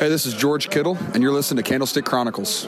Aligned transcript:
Hey, 0.00 0.08
this 0.08 0.24
is 0.24 0.32
George 0.32 0.70
Kittle, 0.70 0.96
and 1.12 1.22
you're 1.22 1.30
listening 1.30 1.62
to 1.62 1.68
Candlestick 1.68 2.06
Chronicles. 2.06 2.66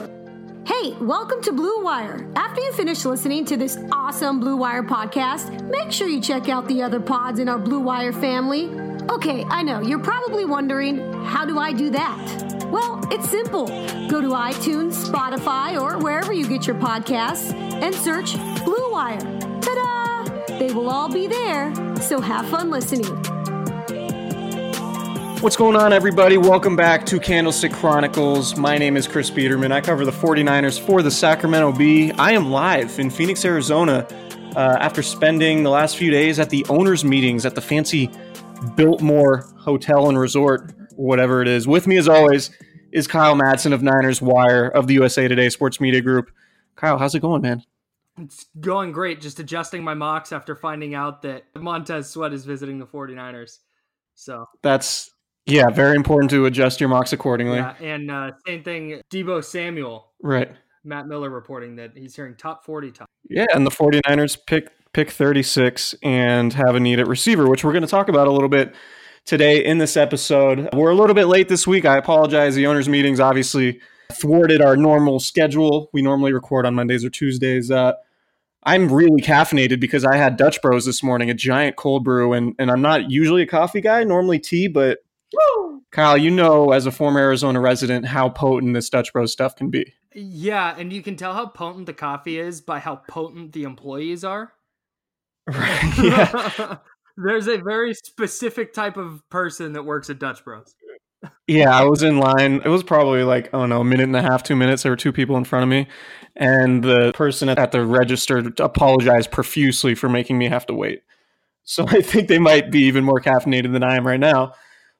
Hey, 0.67 0.93
welcome 1.01 1.41
to 1.41 1.51
Blue 1.51 1.83
Wire. 1.83 2.29
After 2.35 2.61
you 2.61 2.71
finish 2.73 3.05
listening 3.05 3.43
to 3.45 3.57
this 3.57 3.75
awesome 3.91 4.39
Blue 4.39 4.55
Wire 4.55 4.83
podcast, 4.83 5.67
make 5.71 5.91
sure 5.91 6.07
you 6.07 6.21
check 6.21 6.47
out 6.47 6.67
the 6.67 6.83
other 6.83 6.99
pods 6.99 7.39
in 7.39 7.49
our 7.49 7.57
Blue 7.57 7.79
Wire 7.79 8.13
family. 8.13 8.65
Okay, 9.09 9.43
I 9.45 9.63
know, 9.63 9.81
you're 9.81 9.97
probably 9.97 10.45
wondering, 10.45 10.99
how 11.23 11.43
do 11.43 11.57
I 11.57 11.73
do 11.73 11.89
that? 11.89 12.69
Well, 12.71 13.01
it's 13.11 13.27
simple. 13.31 13.65
Go 13.65 14.21
to 14.21 14.27
iTunes, 14.27 14.93
Spotify, 15.03 15.81
or 15.81 15.97
wherever 15.97 16.33
you 16.33 16.47
get 16.47 16.67
your 16.67 16.75
podcasts 16.75 17.51
and 17.51 17.95
search 17.95 18.35
Blue 18.63 18.91
Wire. 18.91 19.17
Ta 19.59 19.73
da! 19.73 20.59
They 20.59 20.71
will 20.71 20.87
all 20.87 21.11
be 21.11 21.25
there, 21.25 21.73
so 21.95 22.21
have 22.21 22.47
fun 22.49 22.69
listening. 22.69 23.32
What's 25.43 25.57
going 25.57 25.75
on, 25.75 25.91
everybody? 25.91 26.37
Welcome 26.37 26.77
back 26.77 27.05
to 27.07 27.19
Candlestick 27.19 27.73
Chronicles. 27.73 28.55
My 28.55 28.77
name 28.77 28.95
is 28.95 29.09
Chris 29.09 29.29
Biederman. 29.29 29.73
I 29.73 29.81
cover 29.81 30.05
the 30.05 30.11
49ers 30.11 30.79
for 30.79 31.01
the 31.01 31.11
Sacramento 31.11 31.73
Bee. 31.73 32.13
I 32.13 32.31
am 32.31 32.49
live 32.49 32.97
in 32.97 33.09
Phoenix, 33.09 33.43
Arizona, 33.43 34.07
uh, 34.55 34.77
after 34.79 35.03
spending 35.03 35.61
the 35.63 35.69
last 35.69 35.97
few 35.97 36.11
days 36.11 36.39
at 36.39 36.49
the 36.49 36.65
owners' 36.69 37.03
meetings 37.03 37.45
at 37.45 37.55
the 37.55 37.61
fancy 37.61 38.09
Biltmore 38.75 39.39
Hotel 39.57 40.07
and 40.07 40.17
Resort, 40.17 40.73
whatever 40.95 41.41
it 41.41 41.49
is. 41.49 41.67
With 41.67 41.87
me, 41.87 41.97
as 41.97 42.07
always, 42.07 42.49
is 42.93 43.05
Kyle 43.05 43.35
Madsen 43.35 43.73
of 43.73 43.83
Niners 43.83 44.21
Wire 44.21 44.69
of 44.69 44.87
the 44.87 44.93
USA 44.93 45.27
Today 45.27 45.49
Sports 45.49 45.81
Media 45.81 45.99
Group. 45.99 46.31
Kyle, 46.77 46.97
how's 46.97 47.15
it 47.15 47.19
going, 47.19 47.41
man? 47.41 47.61
It's 48.17 48.45
going 48.61 48.93
great. 48.93 49.19
Just 49.19 49.41
adjusting 49.41 49.83
my 49.83 49.93
mocks 49.93 50.31
after 50.31 50.55
finding 50.55 50.95
out 50.95 51.21
that 51.23 51.43
Montez 51.53 52.09
Sweat 52.09 52.31
is 52.31 52.45
visiting 52.45 52.79
the 52.79 52.87
49ers. 52.87 53.57
So 54.15 54.47
that's 54.61 55.12
yeah, 55.45 55.69
very 55.69 55.95
important 55.95 56.29
to 56.31 56.45
adjust 56.45 56.79
your 56.79 56.89
mocks 56.89 57.13
accordingly. 57.13 57.57
Yeah, 57.57 57.75
and 57.81 58.09
uh, 58.09 58.31
same 58.45 58.63
thing, 58.63 59.01
Deebo 59.11 59.43
Samuel. 59.43 60.11
Right. 60.21 60.51
Matt 60.85 61.07
Miller 61.07 61.29
reporting 61.29 61.75
that 61.77 61.91
he's 61.95 62.15
hearing 62.15 62.35
top 62.35 62.65
40 62.65 62.91
top. 62.91 63.07
Yeah, 63.29 63.45
and 63.53 63.65
the 63.65 63.71
49ers 63.71 64.37
pick 64.45 64.69
pick 64.93 65.09
36 65.09 65.95
and 66.03 66.53
have 66.53 66.75
a 66.75 66.79
need 66.79 66.99
at 66.99 67.07
receiver, 67.07 67.49
which 67.49 67.63
we're 67.63 67.71
going 67.71 67.83
to 67.83 67.87
talk 67.87 68.09
about 68.09 68.27
a 68.27 68.31
little 68.31 68.49
bit 68.49 68.75
today 69.25 69.63
in 69.63 69.79
this 69.79 69.97
episode. 69.97 70.69
We're 70.73 70.91
a 70.91 70.95
little 70.95 71.15
bit 71.15 71.25
late 71.25 71.49
this 71.49 71.65
week. 71.65 71.85
I 71.85 71.97
apologize. 71.97 72.53
The 72.55 72.67
owners' 72.67 72.87
meetings 72.87 73.19
obviously 73.19 73.79
thwarted 74.11 74.61
our 74.61 74.77
normal 74.77 75.19
schedule. 75.19 75.89
We 75.93 76.01
normally 76.01 76.31
record 76.31 76.65
on 76.65 76.75
Mondays 76.75 77.03
or 77.03 77.09
Tuesdays. 77.09 77.71
Uh, 77.71 77.93
I'm 78.63 78.91
really 78.91 79.21
caffeinated 79.21 79.79
because 79.79 80.05
I 80.05 80.15
had 80.15 80.37
Dutch 80.37 80.61
Bros 80.61 80.85
this 80.85 81.03
morning, 81.03 81.29
a 81.29 81.33
giant 81.33 81.75
cold 81.75 82.03
brew, 82.03 82.33
and, 82.33 82.55
and 82.59 82.69
I'm 82.69 82.81
not 82.81 83.09
usually 83.09 83.41
a 83.41 83.47
coffee 83.47 83.81
guy, 83.81 84.03
normally 84.03 84.39
tea, 84.39 84.67
but 84.67 84.99
Woo! 85.33 85.81
Kyle, 85.91 86.17
you 86.17 86.31
know, 86.31 86.71
as 86.71 86.85
a 86.85 86.91
former 86.91 87.19
Arizona 87.19 87.59
resident, 87.59 88.05
how 88.05 88.29
potent 88.29 88.73
this 88.73 88.89
Dutch 88.89 89.13
Bros 89.13 89.31
stuff 89.31 89.55
can 89.55 89.69
be. 89.69 89.93
Yeah, 90.15 90.75
and 90.77 90.93
you 90.93 91.01
can 91.01 91.15
tell 91.15 91.33
how 91.33 91.47
potent 91.47 91.87
the 91.87 91.93
coffee 91.93 92.39
is 92.39 92.61
by 92.61 92.79
how 92.79 92.97
potent 93.07 93.53
the 93.53 93.63
employees 93.63 94.23
are. 94.23 94.53
Right. 95.45 95.97
Yeah. 96.01 96.77
There's 97.17 97.47
a 97.47 97.57
very 97.57 97.93
specific 97.93 98.73
type 98.73 98.95
of 98.95 99.27
person 99.29 99.73
that 99.73 99.83
works 99.83 100.09
at 100.09 100.19
Dutch 100.19 100.43
Bros. 100.45 100.73
Yeah, 101.47 101.77
I 101.77 101.83
was 101.83 102.03
in 102.03 102.17
line. 102.17 102.61
It 102.63 102.69
was 102.69 102.83
probably 102.83 103.23
like, 103.23 103.49
oh 103.53 103.65
no, 103.65 103.81
a 103.81 103.83
minute 103.83 104.03
and 104.03 104.15
a 104.15 104.21
half, 104.21 104.43
two 104.43 104.55
minutes. 104.55 104.83
There 104.83 104.91
were 104.91 104.97
two 104.97 105.11
people 105.11 105.37
in 105.37 105.43
front 105.43 105.63
of 105.63 105.69
me. 105.69 105.87
And 106.35 106.83
the 106.83 107.11
person 107.13 107.49
at 107.49 107.71
the 107.71 107.85
register 107.85 108.37
apologized 108.59 109.31
profusely 109.31 109.95
for 109.95 110.09
making 110.09 110.37
me 110.37 110.47
have 110.47 110.65
to 110.67 110.73
wait. 110.73 111.03
So 111.63 111.85
I 111.87 112.01
think 112.01 112.27
they 112.27 112.39
might 112.39 112.71
be 112.71 112.83
even 112.83 113.03
more 113.03 113.21
caffeinated 113.21 113.73
than 113.73 113.83
I 113.83 113.95
am 113.95 114.07
right 114.07 114.19
now. 114.19 114.53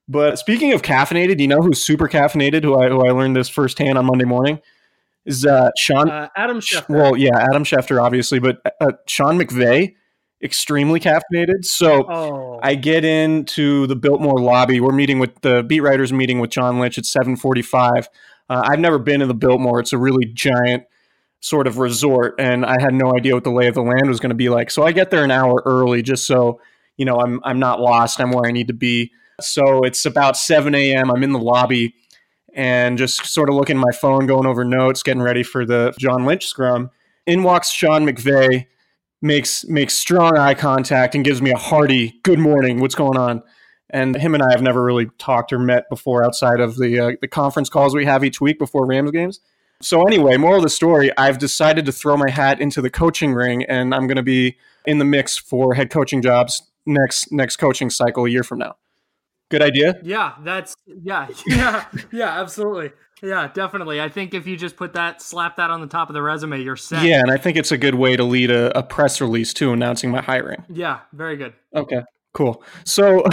But 0.07 0.37
speaking 0.37 0.73
of 0.73 0.81
caffeinated, 0.81 1.39
you 1.39 1.47
know 1.47 1.61
who's 1.61 1.83
super 1.83 2.07
caffeinated? 2.07 2.63
Who 2.63 2.77
I 2.77 2.89
who 2.89 3.05
I 3.05 3.11
learned 3.11 3.35
this 3.35 3.49
firsthand 3.49 3.97
on 3.97 4.05
Monday 4.05 4.25
morning 4.25 4.59
is 5.25 5.45
uh, 5.45 5.69
Sean 5.77 6.09
uh, 6.09 6.27
Adam 6.35 6.59
Schefter. 6.59 6.89
Well, 6.89 7.17
yeah, 7.17 7.37
Adam 7.37 7.63
Schefter, 7.63 8.01
obviously, 8.01 8.39
but 8.39 8.61
uh, 8.81 8.91
Sean 9.07 9.39
McVay, 9.39 9.95
extremely 10.43 10.99
caffeinated. 10.99 11.63
So 11.63 12.05
oh. 12.09 12.59
I 12.61 12.75
get 12.75 13.05
into 13.05 13.87
the 13.87 13.95
Biltmore 13.95 14.41
lobby. 14.41 14.81
We're 14.81 14.91
meeting 14.91 15.19
with 15.19 15.39
the 15.41 15.63
beat 15.63 15.79
writers 15.79 16.11
meeting 16.11 16.39
with 16.39 16.49
John 16.49 16.79
Lynch 16.79 16.97
at 16.97 17.05
seven 17.05 17.37
forty 17.37 17.61
five. 17.61 18.09
Uh, 18.49 18.61
I've 18.65 18.79
never 18.79 18.99
been 18.99 19.21
to 19.21 19.25
the 19.25 19.33
Biltmore. 19.33 19.79
It's 19.79 19.93
a 19.93 19.97
really 19.97 20.25
giant 20.25 20.83
sort 21.39 21.65
of 21.65 21.77
resort, 21.77 22.35
and 22.39 22.65
I 22.65 22.75
had 22.79 22.93
no 22.93 23.13
idea 23.15 23.33
what 23.33 23.45
the 23.45 23.51
lay 23.51 23.67
of 23.67 23.75
the 23.75 23.81
land 23.81 24.07
was 24.07 24.19
going 24.19 24.31
to 24.31 24.35
be 24.35 24.49
like. 24.49 24.69
So 24.69 24.83
I 24.83 24.91
get 24.91 25.11
there 25.11 25.23
an 25.23 25.31
hour 25.31 25.63
early, 25.65 26.01
just 26.01 26.27
so 26.27 26.59
you 26.97 27.05
know 27.05 27.21
I'm 27.21 27.39
I'm 27.45 27.59
not 27.59 27.79
lost. 27.79 28.19
I'm 28.19 28.31
where 28.31 28.45
I 28.45 28.51
need 28.51 28.67
to 28.67 28.73
be. 28.73 29.11
So 29.41 29.83
it's 29.83 30.05
about 30.05 30.37
7 30.37 30.73
a.m. 30.75 31.11
I'm 31.11 31.23
in 31.23 31.31
the 31.31 31.39
lobby 31.39 31.95
and 32.53 32.97
just 32.97 33.25
sort 33.25 33.49
of 33.49 33.55
looking 33.55 33.77
at 33.77 33.81
my 33.81 33.91
phone, 33.99 34.27
going 34.27 34.45
over 34.45 34.63
notes, 34.63 35.03
getting 35.03 35.21
ready 35.21 35.43
for 35.43 35.65
the 35.65 35.93
John 35.99 36.25
Lynch 36.25 36.45
scrum. 36.45 36.91
In 37.25 37.43
walks 37.43 37.71
Sean 37.71 38.05
McVay, 38.05 38.67
makes 39.23 39.65
makes 39.65 39.93
strong 39.95 40.37
eye 40.37 40.53
contact 40.53 41.15
and 41.15 41.23
gives 41.23 41.41
me 41.41 41.51
a 41.51 41.57
hearty 41.57 42.19
"Good 42.23 42.39
morning, 42.39 42.79
what's 42.79 42.93
going 42.93 43.17
on?" 43.17 43.41
And 43.89 44.15
him 44.15 44.33
and 44.33 44.43
I 44.43 44.51
have 44.51 44.61
never 44.61 44.83
really 44.83 45.07
talked 45.17 45.53
or 45.53 45.59
met 45.59 45.89
before 45.89 46.23
outside 46.23 46.59
of 46.59 46.75
the 46.75 46.99
uh, 46.99 47.11
the 47.21 47.27
conference 47.27 47.69
calls 47.69 47.95
we 47.95 48.05
have 48.05 48.23
each 48.23 48.39
week 48.41 48.59
before 48.59 48.85
Rams 48.85 49.11
games. 49.11 49.39
So 49.81 50.03
anyway, 50.03 50.37
moral 50.37 50.57
of 50.57 50.63
the 50.63 50.69
story: 50.69 51.09
I've 51.17 51.39
decided 51.39 51.85
to 51.85 51.91
throw 51.91 52.17
my 52.17 52.29
hat 52.29 52.59
into 52.59 52.81
the 52.81 52.89
coaching 52.89 53.33
ring, 53.33 53.63
and 53.63 53.95
I'm 53.95 54.05
going 54.05 54.17
to 54.17 54.23
be 54.23 54.57
in 54.85 54.99
the 54.99 55.05
mix 55.05 55.37
for 55.37 55.73
head 55.73 55.89
coaching 55.89 56.21
jobs 56.21 56.61
next 56.85 57.31
next 57.31 57.57
coaching 57.57 57.89
cycle 57.89 58.25
a 58.25 58.29
year 58.29 58.43
from 58.43 58.59
now. 58.59 58.75
Good 59.53 59.61
idea. 59.61 59.99
Yeah, 60.01 60.33
that's 60.41 60.75
yeah, 60.87 61.27
yeah, 61.45 61.85
yeah, 62.11 62.41
absolutely. 62.41 62.91
Yeah, 63.21 63.51
definitely. 63.53 64.01
I 64.01 64.09
think 64.09 64.33
if 64.33 64.47
you 64.47 64.57
just 64.57 64.75
put 64.75 64.93
that, 64.93 65.21
slap 65.21 65.57
that 65.57 65.69
on 65.69 65.79
the 65.79 65.85
top 65.85 66.09
of 66.09 66.15
the 66.15 66.23
resume, 66.23 66.59
you're 66.63 66.75
set. 66.75 67.05
Yeah, 67.05 67.19
and 67.19 67.29
I 67.29 67.37
think 67.37 67.55
it's 67.55 67.71
a 67.71 67.77
good 67.77 67.93
way 67.93 68.15
to 68.15 68.23
lead 68.23 68.49
a, 68.49 68.75
a 68.75 68.81
press 68.81 69.21
release 69.21 69.53
too, 69.53 69.71
announcing 69.71 70.09
my 70.09 70.23
hiring. 70.23 70.65
Yeah, 70.69 71.01
very 71.11 71.37
good. 71.37 71.53
Okay, 71.75 72.01
cool. 72.33 72.63
So, 72.83 73.23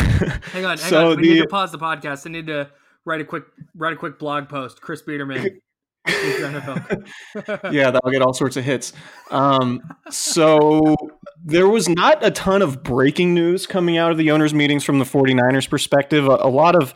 hang 0.53 0.67
on, 0.67 0.77
hang 0.77 0.91
so 0.91 1.13
on. 1.13 1.17
We 1.17 1.23
the, 1.23 1.35
need 1.37 1.41
to 1.41 1.49
pause 1.49 1.73
the 1.73 1.79
podcast. 1.79 2.27
I 2.27 2.31
need 2.33 2.49
to 2.49 2.69
write 3.07 3.23
a 3.23 3.25
quick 3.25 3.45
write 3.75 3.95
a 3.95 3.97
quick 3.97 4.19
blog 4.19 4.51
post. 4.51 4.83
Chris 4.83 5.01
Biederman. 5.01 5.59
yeah, 7.73 7.91
that'll 7.91 8.11
get 8.11 8.23
all 8.23 8.33
sorts 8.33 8.57
of 8.57 8.65
hits. 8.65 8.93
Um, 9.31 9.83
so 10.11 10.97
there 11.45 11.69
was 11.69 11.89
not 11.89 12.25
a 12.25 12.31
ton 12.31 12.63
of 12.63 12.83
breaking 12.83 13.35
news 13.35 13.67
coming 13.67 13.97
out 13.97 14.11
of 14.11 14.19
the 14.19 14.31
owners' 14.31 14.55
meetings 14.55 14.85
from 14.85 14.99
the 14.99 15.05
49ers 15.05 15.69
perspective. 15.69 16.27
A, 16.27 16.37
a 16.41 16.51
lot 16.51 16.81
of 16.81 16.95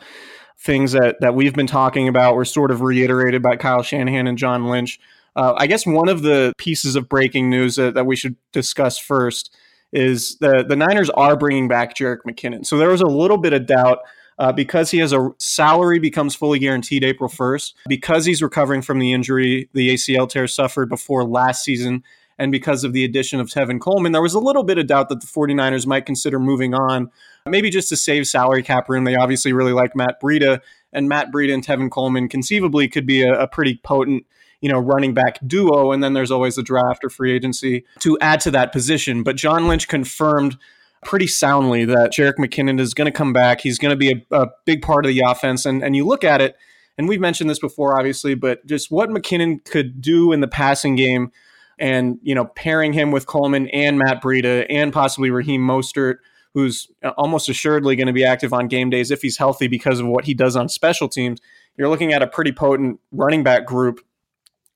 things 0.59 0.93
that, 0.93 1.17
that 1.21 1.35
we've 1.35 1.53
been 1.53 1.67
talking 1.67 2.07
about 2.07 2.35
were 2.35 2.45
sort 2.45 2.71
of 2.71 2.81
reiterated 2.81 3.41
by 3.41 3.55
Kyle 3.55 3.83
Shanahan 3.83 4.27
and 4.27 4.37
John 4.37 4.69
Lynch. 4.69 4.99
Uh, 5.35 5.53
I 5.57 5.67
guess 5.67 5.85
one 5.85 6.07
of 6.07 6.21
the 6.21 6.53
pieces 6.57 6.95
of 6.95 7.09
breaking 7.09 7.49
news 7.49 7.75
that, 7.75 7.93
that 7.93 8.05
we 8.05 8.15
should 8.15 8.35
discuss 8.53 8.97
first 8.97 9.55
is 9.91 10.37
the, 10.37 10.65
the 10.67 10.75
Niners 10.75 11.09
are 11.11 11.35
bringing 11.35 11.67
back 11.67 11.95
Jerick 11.95 12.19
McKinnon. 12.27 12.65
So 12.65 12.77
there 12.77 12.89
was 12.89 13.01
a 13.01 13.07
little 13.07 13.37
bit 13.37 13.53
of 13.53 13.65
doubt 13.65 13.99
uh, 14.37 14.51
because 14.51 14.91
he 14.91 14.99
has 14.99 15.13
a 15.13 15.29
salary 15.39 15.99
becomes 15.99 16.35
fully 16.35 16.59
guaranteed 16.59 17.03
April 17.03 17.29
1st, 17.29 17.73
because 17.87 18.25
he's 18.25 18.41
recovering 18.41 18.81
from 18.81 18.99
the 18.99 19.13
injury, 19.13 19.69
the 19.73 19.93
ACL 19.93 20.29
tear 20.29 20.47
suffered 20.47 20.89
before 20.89 21.23
last 21.23 21.63
season, 21.63 22.03
and 22.37 22.51
because 22.51 22.83
of 22.83 22.91
the 22.91 23.05
addition 23.05 23.39
of 23.39 23.47
Tevin 23.47 23.79
Coleman, 23.79 24.11
there 24.11 24.21
was 24.21 24.33
a 24.33 24.39
little 24.39 24.63
bit 24.63 24.77
of 24.77 24.87
doubt 24.87 25.09
that 25.09 25.21
the 25.21 25.27
49ers 25.27 25.87
might 25.87 26.05
consider 26.05 26.39
moving 26.39 26.73
on, 26.73 27.09
maybe 27.45 27.69
just 27.69 27.89
to 27.89 27.95
save 27.95 28.27
salary 28.27 28.61
cap 28.61 28.89
room. 28.89 29.05
They 29.05 29.15
obviously 29.15 29.53
really 29.53 29.71
like 29.71 29.95
Matt 29.95 30.21
Breida, 30.21 30.59
and 30.91 31.07
Matt 31.07 31.31
Breida 31.31 31.53
and 31.53 31.65
Tevin 31.65 31.89
Coleman 31.89 32.27
conceivably 32.27 32.87
could 32.87 33.05
be 33.05 33.23
a, 33.23 33.33
a 33.33 33.47
pretty 33.47 33.79
potent 33.83 34.25
you 34.61 34.71
know, 34.71 34.79
running 34.79 35.13
back 35.13 35.37
duo, 35.45 35.91
and 35.91 36.03
then 36.03 36.13
there's 36.13 36.31
always 36.31 36.55
the 36.55 36.63
draft 36.63 37.03
or 37.03 37.09
free 37.09 37.31
agency 37.31 37.85
to 37.99 38.17
add 38.19 38.39
to 38.39 38.49
that 38.49 38.71
position. 38.71 39.21
But 39.21 39.35
John 39.35 39.67
Lynch 39.67 39.87
confirmed 39.87 40.57
pretty 41.03 41.27
soundly 41.27 41.85
that 41.85 42.11
Jerick 42.11 42.35
McKinnon 42.37 42.79
is 42.79 42.93
going 42.93 43.05
to 43.05 43.11
come 43.11 43.33
back. 43.33 43.61
He's 43.61 43.77
going 43.77 43.91
to 43.91 43.95
be 43.95 44.25
a, 44.31 44.43
a, 44.43 44.47
big 44.65 44.81
part 44.81 45.05
of 45.05 45.09
the 45.09 45.23
offense. 45.25 45.65
And, 45.65 45.83
and 45.83 45.95
you 45.95 46.05
look 46.05 46.23
at 46.23 46.41
it, 46.41 46.55
and 46.97 47.07
we've 47.07 47.19
mentioned 47.19 47.49
this 47.49 47.59
before, 47.59 47.97
obviously, 47.97 48.35
but 48.35 48.65
just 48.65 48.89
what 48.89 49.09
McKinnon 49.09 49.63
could 49.65 50.01
do 50.01 50.31
in 50.31 50.41
the 50.41 50.47
passing 50.47 50.95
game 50.95 51.31
and, 51.77 52.19
you 52.23 52.33
know, 52.33 52.45
pairing 52.45 52.93
him 52.93 53.11
with 53.11 53.27
Coleman 53.27 53.67
and 53.69 53.99
Matt 53.99 54.23
Breida 54.23 54.65
and 54.69 54.93
possibly 54.93 55.29
Raheem 55.29 55.61
Mostert, 55.61 56.15
who's 56.53 56.89
almost 57.17 57.49
assuredly 57.49 57.95
going 57.95 58.07
to 58.07 58.13
be 58.13 58.23
active 58.23 58.53
on 58.53 58.67
game 58.67 58.89
days 58.89 59.11
if 59.11 59.21
he's 59.21 59.37
healthy 59.37 59.67
because 59.67 59.99
of 59.99 60.07
what 60.07 60.25
he 60.25 60.33
does 60.33 60.55
on 60.55 60.69
special 60.69 61.09
teams. 61.09 61.41
You're 61.77 61.89
looking 61.89 62.13
at 62.13 62.21
a 62.21 62.27
pretty 62.27 62.53
potent 62.53 63.01
running 63.11 63.43
back 63.43 63.65
group 63.65 63.99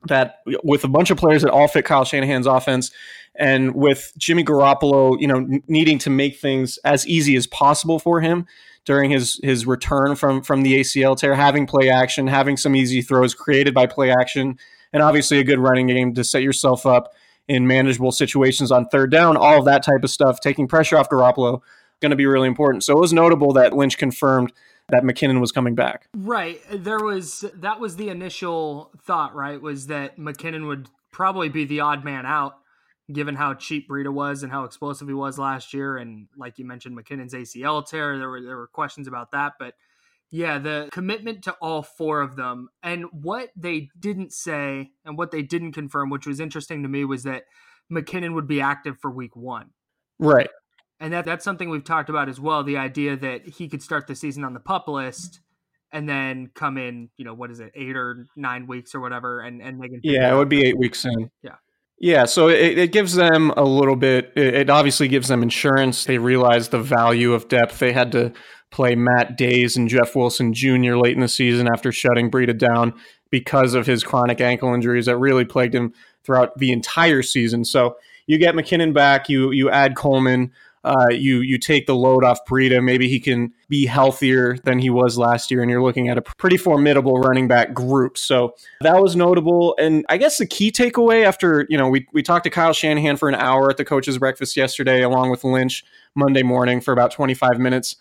that 0.08 0.40
with 0.64 0.84
a 0.84 0.88
bunch 0.88 1.10
of 1.10 1.18
players 1.18 1.42
that 1.42 1.52
all 1.52 1.68
fit 1.68 1.86
Kyle 1.86 2.06
Shanahan's 2.06 2.48
offense 2.48 2.92
and 3.40 3.74
with 3.74 4.12
Jimmy 4.18 4.44
Garoppolo, 4.44 5.20
you 5.20 5.28
know, 5.28 5.48
needing 5.68 5.98
to 6.00 6.10
make 6.10 6.38
things 6.38 6.78
as 6.84 7.08
easy 7.08 7.38
as 7.38 7.48
possible 7.48 7.98
for 7.98 8.20
him 8.20 8.46
during 8.86 9.10
his 9.10 9.40
his 9.42 9.66
return 9.66 10.16
from 10.16 10.44
from 10.44 10.62
the 10.62 10.82
ACL 10.82 11.16
tear, 11.18 11.34
having 11.34 11.66
play 11.66 11.90
action, 11.90 12.28
having 12.28 12.58
some 12.58 12.76
easy 12.76 13.02
throws 13.02 13.34
created 13.34 13.74
by 13.74 13.88
play 13.88 14.12
action, 14.12 14.60
and 14.92 15.02
obviously 15.02 15.40
a 15.40 15.44
good 15.44 15.60
running 15.60 15.88
game 15.88 16.14
to 16.14 16.24
set 16.24 16.44
yourself 16.44 16.86
up 16.86 17.14
in 17.48 17.66
manageable 17.66 18.12
situations 18.12 18.72
on 18.72 18.86
third 18.88 19.10
down, 19.10 19.36
all 19.38 19.58
of 19.58 19.66
that 19.66 19.84
type 19.84 20.04
of 20.04 20.10
stuff, 20.10 20.40
taking 20.40 20.68
pressure 20.68 20.98
off 20.98 21.10
Garoppolo, 21.10 21.62
going 22.00 22.12
to 22.12 22.16
be 22.16 22.28
really 22.28 22.48
important. 22.48 22.84
So 22.84 22.96
it 22.96 23.00
was 23.00 23.12
notable 23.12 23.54
that 23.54 23.74
Lynch 23.74 23.98
confirmed 23.98 24.52
that 24.90 25.04
McKinnon 25.04 25.40
was 25.40 25.52
coming 25.52 25.76
back. 25.76 26.08
Right. 26.14 26.62
There 26.72 27.00
was 27.00 27.46
that 27.56 27.80
was 27.80 27.96
the 27.96 28.10
initial 28.10 28.92
thought, 29.02 29.34
right? 29.34 29.62
Was 29.62 29.88
that 29.88 30.18
McKinnon 30.18 30.68
would 30.68 30.90
probably 31.12 31.48
be 31.48 31.64
the 31.64 31.80
odd 31.80 32.04
man 32.04 32.26
out 32.26 32.60
given 33.12 33.36
how 33.36 33.54
cheap 33.54 33.90
Breida 33.90 34.14
was 34.14 34.44
and 34.44 34.52
how 34.52 34.64
explosive 34.64 35.08
he 35.08 35.14
was 35.14 35.40
last 35.40 35.74
year 35.74 35.98
and 35.98 36.28
like 36.38 36.60
you 36.60 36.66
mentioned 36.66 36.98
McKinnon's 36.98 37.34
ACL 37.34 37.86
tear, 37.86 38.18
there 38.18 38.30
were 38.30 38.42
there 38.42 38.58
were 38.58 38.68
questions 38.68 39.08
about 39.08 39.32
that, 39.32 39.54
but 39.60 39.74
yeah, 40.32 40.60
the 40.60 40.90
commitment 40.92 41.44
to 41.44 41.54
all 41.54 41.82
four 41.82 42.22
of 42.22 42.36
them. 42.36 42.70
And 42.84 43.06
what 43.12 43.50
they 43.56 43.90
didn't 44.00 44.32
say 44.32 44.92
and 45.04 45.18
what 45.18 45.32
they 45.32 45.42
didn't 45.42 45.72
confirm, 45.72 46.10
which 46.10 46.28
was 46.28 46.40
interesting 46.40 46.84
to 46.84 46.90
me, 46.90 47.04
was 47.04 47.24
that 47.24 47.46
McKinnon 47.92 48.36
would 48.36 48.48
be 48.48 48.62
active 48.62 49.00
for 49.00 49.10
week 49.10 49.36
1. 49.36 49.72
Right. 50.20 50.50
And 51.00 51.14
that 51.14 51.26
that's 51.26 51.46
something 51.46 51.70
we've 51.70 51.84
talked 51.84 52.10
about 52.10 52.30
as 52.30 52.40
well. 52.40 52.64
The 52.64 52.78
idea 52.78 53.16
that 53.18 53.48
he 53.48 53.70
could 53.70 53.82
start 53.82 54.06
the 54.06 54.16
season 54.16 54.44
on 54.44 54.54
the 54.54 54.60
pup 54.60 54.88
list 54.88 55.40
and 55.92 56.08
then 56.08 56.52
come 56.54 56.78
in, 56.78 57.10
you 57.18 57.26
know, 57.26 57.34
what 57.34 57.50
is 57.50 57.62
it, 57.62 57.72
eight 57.74 57.96
or 57.96 58.28
nine 58.36 58.68
weeks 58.68 58.94
or 58.94 59.00
whatever, 59.00 59.40
and 59.40 59.62
and 59.62 59.80
make 59.80 59.94
it. 59.94 60.02
Yeah, 60.04 60.32
it 60.32 60.36
would 60.36 60.50
be 60.50 60.66
eight 60.66 60.78
weeks 60.78 61.00
soon. 61.00 61.32
Yeah. 61.42 61.56
Yeah, 62.00 62.26
so 62.26 62.48
it, 62.48 62.78
it 62.78 62.92
gives 62.94 63.14
them 63.14 63.52
a 63.58 63.64
little 63.64 63.98
bit. 63.98 64.32
It 64.36 64.70
obviously 64.70 65.10
gives 65.10 65.28
them 65.28 65.44
insurance. 65.44 66.06
They 66.06 66.18
realize 66.18 66.70
the 66.70 66.80
value 66.80 67.34
of 67.34 67.50
depth. 67.50 67.80
They 67.80 67.92
had 67.92 68.14
to 68.14 68.32
play 68.72 68.96
Matt 68.96 69.38
Days 69.38 69.76
and 69.76 69.90
Jeff 69.90 70.16
Wilson 70.16 70.54
Jr. 70.54 70.96
late 70.96 71.16
in 71.16 71.20
the 71.20 71.28
season 71.28 71.68
after 71.68 71.92
shutting 71.92 72.32
Breida 72.32 72.58
down 72.58 72.94
because 73.32 73.74
of 73.74 73.86
his 73.86 74.04
chronic 74.04 74.40
ankle 74.40 74.74
injuries 74.74 75.08
that 75.08 75.18
really 75.18 75.44
plagued 75.44 75.76
him 75.76 75.94
throughout 76.24 76.58
the 76.58 76.72
entire 76.72 77.22
season. 77.22 77.66
So 77.66 77.98
you 78.28 78.38
get 78.38 78.56
McKinnon 78.56 78.94
back. 78.94 79.28
You 79.28 79.52
you 79.52 79.70
add 79.70 79.96
Coleman 79.96 80.52
uh, 80.84 81.08
you 81.12 81.42
you 81.42 81.58
take 81.58 81.88
the 81.88 81.96
load 81.96 82.24
off 82.24 82.46
Breida. 82.46 82.84
Maybe 82.84 83.10
he 83.10 83.20
can 83.20 83.52
be 83.68 83.86
healthier 83.86 84.58
than 84.64 84.80
he 84.80 84.90
was 84.90 85.18
last 85.18 85.52
year, 85.52 85.62
and 85.62 85.70
you're 85.70 85.84
looking 85.84 86.08
at 86.08 86.18
a 86.18 86.22
pretty 86.22 86.58
formidable 86.58 87.20
running 87.20 87.48
back 87.48 87.74
group. 87.74 88.18
So 88.18 88.56
that 88.82 89.02
was 89.02 89.16
notable. 89.16 89.76
And 89.80 90.06
I 90.10 90.18
guess 90.18 90.38
the 90.38 90.48
key 90.48 90.72
takeaway 90.72 91.26
after 91.26 91.66
you 91.70 91.78
know 91.78 91.90
we 91.90 92.08
we 92.14 92.24
talked 92.24 92.46
to 92.46 92.50
Kyle 92.50 92.74
Shanahan 92.74 93.18
for 93.18 93.28
an 93.28 93.36
hour 93.36 93.70
at 93.70 93.78
the 93.78 93.86
coaches' 93.86 94.18
breakfast 94.18 94.56
yesterday, 94.56 95.02
along 95.02 95.32
with 95.32 95.44
Lynch 95.44 95.84
Monday 96.16 96.44
morning 96.44 96.80
for 96.80 96.94
about 96.94 97.12
25 97.12 97.60
minutes. 97.60 97.98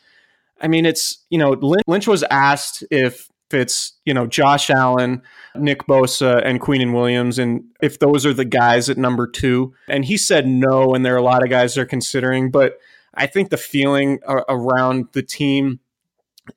I 0.61 0.69
mean, 0.69 0.87
it's 0.87 1.25
you 1.31 1.39
know 1.39 1.51
Lynch 1.87 2.07
was 2.07 2.23
asked 2.31 2.85
if 2.91 3.29
it's 3.53 3.93
you 4.05 4.15
know 4.15 4.27
Josh 4.27 4.71
Allen, 4.71 5.23
Nick 5.57 5.87
Bosa, 5.87 6.43
and 6.45 6.61
Quinnen 6.61 6.93
Williams, 6.93 7.39
and 7.39 7.65
if 7.81 7.99
those 7.99 8.27
are 8.27 8.35
the 8.35 8.45
guys 8.45 8.89
at 8.89 8.99
number 8.99 9.27
two, 9.27 9.73
and 9.89 10.05
he 10.05 10.17
said 10.17 10.47
no, 10.47 10.95
and 10.95 11.05
there 11.05 11.15
are 11.15 11.19
a 11.19 11.23
lot 11.23 11.43
of 11.43 11.51
guys 11.51 11.75
they're 11.75 11.87
considering, 11.87 12.51
but 12.51 12.79
I 13.15 13.27
think 13.27 13.51
the 13.51 13.57
feeling 13.57 14.21
around 14.49 15.09
the 15.13 15.23
team 15.23 15.81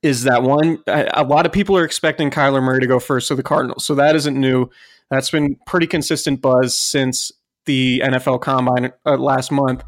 is 0.01 0.23
that 0.23 0.43
one, 0.43 0.79
a 0.87 1.23
lot 1.23 1.45
of 1.45 1.51
people 1.51 1.77
are 1.77 1.83
expecting 1.83 2.29
Kyler 2.29 2.61
Murray 2.61 2.79
to 2.79 2.87
go 2.87 2.99
first 2.99 3.27
to 3.29 3.35
the 3.35 3.43
Cardinals, 3.43 3.85
so 3.85 3.95
that 3.95 4.15
isn't 4.15 4.39
new. 4.39 4.69
That's 5.09 5.29
been 5.29 5.57
pretty 5.65 5.87
consistent 5.87 6.41
buzz 6.41 6.77
since 6.77 7.31
the 7.65 8.01
NFL 8.05 8.41
Combine 8.41 8.91
uh, 9.05 9.17
last 9.17 9.51
month, 9.51 9.83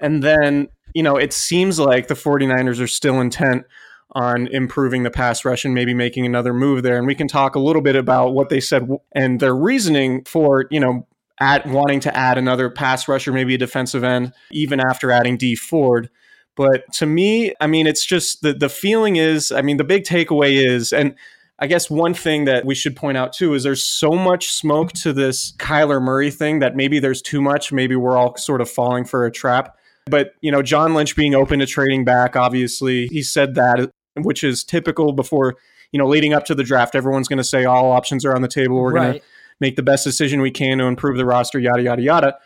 and 0.00 0.22
then 0.22 0.68
you 0.94 1.02
know 1.02 1.16
it 1.16 1.32
seems 1.32 1.78
like 1.78 2.08
the 2.08 2.14
49ers 2.14 2.80
are 2.80 2.86
still 2.86 3.20
intent 3.20 3.64
on 4.12 4.46
improving 4.48 5.02
the 5.02 5.10
pass 5.10 5.44
rush 5.44 5.64
and 5.64 5.74
maybe 5.74 5.94
making 5.94 6.24
another 6.24 6.54
move 6.54 6.82
there. 6.82 6.96
And 6.96 7.06
we 7.06 7.14
can 7.14 7.28
talk 7.28 7.54
a 7.54 7.60
little 7.60 7.82
bit 7.82 7.96
about 7.96 8.32
what 8.32 8.48
they 8.48 8.60
said 8.60 8.88
and 9.12 9.38
their 9.40 9.54
reasoning 9.54 10.24
for, 10.24 10.66
you 10.70 10.80
know, 10.80 11.06
at 11.40 11.66
wanting 11.66 12.00
to 12.00 12.16
add 12.16 12.38
another 12.38 12.68
pass 12.70 13.06
rusher, 13.06 13.32
maybe 13.32 13.54
a 13.54 13.58
defensive 13.58 14.02
end, 14.02 14.32
even 14.50 14.80
after 14.80 15.10
adding 15.10 15.36
D 15.36 15.54
Ford. 15.54 16.10
But 16.56 16.92
to 16.94 17.06
me, 17.06 17.54
I 17.60 17.68
mean, 17.68 17.86
it's 17.86 18.04
just 18.04 18.42
the 18.42 18.52
the 18.52 18.68
feeling 18.68 19.16
is, 19.16 19.52
I 19.52 19.62
mean, 19.62 19.76
the 19.76 19.84
big 19.84 20.04
takeaway 20.04 20.66
is, 20.66 20.92
and 20.92 21.14
I 21.60 21.66
guess 21.66 21.90
one 21.90 22.14
thing 22.14 22.44
that 22.46 22.64
we 22.64 22.74
should 22.74 22.96
point 22.96 23.18
out 23.18 23.32
too 23.32 23.54
is 23.54 23.62
there's 23.62 23.84
so 23.84 24.10
much 24.10 24.50
smoke 24.50 24.92
to 24.94 25.12
this 25.12 25.52
Kyler 25.58 26.02
Murray 26.02 26.30
thing 26.30 26.60
that 26.60 26.74
maybe 26.74 26.98
there's 26.98 27.22
too 27.22 27.40
much. 27.40 27.72
Maybe 27.72 27.94
we're 27.94 28.16
all 28.16 28.36
sort 28.36 28.60
of 28.60 28.70
falling 28.70 29.04
for 29.04 29.26
a 29.26 29.30
trap. 29.30 29.76
But, 30.10 30.34
you 30.40 30.50
know, 30.50 30.62
John 30.62 30.94
Lynch 30.94 31.14
being 31.14 31.34
open 31.34 31.58
to 31.58 31.66
trading 31.66 32.04
back, 32.04 32.34
obviously, 32.34 33.06
he 33.08 33.22
said 33.22 33.54
that 33.56 33.90
which 34.22 34.44
is 34.44 34.64
typical 34.64 35.12
before, 35.12 35.56
you 35.92 35.98
know, 35.98 36.06
leading 36.06 36.34
up 36.34 36.44
to 36.46 36.54
the 36.54 36.64
draft. 36.64 36.94
Everyone's 36.94 37.28
going 37.28 37.38
to 37.38 37.44
say 37.44 37.64
all 37.64 37.92
options 37.92 38.24
are 38.24 38.34
on 38.34 38.42
the 38.42 38.48
table. 38.48 38.76
We're 38.76 38.92
right. 38.92 39.02
going 39.02 39.18
to 39.20 39.22
make 39.60 39.76
the 39.76 39.82
best 39.82 40.04
decision 40.04 40.40
we 40.40 40.50
can 40.50 40.78
to 40.78 40.84
improve 40.84 41.16
the 41.16 41.26
roster, 41.26 41.58
yada, 41.58 41.82
yada, 41.82 42.02
yada. 42.02 42.38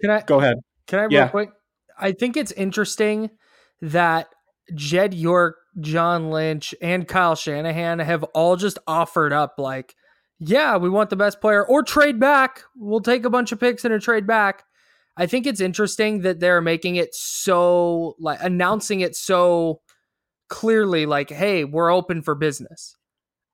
Can 0.00 0.10
I 0.10 0.20
go 0.22 0.40
ahead? 0.40 0.56
Can 0.86 0.98
I, 0.98 1.06
yeah. 1.10 1.20
real 1.20 1.28
quick? 1.28 1.50
I 1.98 2.12
think 2.12 2.36
it's 2.36 2.52
interesting 2.52 3.30
that 3.80 4.28
Jed 4.74 5.14
York, 5.14 5.56
John 5.80 6.30
Lynch, 6.30 6.74
and 6.82 7.06
Kyle 7.06 7.34
Shanahan 7.34 7.98
have 8.00 8.24
all 8.34 8.56
just 8.56 8.78
offered 8.86 9.32
up, 9.32 9.54
like, 9.58 9.94
yeah, 10.38 10.76
we 10.76 10.90
want 10.90 11.10
the 11.10 11.16
best 11.16 11.40
player 11.40 11.64
or 11.64 11.82
trade 11.82 12.18
back. 12.18 12.62
We'll 12.76 13.00
take 13.00 13.24
a 13.24 13.30
bunch 13.30 13.52
of 13.52 13.60
picks 13.60 13.84
and 13.84 13.94
a 13.94 14.00
trade 14.00 14.26
back. 14.26 14.64
I 15.16 15.26
think 15.26 15.46
it's 15.46 15.60
interesting 15.60 16.22
that 16.22 16.40
they're 16.40 16.60
making 16.60 16.96
it 16.96 17.14
so, 17.14 18.16
like, 18.18 18.38
announcing 18.42 19.00
it 19.00 19.14
so 19.14 19.80
clearly 20.52 21.06
like, 21.06 21.30
hey, 21.30 21.64
we're 21.64 21.90
open 21.90 22.20
for 22.20 22.34
business. 22.34 22.94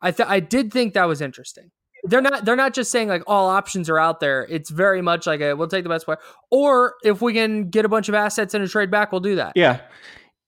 I 0.02 0.10
th- 0.10 0.28
I 0.28 0.40
did 0.40 0.72
think 0.72 0.94
that 0.94 1.04
was 1.04 1.20
interesting. 1.20 1.70
They're 2.02 2.20
not 2.20 2.44
they're 2.44 2.56
not 2.56 2.74
just 2.74 2.90
saying 2.90 3.06
like 3.06 3.22
all 3.28 3.48
options 3.48 3.88
are 3.88 4.00
out 4.00 4.18
there. 4.18 4.44
It's 4.50 4.68
very 4.68 5.00
much 5.00 5.24
like 5.24 5.40
a 5.40 5.54
we'll 5.54 5.68
take 5.68 5.84
the 5.84 5.88
best 5.88 6.06
player. 6.06 6.18
Or 6.50 6.94
if 7.04 7.22
we 7.22 7.32
can 7.32 7.70
get 7.70 7.84
a 7.84 7.88
bunch 7.88 8.08
of 8.08 8.16
assets 8.16 8.52
in 8.52 8.62
a 8.62 8.68
trade 8.68 8.90
back, 8.90 9.12
we'll 9.12 9.20
do 9.20 9.36
that. 9.36 9.52
Yeah. 9.54 9.80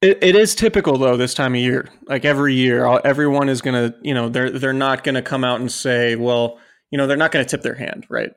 It, 0.03 0.19
it 0.23 0.35
is 0.35 0.57
typical 0.57 0.99
though 0.99 1.17
this 1.17 1.35
time 1.35 1.55
of 1.55 1.61
year. 1.61 1.89
Like 2.07 2.25
every 2.25 2.55
year, 2.55 2.85
everyone 3.05 3.49
is 3.49 3.63
gonna, 3.63 3.95
you 4.03 4.15
know, 4.15 4.29
they're 4.29 4.51
they're 4.51 4.73
not 4.73 5.05
gonna 5.05 5.23
come 5.23 5.45
out 5.45 5.61
and 5.61 5.71
say, 5.71 6.17
well, 6.17 6.59
you 6.91 6.99
know, 6.99 7.07
they're 7.07 7.17
not 7.17 7.31
gonna 7.31 7.45
tip 7.45 7.63
their 7.63 7.75
hand, 7.75 8.07
right? 8.09 8.31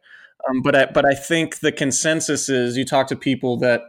Um, 0.48 0.62
but 0.62 0.75
I, 0.75 0.86
but 0.86 1.05
I 1.05 1.15
think 1.15 1.60
the 1.60 1.72
consensus 1.72 2.50
is 2.50 2.77
you 2.77 2.86
talk 2.86 3.08
to 3.08 3.15
people 3.15 3.58
that 3.58 3.82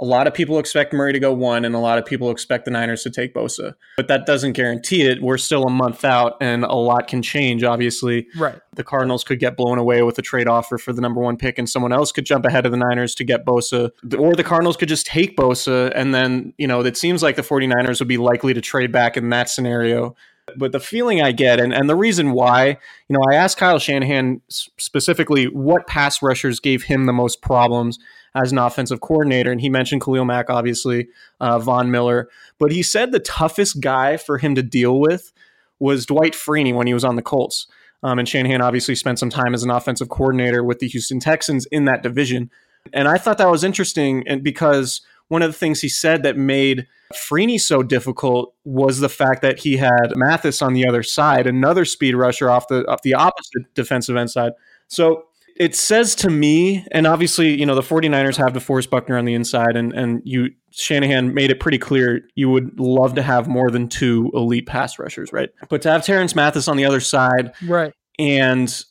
a 0.00 0.04
lot 0.04 0.26
of 0.26 0.34
people 0.34 0.58
expect 0.58 0.92
Murray 0.92 1.12
to 1.12 1.18
go 1.18 1.32
one, 1.32 1.64
and 1.64 1.74
a 1.74 1.78
lot 1.78 1.98
of 1.98 2.06
people 2.06 2.30
expect 2.30 2.64
the 2.64 2.70
Niners 2.70 3.02
to 3.02 3.10
take 3.10 3.34
Bosa. 3.34 3.74
But 3.96 4.08
that 4.08 4.26
doesn't 4.26 4.52
guarantee 4.52 5.02
it. 5.02 5.20
We're 5.20 5.38
still 5.38 5.64
a 5.64 5.70
month 5.70 6.04
out, 6.04 6.36
and 6.40 6.64
a 6.64 6.74
lot 6.74 7.08
can 7.08 7.20
change, 7.20 7.64
obviously. 7.64 8.28
Right. 8.36 8.60
The 8.74 8.84
Cardinals 8.84 9.24
could 9.24 9.40
get 9.40 9.56
blown 9.56 9.78
away 9.78 10.02
with 10.02 10.18
a 10.18 10.22
trade 10.22 10.46
offer 10.46 10.78
for 10.78 10.92
the 10.92 11.00
number 11.00 11.20
one 11.20 11.36
pick, 11.36 11.58
and 11.58 11.68
someone 11.68 11.92
else 11.92 12.12
could 12.12 12.26
jump 12.26 12.44
ahead 12.44 12.64
of 12.64 12.72
the 12.72 12.78
Niners 12.78 13.14
to 13.16 13.24
get 13.24 13.44
Bosa. 13.44 13.90
Or 14.16 14.34
the 14.34 14.44
Cardinals 14.44 14.76
could 14.76 14.88
just 14.88 15.06
take 15.06 15.36
Bosa, 15.36 15.92
and 15.94 16.14
then, 16.14 16.54
you 16.58 16.68
know, 16.68 16.80
it 16.80 16.96
seems 16.96 17.22
like 17.22 17.36
the 17.36 17.42
49ers 17.42 17.98
would 17.98 18.08
be 18.08 18.18
likely 18.18 18.54
to 18.54 18.60
trade 18.60 18.92
back 18.92 19.16
in 19.16 19.30
that 19.30 19.48
scenario. 19.50 20.14
But 20.56 20.72
the 20.72 20.80
feeling 20.80 21.22
I 21.22 21.32
get, 21.32 21.60
and, 21.60 21.72
and 21.72 21.88
the 21.88 21.96
reason 21.96 22.32
why, 22.32 22.68
you 23.08 23.16
know, 23.16 23.20
I 23.30 23.34
asked 23.34 23.58
Kyle 23.58 23.78
Shanahan 23.78 24.40
specifically 24.48 25.46
what 25.46 25.86
pass 25.86 26.22
rushers 26.22 26.60
gave 26.60 26.84
him 26.84 27.06
the 27.06 27.12
most 27.12 27.42
problems 27.42 27.98
as 28.34 28.52
an 28.52 28.58
offensive 28.58 29.00
coordinator. 29.00 29.50
And 29.50 29.60
he 29.60 29.68
mentioned 29.68 30.02
Khalil 30.02 30.24
Mack, 30.24 30.50
obviously, 30.50 31.08
uh, 31.40 31.58
Von 31.58 31.90
Miller. 31.90 32.28
But 32.58 32.72
he 32.72 32.82
said 32.82 33.12
the 33.12 33.20
toughest 33.20 33.80
guy 33.80 34.16
for 34.16 34.38
him 34.38 34.54
to 34.54 34.62
deal 34.62 35.00
with 35.00 35.32
was 35.78 36.06
Dwight 36.06 36.34
Freeney 36.34 36.74
when 36.74 36.86
he 36.86 36.94
was 36.94 37.04
on 37.04 37.16
the 37.16 37.22
Colts. 37.22 37.66
Um, 38.02 38.18
and 38.18 38.28
Shanahan 38.28 38.60
obviously 38.60 38.94
spent 38.94 39.18
some 39.18 39.30
time 39.30 39.54
as 39.54 39.62
an 39.62 39.70
offensive 39.70 40.08
coordinator 40.08 40.62
with 40.62 40.78
the 40.78 40.88
Houston 40.88 41.20
Texans 41.20 41.66
in 41.66 41.84
that 41.86 42.02
division. 42.02 42.50
And 42.92 43.08
I 43.08 43.18
thought 43.18 43.38
that 43.38 43.50
was 43.50 43.64
interesting 43.64 44.24
because 44.42 45.00
one 45.28 45.42
of 45.42 45.50
the 45.50 45.58
things 45.58 45.80
he 45.80 45.88
said 45.88 46.22
that 46.22 46.36
made 46.36 46.86
Freeney 47.14 47.60
so 47.60 47.82
difficult 47.82 48.54
was 48.64 49.00
the 49.00 49.08
fact 49.08 49.42
that 49.42 49.60
he 49.60 49.76
had 49.76 50.14
Mathis 50.14 50.60
on 50.60 50.74
the 50.74 50.86
other 50.86 51.02
side, 51.02 51.46
another 51.46 51.84
speed 51.84 52.14
rusher 52.14 52.50
off 52.50 52.68
the 52.68 52.86
off 52.86 53.02
the 53.02 53.14
opposite 53.14 53.74
defensive 53.74 54.16
end 54.16 54.30
side. 54.30 54.52
So 54.88 55.24
it 55.56 55.74
says 55.74 56.14
to 56.16 56.30
me, 56.30 56.86
and 56.92 57.06
obviously, 57.06 57.58
you 57.58 57.66
know, 57.66 57.74
the 57.74 57.82
49ers 57.82 58.36
have 58.36 58.52
DeForest 58.52 58.90
Buckner 58.90 59.18
on 59.18 59.24
the 59.24 59.34
inside, 59.34 59.74
and 59.76 59.92
and 59.92 60.22
you 60.24 60.50
Shanahan 60.70 61.34
made 61.34 61.50
it 61.50 61.60
pretty 61.60 61.78
clear 61.78 62.20
you 62.34 62.48
would 62.50 62.78
love 62.78 63.14
to 63.14 63.22
have 63.22 63.48
more 63.48 63.70
than 63.70 63.88
two 63.88 64.30
elite 64.34 64.66
pass 64.66 64.98
rushers, 64.98 65.32
right? 65.32 65.50
But 65.68 65.82
to 65.82 65.90
have 65.90 66.04
Terrence 66.04 66.34
Mathis 66.34 66.68
on 66.68 66.76
the 66.76 66.84
other 66.84 67.00
side, 67.00 67.52
right, 67.66 67.92
and 68.18 68.84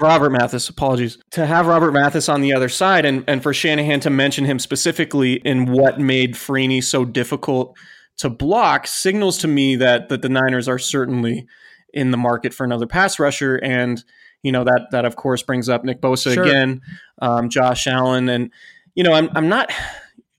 Robert 0.00 0.30
Mathis, 0.30 0.68
apologies, 0.68 1.18
to 1.30 1.46
have 1.46 1.66
Robert 1.66 1.92
Mathis 1.92 2.28
on 2.28 2.40
the 2.40 2.52
other 2.52 2.68
side, 2.68 3.04
and 3.04 3.24
and 3.28 3.42
for 3.42 3.54
Shanahan 3.54 4.00
to 4.00 4.10
mention 4.10 4.44
him 4.44 4.58
specifically 4.58 5.34
in 5.34 5.70
what 5.70 6.00
made 6.00 6.34
Freeney 6.34 6.82
so 6.82 7.04
difficult 7.04 7.76
to 8.18 8.28
block 8.28 8.86
signals 8.86 9.38
to 9.38 9.48
me 9.48 9.76
that 9.76 10.08
that 10.08 10.22
the 10.22 10.28
Niners 10.28 10.68
are 10.68 10.78
certainly 10.78 11.46
in 11.92 12.10
the 12.10 12.16
market 12.16 12.52
for 12.52 12.64
another 12.64 12.86
pass 12.86 13.20
rusher 13.20 13.56
and 13.56 14.02
you 14.42 14.52
know 14.52 14.64
that 14.64 14.88
that 14.90 15.04
of 15.04 15.16
course 15.16 15.42
brings 15.42 15.68
up 15.68 15.84
Nick 15.84 16.00
Bosa 16.00 16.34
sure. 16.34 16.44
again, 16.44 16.80
um, 17.22 17.48
Josh 17.48 17.86
Allen, 17.86 18.28
and 18.28 18.50
you 18.94 19.02
know 19.04 19.12
I'm 19.12 19.30
I'm 19.34 19.48
not. 19.48 19.72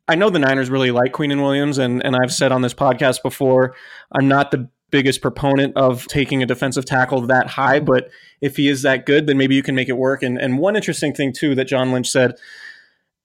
I 0.08 0.14
know 0.14 0.30
the 0.30 0.38
Niners 0.38 0.70
really 0.70 0.92
like 0.92 1.14
Quinnen 1.14 1.42
Williams, 1.42 1.80
and 1.80 2.06
and 2.06 2.16
I've 2.16 2.32
said 2.32 2.52
on 2.52 2.62
this 2.62 2.76
podcast 2.76 3.24
before, 3.24 3.74
I'm 4.12 4.28
not 4.28 4.52
the 4.52 4.70
biggest 4.92 5.22
proponent 5.22 5.76
of 5.76 6.08
taking 6.08 6.42
a 6.44 6.46
defensive 6.46 6.86
tackle 6.86 7.22
that 7.22 7.48
high, 7.48 7.80
but 7.80 8.10
if 8.42 8.58
he 8.58 8.68
is 8.68 8.82
that 8.84 9.06
good, 9.06 9.28
then 9.28 9.38
maybe 9.38 9.56
you 9.56 9.64
can 9.64 9.76
make 9.76 9.90
it 9.90 9.98
work. 9.98 10.24
And 10.24 10.40
and 10.40 10.60
one 10.60 10.76
interesting 10.76 11.14
thing 11.14 11.34
too 11.34 11.56
that 11.56 11.66
John 11.66 11.92
Lynch 11.92 12.10
said 12.10 12.36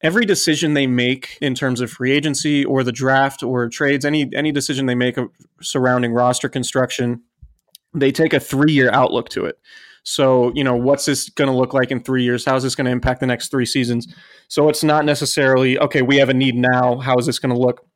every 0.03 0.25
decision 0.25 0.75
they 0.75 0.87
make 0.87 1.37
in 1.41 1.55
terms 1.55 1.81
of 1.81 1.91
free 1.91 2.13
agency 2.13 2.65
or 2.65 2.83
the 2.83 2.93
draft 2.93 3.43
or 3.43 3.69
trades, 3.69 4.05
any 4.05 4.31
any 4.35 4.53
decision 4.53 4.87
they 4.87 4.95
make 4.95 5.17
surrounding 5.61 6.13
roster 6.13 6.49
construction, 6.49 7.23
they 7.95 8.13
take 8.13 8.33
a 8.33 8.41
three 8.41 8.73
year 8.73 8.91
outlook 8.93 9.29
to 9.31 9.45
it. 9.45 9.59
So, 10.03 10.51
you 10.55 10.65
know, 10.65 10.77
what's 10.77 11.05
this 11.05 11.29
going 11.29 11.51
to 11.51 11.57
look 11.57 11.75
like 11.75 11.91
in 11.91 12.03
three 12.03 12.25
years? 12.25 12.45
How 12.45 12.57
is 12.57 12.63
this 12.63 12.75
going 12.75 12.87
to 12.87 12.91
impact 12.91 13.21
the 13.21 13.27
next 13.27 13.51
three 13.51 13.67
seasons? 13.67 14.13
So 14.49 14.69
it's 14.69 14.83
not 14.83 15.05
necessarily, 15.05 15.79
okay, 15.79 16.01
we 16.01 16.17
have 16.17 16.31
a 16.31 16.35
need 16.35 16.57
now. 16.57 16.99
How 16.99 17.17
is 17.19 17.27
this 17.27 17.39
going 17.39 17.55
to 17.55 17.61
look? 17.61 17.87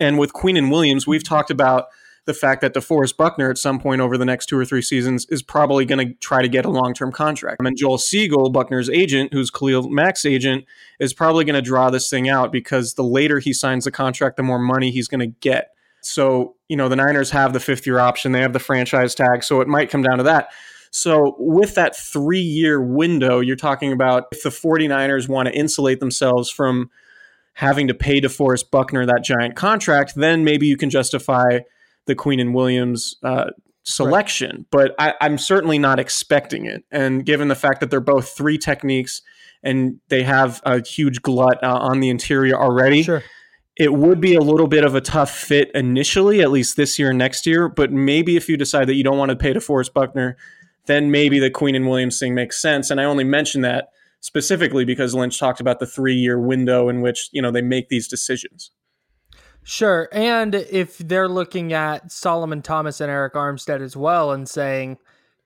And 0.00 0.18
with 0.18 0.32
Quinnen 0.32 0.70
Williams, 0.70 1.06
we've 1.06 1.22
talked 1.22 1.50
about 1.50 1.86
the 2.26 2.34
fact 2.34 2.60
that 2.60 2.74
DeForest 2.74 3.16
Buckner 3.16 3.50
at 3.50 3.58
some 3.58 3.78
point 3.78 4.00
over 4.00 4.18
the 4.18 4.24
next 4.24 4.46
two 4.46 4.58
or 4.58 4.64
three 4.64 4.82
seasons 4.82 5.26
is 5.30 5.42
probably 5.42 5.84
going 5.84 6.06
to 6.06 6.14
try 6.14 6.42
to 6.42 6.48
get 6.48 6.64
a 6.64 6.70
long 6.70 6.94
term 6.94 7.12
contract. 7.12 7.60
And 7.60 7.76
Joel 7.76 7.96
Segal, 7.96 8.52
Buckner's 8.52 8.90
agent, 8.90 9.32
who's 9.32 9.50
Khalil 9.50 9.88
Mack's 9.88 10.24
agent, 10.24 10.64
is 10.98 11.12
probably 11.12 11.44
going 11.44 11.54
to 11.54 11.62
draw 11.62 11.90
this 11.90 12.10
thing 12.10 12.28
out 12.28 12.52
because 12.52 12.94
the 12.94 13.04
later 13.04 13.38
he 13.38 13.52
signs 13.52 13.84
the 13.84 13.90
contract, 13.90 14.36
the 14.36 14.42
more 14.42 14.58
money 14.58 14.90
he's 14.90 15.08
going 15.08 15.20
to 15.20 15.34
get. 15.40 15.70
So, 16.02 16.56
you 16.68 16.76
know, 16.76 16.88
the 16.88 16.96
Niners 16.96 17.30
have 17.30 17.52
the 17.52 17.60
fifth 17.60 17.86
year 17.86 17.98
option, 17.98 18.32
they 18.32 18.40
have 18.40 18.52
the 18.52 18.58
franchise 18.58 19.14
tag. 19.14 19.42
So 19.42 19.60
it 19.60 19.68
might 19.68 19.90
come 19.90 20.02
down 20.02 20.18
to 20.18 20.24
that. 20.24 20.50
So, 20.92 21.36
with 21.38 21.76
that 21.76 21.94
three 21.96 22.40
year 22.40 22.82
window, 22.82 23.40
you're 23.40 23.56
talking 23.56 23.92
about 23.92 24.24
if 24.32 24.42
the 24.42 24.50
49ers 24.50 25.28
want 25.28 25.46
to 25.46 25.54
insulate 25.54 26.00
themselves 26.00 26.50
from 26.50 26.90
having 27.54 27.88
to 27.88 27.94
pay 27.94 28.20
DeForest 28.20 28.70
Buckner 28.70 29.06
that 29.06 29.22
giant 29.22 29.54
contract, 29.54 30.14
then 30.16 30.44
maybe 30.44 30.66
you 30.66 30.76
can 30.76 30.90
justify 30.90 31.60
the 32.10 32.16
Quinnen 32.16 32.52
Williams 32.52 33.16
uh, 33.22 33.50
selection. 33.82 34.56
Right. 34.56 34.66
But 34.70 34.94
I, 34.98 35.14
am 35.26 35.38
certainly 35.38 35.78
not 35.78 35.98
expecting 35.98 36.66
it. 36.66 36.84
And 36.90 37.24
given 37.24 37.48
the 37.48 37.54
fact 37.54 37.80
that 37.80 37.90
they're 37.90 38.00
both 38.00 38.30
three 38.30 38.58
techniques 38.58 39.22
and 39.62 40.00
they 40.08 40.22
have 40.22 40.60
a 40.64 40.82
huge 40.82 41.22
glut 41.22 41.62
uh, 41.62 41.76
on 41.76 42.00
the 42.00 42.08
interior 42.08 42.54
already. 42.54 43.02
Sure 43.02 43.22
it 43.76 43.94
would 43.94 44.20
be 44.20 44.34
a 44.34 44.40
little 44.42 44.66
bit 44.66 44.84
of 44.84 44.94
a 44.94 45.00
tough 45.00 45.30
fit 45.30 45.70
initially, 45.74 46.42
at 46.42 46.50
least 46.50 46.76
this 46.76 46.98
year 46.98 47.10
and 47.10 47.18
next 47.18 47.46
year. 47.46 47.66
But 47.66 47.90
maybe 47.90 48.36
if 48.36 48.46
you 48.46 48.58
decide 48.58 48.88
that 48.88 48.94
you 48.94 49.02
don't 49.02 49.16
want 49.16 49.30
to 49.30 49.36
pay 49.36 49.54
DeForest 49.54 49.94
Buckner 49.94 50.36
then 50.86 51.10
maybe 51.10 51.38
the 51.38 51.50
Quinnen 51.50 51.88
Williams 51.88 52.18
thing 52.18 52.34
makes 52.34 52.60
sense. 52.60 52.90
And 52.90 53.00
I 53.00 53.04
only 53.04 53.24
mention 53.24 53.60
that 53.62 53.90
specifically 54.20 54.84
because 54.84 55.14
Lynch 55.14 55.38
talked 55.38 55.60
about 55.60 55.78
the 55.78 55.86
three 55.86 56.14
year 56.16 56.38
window 56.38 56.88
in 56.88 57.00
which 57.00 57.28
you 57.32 57.40
know 57.40 57.50
they 57.50 57.62
make 57.62 57.88
these 57.88 58.08
decisions. 58.08 58.70
Sure, 59.62 60.08
and 60.12 60.54
if 60.54 60.98
they're 60.98 61.28
looking 61.28 61.72
at 61.72 62.10
Solomon 62.10 62.62
Thomas 62.62 63.00
and 63.00 63.10
Arik 63.10 63.32
Armstead 63.32 63.80
as 63.82 63.96
well, 63.96 64.32
and 64.32 64.48
saying, 64.48 64.98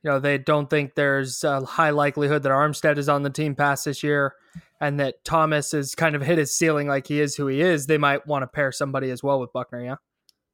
you 0.02 0.10
know, 0.10 0.20
they 0.20 0.38
don't 0.38 0.70
think 0.70 0.94
there's 0.94 1.44
a 1.44 1.64
high 1.64 1.90
likelihood 1.90 2.42
that 2.44 2.52
Armstead 2.52 2.96
is 2.96 3.08
on 3.08 3.22
the 3.22 3.30
team 3.30 3.54
pass 3.54 3.84
this 3.84 4.02
year, 4.02 4.34
and 4.80 5.00
that 5.00 5.24
Thomas 5.24 5.72
has 5.72 5.94
kind 5.94 6.14
of 6.14 6.22
hit 6.22 6.38
his 6.38 6.54
ceiling 6.54 6.88
like 6.88 7.06
he 7.06 7.20
is 7.20 7.36
who 7.36 7.46
he 7.48 7.60
is, 7.60 7.86
they 7.86 7.98
might 7.98 8.26
want 8.26 8.42
to 8.42 8.46
pair 8.46 8.70
somebody 8.70 9.10
as 9.10 9.22
well 9.22 9.40
with 9.40 9.52
Buckner. 9.52 9.82
Yeah. 9.82 9.96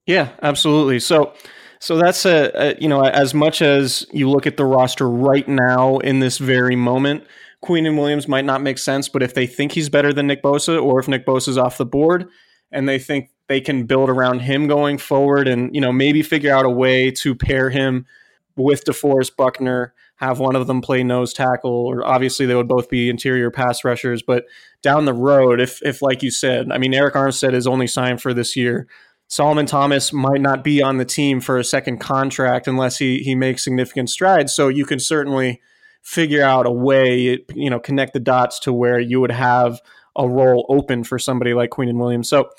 Yeah, 0.06 0.30
absolutely. 0.42 0.98
So, 0.98 1.34
so 1.78 1.96
that's 1.96 2.24
a, 2.26 2.50
a, 2.54 2.80
you 2.80 2.88
know 2.88 3.02
as 3.02 3.34
much 3.34 3.62
as 3.62 4.06
you 4.12 4.28
look 4.28 4.46
at 4.46 4.56
the 4.56 4.64
roster 4.64 5.08
right 5.08 5.46
now 5.46 5.98
in 5.98 6.20
this 6.20 6.38
very 6.38 6.76
moment, 6.76 7.24
Quinnen 7.62 7.96
Williams 7.96 8.26
might 8.26 8.44
not 8.44 8.62
make 8.62 8.78
sense. 8.78 9.08
But 9.08 9.22
if 9.22 9.34
they 9.34 9.46
think 9.46 9.72
he's 9.72 9.88
better 9.88 10.12
than 10.12 10.26
Nick 10.26 10.42
Bosa, 10.42 10.82
or 10.82 10.98
if 11.00 11.08
Nick 11.08 11.26
Bosa's 11.26 11.58
off 11.58 11.78
the 11.78 11.86
board, 11.86 12.28
and 12.72 12.88
they 12.88 12.98
think 12.98 13.30
they 13.50 13.60
can 13.60 13.84
build 13.84 14.08
around 14.08 14.38
him 14.38 14.68
going 14.68 14.96
forward, 14.96 15.48
and 15.48 15.74
you 15.74 15.80
know 15.80 15.90
maybe 15.90 16.22
figure 16.22 16.54
out 16.54 16.64
a 16.64 16.70
way 16.70 17.10
to 17.10 17.34
pair 17.34 17.68
him 17.68 18.06
with 18.54 18.84
DeForest 18.84 19.34
Buckner, 19.36 19.92
have 20.14 20.38
one 20.38 20.54
of 20.54 20.68
them 20.68 20.80
play 20.80 21.02
nose 21.02 21.32
tackle, 21.32 21.72
or 21.72 22.06
obviously 22.06 22.46
they 22.46 22.54
would 22.54 22.68
both 22.68 22.88
be 22.88 23.10
interior 23.10 23.50
pass 23.50 23.82
rushers. 23.84 24.22
But 24.22 24.44
down 24.82 25.04
the 25.04 25.12
road, 25.12 25.60
if 25.60 25.82
if 25.82 26.00
like 26.00 26.22
you 26.22 26.30
said, 26.30 26.70
I 26.70 26.78
mean 26.78 26.92
Arik 26.92 27.14
Armstead 27.14 27.52
is 27.52 27.66
only 27.66 27.88
signed 27.88 28.22
for 28.22 28.32
this 28.32 28.54
year. 28.54 28.86
Solomon 29.26 29.66
Thomas 29.66 30.12
might 30.12 30.40
not 30.40 30.62
be 30.62 30.80
on 30.80 30.98
the 30.98 31.04
team 31.04 31.40
for 31.40 31.58
a 31.58 31.64
second 31.64 31.98
contract 31.98 32.68
unless 32.68 32.98
he 32.98 33.18
he 33.18 33.34
makes 33.34 33.64
significant 33.64 34.10
strides. 34.10 34.54
So 34.54 34.68
you 34.68 34.86
can 34.86 35.00
certainly 35.00 35.60
figure 36.02 36.44
out 36.44 36.66
a 36.66 36.72
way, 36.72 37.40
you 37.52 37.68
know, 37.68 37.80
connect 37.80 38.12
the 38.12 38.20
dots 38.20 38.60
to 38.60 38.72
where 38.72 39.00
you 39.00 39.20
would 39.20 39.32
have 39.32 39.80
a 40.14 40.28
role 40.28 40.66
open 40.68 41.02
for 41.02 41.18
somebody 41.18 41.52
like 41.52 41.70
Quinnen 41.70 41.98
Williams. 41.98 42.28
So 42.28 42.50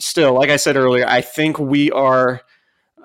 still, 0.00 0.34
like 0.34 0.50
I 0.50 0.56
said 0.56 0.76
earlier, 0.76 1.06
I 1.06 1.20
think 1.20 1.58
we 1.58 1.90
are 1.90 2.40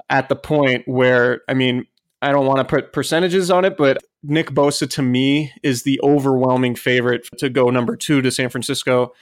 at 0.09 0.29
the 0.29 0.35
point 0.35 0.87
where 0.87 1.41
I 1.47 1.53
mean, 1.53 1.85
I 2.21 2.31
don't 2.31 2.45
want 2.45 2.59
to 2.59 2.65
put 2.65 2.93
percentages 2.93 3.51
on 3.51 3.65
it, 3.65 3.77
but 3.77 3.97
Nick 4.23 4.51
Bosa 4.51 4.89
to 4.91 5.01
me 5.01 5.51
is 5.63 5.83
the 5.83 5.99
overwhelming 6.01 6.75
favorite 6.75 7.27
to 7.37 7.49
go 7.49 7.69
number 7.69 7.95
two 7.95 8.21
to 8.21 8.31
San 8.31 8.49
Francisco. 8.49 9.13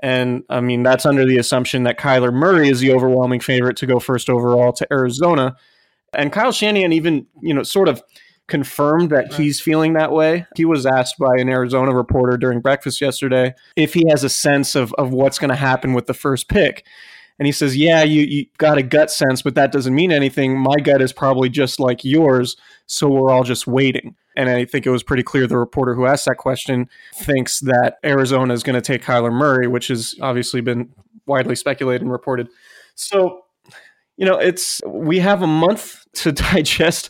And 0.00 0.44
I 0.48 0.60
mean, 0.60 0.82
that's 0.82 1.06
under 1.06 1.24
the 1.24 1.38
assumption 1.38 1.84
that 1.84 1.98
Kyler 1.98 2.32
Murray 2.32 2.68
is 2.68 2.80
the 2.80 2.92
overwhelming 2.92 3.40
favorite 3.40 3.76
to 3.78 3.86
go 3.86 3.98
first 3.98 4.28
overall 4.28 4.72
to 4.74 4.86
Arizona. 4.92 5.56
And 6.14 6.32
Kyle 6.32 6.52
Shanahan 6.52 6.92
even, 6.92 7.26
you 7.40 7.54
know, 7.54 7.62
sort 7.62 7.88
of 7.88 8.02
confirmed 8.48 9.10
that 9.10 9.32
he's 9.34 9.60
feeling 9.60 9.92
that 9.92 10.10
way. 10.10 10.46
He 10.56 10.64
was 10.64 10.84
asked 10.84 11.18
by 11.18 11.36
an 11.38 11.48
Arizona 11.48 11.94
reporter 11.94 12.36
during 12.36 12.60
breakfast 12.60 13.00
yesterday 13.00 13.54
if 13.76 13.94
he 13.94 14.04
has 14.10 14.24
a 14.24 14.28
sense 14.28 14.74
of, 14.74 14.92
of 14.94 15.12
what's 15.12 15.38
going 15.38 15.50
to 15.50 15.56
happen 15.56 15.94
with 15.94 16.06
the 16.06 16.14
first 16.14 16.48
pick. 16.48 16.84
And 17.40 17.46
he 17.46 17.52
says, 17.52 17.74
Yeah, 17.74 18.02
you, 18.02 18.22
you 18.22 18.46
got 18.58 18.76
a 18.76 18.82
gut 18.82 19.10
sense, 19.10 19.40
but 19.40 19.54
that 19.54 19.72
doesn't 19.72 19.94
mean 19.94 20.12
anything. 20.12 20.58
My 20.58 20.76
gut 20.76 21.00
is 21.00 21.10
probably 21.10 21.48
just 21.48 21.80
like 21.80 22.04
yours. 22.04 22.54
So 22.84 23.08
we're 23.08 23.30
all 23.30 23.44
just 23.44 23.66
waiting. 23.66 24.14
And 24.36 24.50
I 24.50 24.66
think 24.66 24.86
it 24.86 24.90
was 24.90 25.02
pretty 25.02 25.22
clear 25.22 25.46
the 25.46 25.56
reporter 25.56 25.94
who 25.94 26.04
asked 26.04 26.26
that 26.26 26.36
question 26.36 26.90
thinks 27.14 27.60
that 27.60 27.96
Arizona 28.04 28.52
is 28.52 28.62
going 28.62 28.74
to 28.74 28.82
take 28.82 29.02
Kyler 29.02 29.32
Murray, 29.32 29.66
which 29.66 29.88
has 29.88 30.14
obviously 30.20 30.60
been 30.60 30.92
widely 31.24 31.56
speculated 31.56 32.02
and 32.02 32.12
reported. 32.12 32.48
So, 32.94 33.46
you 34.18 34.26
know, 34.26 34.36
it's 34.36 34.82
we 34.86 35.20
have 35.20 35.40
a 35.40 35.46
month 35.46 36.04
to 36.16 36.32
digest 36.52 37.08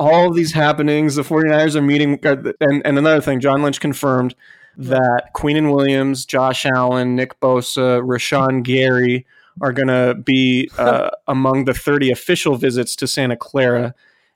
all 0.00 0.30
of 0.30 0.34
these 0.34 0.52
happenings. 0.52 1.14
The 1.14 1.22
49ers 1.22 1.76
are 1.76 1.82
meeting 1.82 2.18
uh, 2.26 2.52
and 2.60 2.82
and 2.84 2.98
another 2.98 3.20
thing, 3.20 3.38
John 3.38 3.62
Lynch 3.62 3.78
confirmed 3.78 4.34
that 4.76 5.30
Quinnen 5.36 5.72
Williams, 5.72 6.24
Josh 6.24 6.66
Allen, 6.66 7.14
Nick 7.14 7.38
Bosa, 7.38 8.02
Rashan 8.02 8.64
Gary 8.64 9.26
are 9.60 9.72
going 9.72 9.88
to 9.88 10.14
be 10.14 10.70
uh, 10.78 11.10
among 11.26 11.64
the 11.64 11.74
30 11.74 12.10
official 12.10 12.56
visits 12.56 12.96
to 12.96 13.06
Santa 13.06 13.36
Clara. 13.36 13.94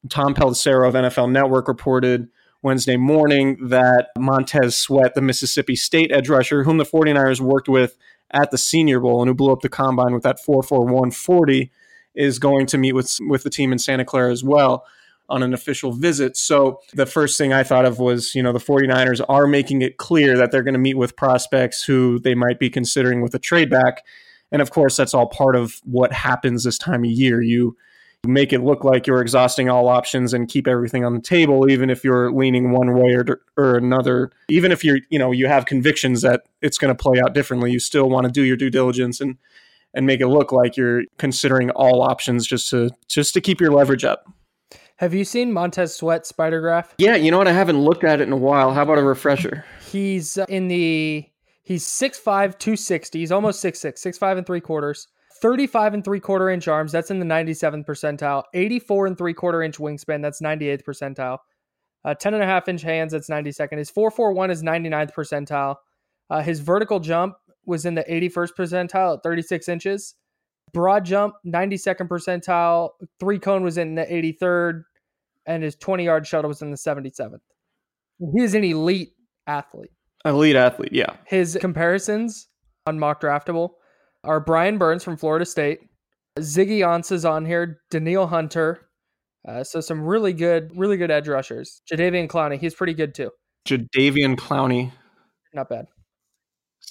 Tom 0.09 0.35
Pelissero 0.35 0.87
of 0.87 0.95
NFL 0.95 1.31
Network 1.31 1.67
reported 1.67 2.29
Wednesday 2.63 2.97
morning 2.97 3.69
that 3.69 4.09
Montez 4.19 4.77
Sweat, 4.77 5.15
the 5.15 5.21
Mississippi 5.21 5.77
State 5.77 6.11
edge 6.13 6.29
rusher, 6.29 6.65
whom 6.65 6.79
the 6.79 6.85
49ers 6.85 7.41
worked 7.41 7.69
with 7.69 7.97
at 8.31 8.51
the 8.51 8.59
Senior 8.59 9.01
Bowl 9.01 9.23
and 9.23 9.29
who 9.29 9.35
blew 9.35 9.53
up 9.53 9.61
the 9.61 9.69
combine 9.69 10.13
with 10.13 10.23
that 10.23 10.43
44140, 10.43 11.71
is 12.15 12.39
going 12.39 12.67
to 12.67 12.79
meet 12.79 12.93
with, 12.93 13.19
with 13.29 13.43
the 13.43 13.51
team 13.51 13.73
in 13.73 13.79
Santa 13.79 14.05
Clara 14.05 14.31
as 14.31 14.45
well 14.45 14.85
on 15.29 15.43
an 15.43 15.55
official 15.55 15.93
visit. 15.93 16.37
So 16.37 16.81
the 16.93 17.07
first 17.07 17.39
thing 17.39 17.53
I 17.53 17.63
thought 17.63 17.87
of 17.87 17.99
was, 17.99 18.35
you 18.35 18.43
know, 18.43 18.53
the 18.53 18.59
49ers 18.59 19.25
are 19.29 19.47
making 19.47 19.83
it 19.83 19.97
clear 19.97 20.37
that 20.37 20.51
they're 20.51 20.63
going 20.63 20.75
to 20.75 20.81
meet 20.81 20.97
with 20.99 21.17
prospects 21.17 21.83
who 21.85 22.19
they 22.19 22.35
might 22.35 22.59
be 22.59 22.69
considering 22.69 23.23
with 23.23 23.35
a 23.35 23.39
trade 23.39 23.71
back. 23.71 24.05
And 24.53 24.63
of 24.63 24.71
course, 24.71 24.97
that's 24.97 25.15
all 25.15 25.27
part 25.27 25.57
of 25.57 25.81
what 25.85 26.13
happens 26.13 26.65
this 26.65 26.79
time 26.79 27.05
of 27.05 27.11
year. 27.11 27.43
You 27.43 27.77
make 28.27 28.53
it 28.53 28.63
look 28.63 28.85
like 28.85 29.07
you're 29.07 29.21
exhausting 29.21 29.69
all 29.69 29.89
options 29.89 30.33
and 30.33 30.49
keep 30.49 30.67
everything 30.67 31.05
on 31.05 31.15
the 31.15 31.21
table, 31.21 31.69
even 31.71 31.91
if 31.91 32.05
you're 32.05 32.33
leaning 32.33 32.73
one 32.73 32.95
way 32.95 33.15
or, 33.15 33.41
or 33.57 33.77
another. 33.77 34.31
Even 34.49 34.73
if 34.73 34.85
you're, 34.85 34.99
you 35.11 35.19
know, 35.19 35.33
you 35.33 35.47
have 35.47 35.67
convictions 35.67 36.23
that 36.23 36.43
it's 36.63 36.79
going 36.79 36.95
to 36.95 37.01
play 37.01 37.21
out 37.21 37.35
differently, 37.35 37.71
you 37.71 37.79
still 37.79 38.09
want 38.09 38.27
to 38.27 38.33
do 38.33 38.43
your 38.43 38.57
due 38.57 38.71
diligence 38.71 39.21
and 39.21 39.37
and 39.97 40.07
make 40.07 40.21
it 40.21 40.27
look 40.27 40.51
like 40.51 40.77
you're 40.77 41.05
considering 41.19 41.71
all 41.71 42.03
options 42.03 42.47
just 42.47 42.69
to 42.71 42.91
just 43.09 43.33
to 43.35 43.41
keep 43.41 43.61
your 43.61 43.71
leverage 43.71 44.05
up. 44.05 44.29
Have 44.97 45.13
you 45.13 45.25
seen 45.25 45.53
Montez 45.53 45.95
Sweat 45.95 46.27
Spider 46.27 46.61
Graph? 46.61 46.95
Yeah, 46.99 47.17
you 47.17 47.31
know 47.31 47.39
what? 47.39 47.49
I 47.49 47.53
haven't 47.53 47.81
looked 47.81 48.05
at 48.05 48.21
it 48.21 48.25
in 48.25 48.33
a 48.33 48.37
while. 48.37 48.73
How 48.73 48.83
about 48.83 48.99
a 48.99 49.03
refresher? 49.03 49.65
He's 49.91 50.39
uh, 50.39 50.47
in 50.49 50.69
the 50.69 51.27
he's 51.65 51.87
6'5, 51.87 52.59
260. 52.59 53.19
He's 53.19 53.33
almost 53.33 53.65
6'6, 53.65 53.95
6'5 53.95 54.39
and 54.39 54.47
three 54.47 54.61
quarters. 54.61 55.09
35 55.43 55.95
and 55.95 56.05
three 56.05 56.21
quarter 56.21 56.49
inch 56.49 56.69
arms, 56.69 56.93
that's 56.93 57.11
in 57.11 57.19
the 57.19 57.27
97th 57.27 57.85
percentile. 57.85 58.45
84 58.55 59.07
and 59.09 59.19
three 59.19 59.35
quarter 59.35 59.63
inch 59.63 59.79
wingspan, 59.79 60.23
that's 60.23 60.41
98th 60.41 60.85
percentile. 60.85 61.39
Uh, 62.05 62.15
10 62.15 62.35
and 62.35 62.43
a 62.43 62.47
half 62.47 62.69
inch 62.69 62.83
hands, 62.83 63.13
that's 63.13 63.29
92nd. 63.29 63.79
His 63.79 63.91
441 63.91 64.51
is 64.51 64.63
99th 64.63 65.13
percentile. 65.13 65.77
Uh, 66.31 66.43
his 66.43 66.61
vertical 66.61 67.01
jump 67.01 67.35
was 67.67 67.85
in 67.85 67.95
the 67.95 68.05
81st 68.05 68.51
percentile 68.59 69.17
at 69.17 69.23
36 69.23 69.69
inches. 69.69 70.15
Broad 70.73 71.05
jump, 71.05 71.35
92nd 71.47 72.09
percentile. 72.09 72.91
Three 73.21 73.39
cone 73.39 73.63
was 73.63 73.79
in 73.79 73.95
the 73.95 74.05
83rd, 74.05 74.83
and 75.47 75.63
his 75.63 75.77
20 75.77 76.05
yard 76.05 76.27
shuttle 76.27 76.49
was 76.49 76.63
in 76.63 76.71
the 76.71 76.77
77th. 76.77 77.41
He 78.35 78.43
is 78.43 78.55
an 78.55 78.65
elite 78.65 79.13
athlete. 79.47 79.91
Elite 80.25 80.57
athlete, 80.57 80.93
yeah. 80.93 81.17
His 81.27 81.59
comparisons 81.61 82.49
on 82.87 82.99
mock 82.99 83.21
draftable 83.21 83.71
are 84.23 84.41
Brian 84.41 84.79
Burns 84.79 85.05
from 85.05 85.17
Florida 85.17 85.45
State, 85.45 85.81
Ziggy 86.39 86.79
Ansah's 86.81 87.25
on 87.25 87.45
here, 87.45 87.81
Danielle 87.91 88.27
Hunter. 88.27 88.89
Uh, 89.47 89.63
so 89.63 89.81
some 89.81 90.01
really 90.01 90.33
good, 90.33 90.71
really 90.75 90.97
good 90.97 91.11
edge 91.11 91.29
rushers. 91.29 91.83
Jadeveon 91.91 92.29
Clowney, 92.29 92.59
he's 92.59 92.75
pretty 92.75 92.95
good 92.95 93.15
too. 93.15 93.31
Jadeveon 93.67 94.37
Clowney. 94.37 94.93
Not 95.53 95.69
bad. 95.69 95.87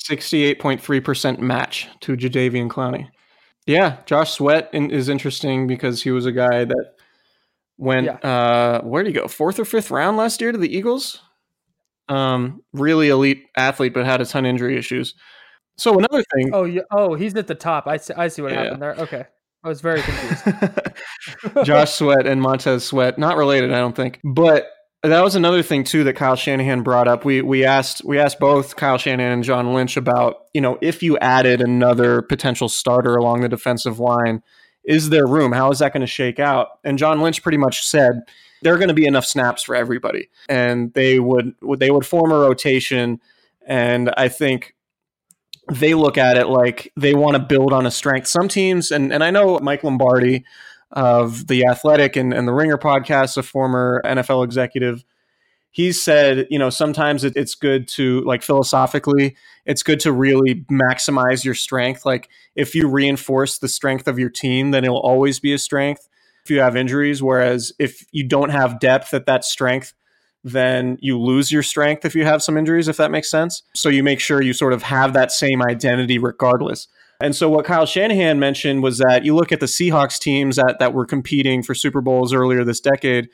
68.3% 0.07 1.39
match 1.39 1.87
to 2.01 2.15
Jadeveon 2.15 2.69
Clowney. 2.69 3.09
Yeah, 3.65 3.97
Josh 4.05 4.31
Sweat 4.31 4.69
is 4.73 5.09
interesting 5.09 5.67
because 5.67 6.03
he 6.03 6.11
was 6.11 6.25
a 6.25 6.31
guy 6.31 6.65
that 6.65 6.93
went 7.77 8.05
yeah. 8.05 8.17
uh 8.17 8.81
where 8.81 9.03
did 9.03 9.09
he 9.09 9.19
go? 9.19 9.27
Fourth 9.27 9.57
or 9.59 9.65
fifth 9.65 9.89
round 9.89 10.15
last 10.17 10.41
year 10.41 10.51
to 10.51 10.57
the 10.57 10.75
Eagles. 10.75 11.21
Um, 12.09 12.61
really 12.73 13.09
elite 13.09 13.45
athlete, 13.55 13.93
but 13.93 14.05
had 14.05 14.21
a 14.21 14.25
ton 14.25 14.45
of 14.45 14.49
injury 14.49 14.77
issues. 14.77 15.15
So 15.77 15.97
another 15.97 16.23
thing. 16.35 16.51
Oh, 16.53 16.65
yeah. 16.65 16.81
Oh, 16.91 17.15
he's 17.15 17.35
at 17.35 17.47
the 17.47 17.55
top. 17.55 17.87
I 17.87 17.97
see, 17.97 18.13
I 18.15 18.27
see 18.27 18.41
what 18.41 18.51
yeah. 18.51 18.63
happened 18.63 18.81
there. 18.81 18.95
Okay. 18.95 19.25
I 19.63 19.69
was 19.69 19.81
very 19.81 20.01
confused. 20.01 21.63
Josh 21.63 21.93
Sweat 21.93 22.27
and 22.27 22.41
Montez 22.41 22.83
Sweat, 22.83 23.17
not 23.17 23.37
related, 23.37 23.71
I 23.71 23.77
don't 23.77 23.95
think. 23.95 24.19
But 24.23 24.67
that 25.03 25.21
was 25.21 25.35
another 25.35 25.63
thing 25.63 25.83
too 25.83 26.03
that 26.05 26.15
Kyle 26.15 26.35
Shanahan 26.35 26.81
brought 26.81 27.07
up. 27.07 27.23
We 27.25 27.41
we 27.41 27.63
asked 27.65 28.03
we 28.03 28.19
asked 28.19 28.39
both 28.39 28.75
Kyle 28.75 28.97
Shanahan 28.97 29.31
and 29.31 29.43
John 29.43 29.73
Lynch 29.73 29.97
about 29.97 30.45
you 30.53 30.61
know 30.61 30.77
if 30.81 31.01
you 31.01 31.17
added 31.19 31.61
another 31.61 32.21
potential 32.21 32.69
starter 32.69 33.15
along 33.15 33.41
the 33.41 33.49
defensive 33.49 33.99
line, 33.99 34.41
is 34.85 35.09
there 35.09 35.27
room? 35.27 35.51
How 35.51 35.71
is 35.71 35.79
that 35.79 35.93
going 35.93 36.01
to 36.01 36.07
shake 36.07 36.39
out? 36.39 36.79
And 36.83 36.97
John 36.97 37.21
Lynch 37.21 37.41
pretty 37.41 37.57
much 37.57 37.85
said 37.85 38.21
there 38.63 38.73
are 38.73 38.77
going 38.77 38.87
to 38.87 38.93
be 38.93 39.05
enough 39.05 39.25
snaps 39.25 39.63
for 39.63 39.75
everybody, 39.75 40.29
and 40.49 40.93
they 40.93 41.19
would 41.19 41.55
they 41.77 41.91
would 41.91 42.05
form 42.05 42.31
a 42.31 42.39
rotation. 42.39 43.19
And 43.65 44.13
I 44.17 44.27
think 44.27 44.75
they 45.71 45.93
look 45.93 46.17
at 46.17 46.37
it 46.37 46.47
like 46.47 46.91
they 46.97 47.13
want 47.13 47.37
to 47.37 47.43
build 47.43 47.73
on 47.73 47.85
a 47.85 47.91
strength. 47.91 48.27
Some 48.27 48.47
teams, 48.47 48.91
and, 48.91 49.13
and 49.13 49.23
I 49.23 49.31
know 49.31 49.59
Mike 49.59 49.83
Lombardi 49.83 50.43
of 50.91 51.47
the 51.47 51.65
Athletic 51.65 52.15
and, 52.15 52.33
and 52.33 52.47
the 52.47 52.53
Ringer 52.53 52.77
podcast, 52.77 53.37
a 53.37 53.43
former 53.43 54.01
NFL 54.05 54.43
executive, 54.43 55.03
he 55.71 55.91
said, 55.91 56.45
you 56.51 56.59
know, 56.59 56.69
sometimes 56.69 57.23
it, 57.23 57.33
it's 57.35 57.55
good 57.55 57.87
to, 57.89 58.21
like, 58.21 58.43
philosophically, 58.43 59.35
it's 59.65 59.81
good 59.81 59.99
to 60.01 60.11
really 60.11 60.65
maximize 60.71 61.43
your 61.43 61.55
strength. 61.55 62.05
Like, 62.05 62.29
if 62.55 62.75
you 62.75 62.87
reinforce 62.87 63.57
the 63.57 63.67
strength 63.67 64.07
of 64.07 64.19
your 64.19 64.29
team, 64.29 64.69
then 64.69 64.83
it'll 64.83 64.99
always 64.99 65.39
be 65.39 65.51
a 65.51 65.57
strength 65.57 66.07
if 66.43 66.51
you 66.51 66.59
have 66.59 66.75
injuries. 66.75 67.21
Whereas 67.23 67.71
if 67.79 68.05
you 68.11 68.27
don't 68.27 68.49
have 68.49 68.79
depth 68.79 69.13
at 69.13 69.25
that 69.25 69.45
strength, 69.45 69.93
then 70.43 70.97
you 70.99 71.19
lose 71.19 71.51
your 71.51 71.63
strength 71.63 72.03
if 72.03 72.15
you 72.15 72.25
have 72.25 72.43
some 72.43 72.57
injuries, 72.57 72.87
if 72.87 72.97
that 72.97 73.11
makes 73.11 73.31
sense. 73.31 73.63
So 73.73 73.89
you 73.89 74.03
make 74.03 74.19
sure 74.19 74.41
you 74.41 74.53
sort 74.53 74.73
of 74.73 74.83
have 74.83 75.13
that 75.13 75.31
same 75.31 75.61
identity 75.61 76.17
regardless. 76.17 76.87
And 77.21 77.33
so 77.33 77.49
what 77.49 77.63
Kyle 77.63 77.85
Shanahan 77.85 78.39
mentioned 78.39 78.83
was 78.83 78.97
that 78.97 79.23
you 79.23 79.33
look 79.33 79.53
at 79.53 79.61
the 79.61 79.65
Seahawks 79.65 80.19
teams 80.19 80.57
that, 80.57 80.77
that 80.79 80.93
were 80.93 81.05
competing 81.05 81.63
for 81.63 81.73
Super 81.73 82.01
Bowls 82.01 82.33
earlier 82.33 82.65
this 82.65 82.81
decade, 82.81 83.29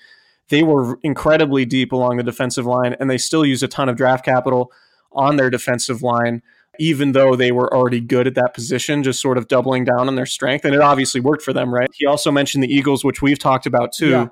they 0.50 0.62
were 0.62 1.00
incredibly 1.02 1.66
deep 1.66 1.92
along 1.92 2.18
the 2.18 2.24
defensive 2.24 2.66
line, 2.66 2.96
and 3.00 3.10
they 3.10 3.18
still 3.18 3.46
use 3.46 3.64
a 3.64 3.68
ton 3.68 3.90
of 3.90 3.96
draft 3.96 4.24
capital 4.24 4.72
on 5.12 5.38
their 5.38 5.50
defensive 5.50 6.04
line, 6.04 6.44
even 6.80 7.12
though 7.12 7.36
they 7.36 7.52
were 7.52 7.74
already 7.74 8.00
good 8.00 8.26
at 8.26 8.36
that 8.36 8.54
position, 8.54 9.04
just 9.04 9.22
sort 9.22 9.38
of 9.38 9.48
doubling 9.48 9.84
down 9.84 10.08
on 10.08 10.16
their 10.16 10.26
strength. 10.26 10.66
And 10.66 10.74
it 10.74 10.82
obviously 10.82 11.22
worked 11.22 11.44
for 11.44 11.54
them, 11.54 11.74
right? 11.74 11.90
He 11.94 12.06
also 12.06 12.32
mentioned 12.32 12.64
the 12.64 12.74
Eagles, 12.74 13.04
which 13.04 13.22
we've 13.22 13.40
talked 13.40 13.66
about 13.66 13.94
too. 13.94 14.10
Yeah 14.10 14.28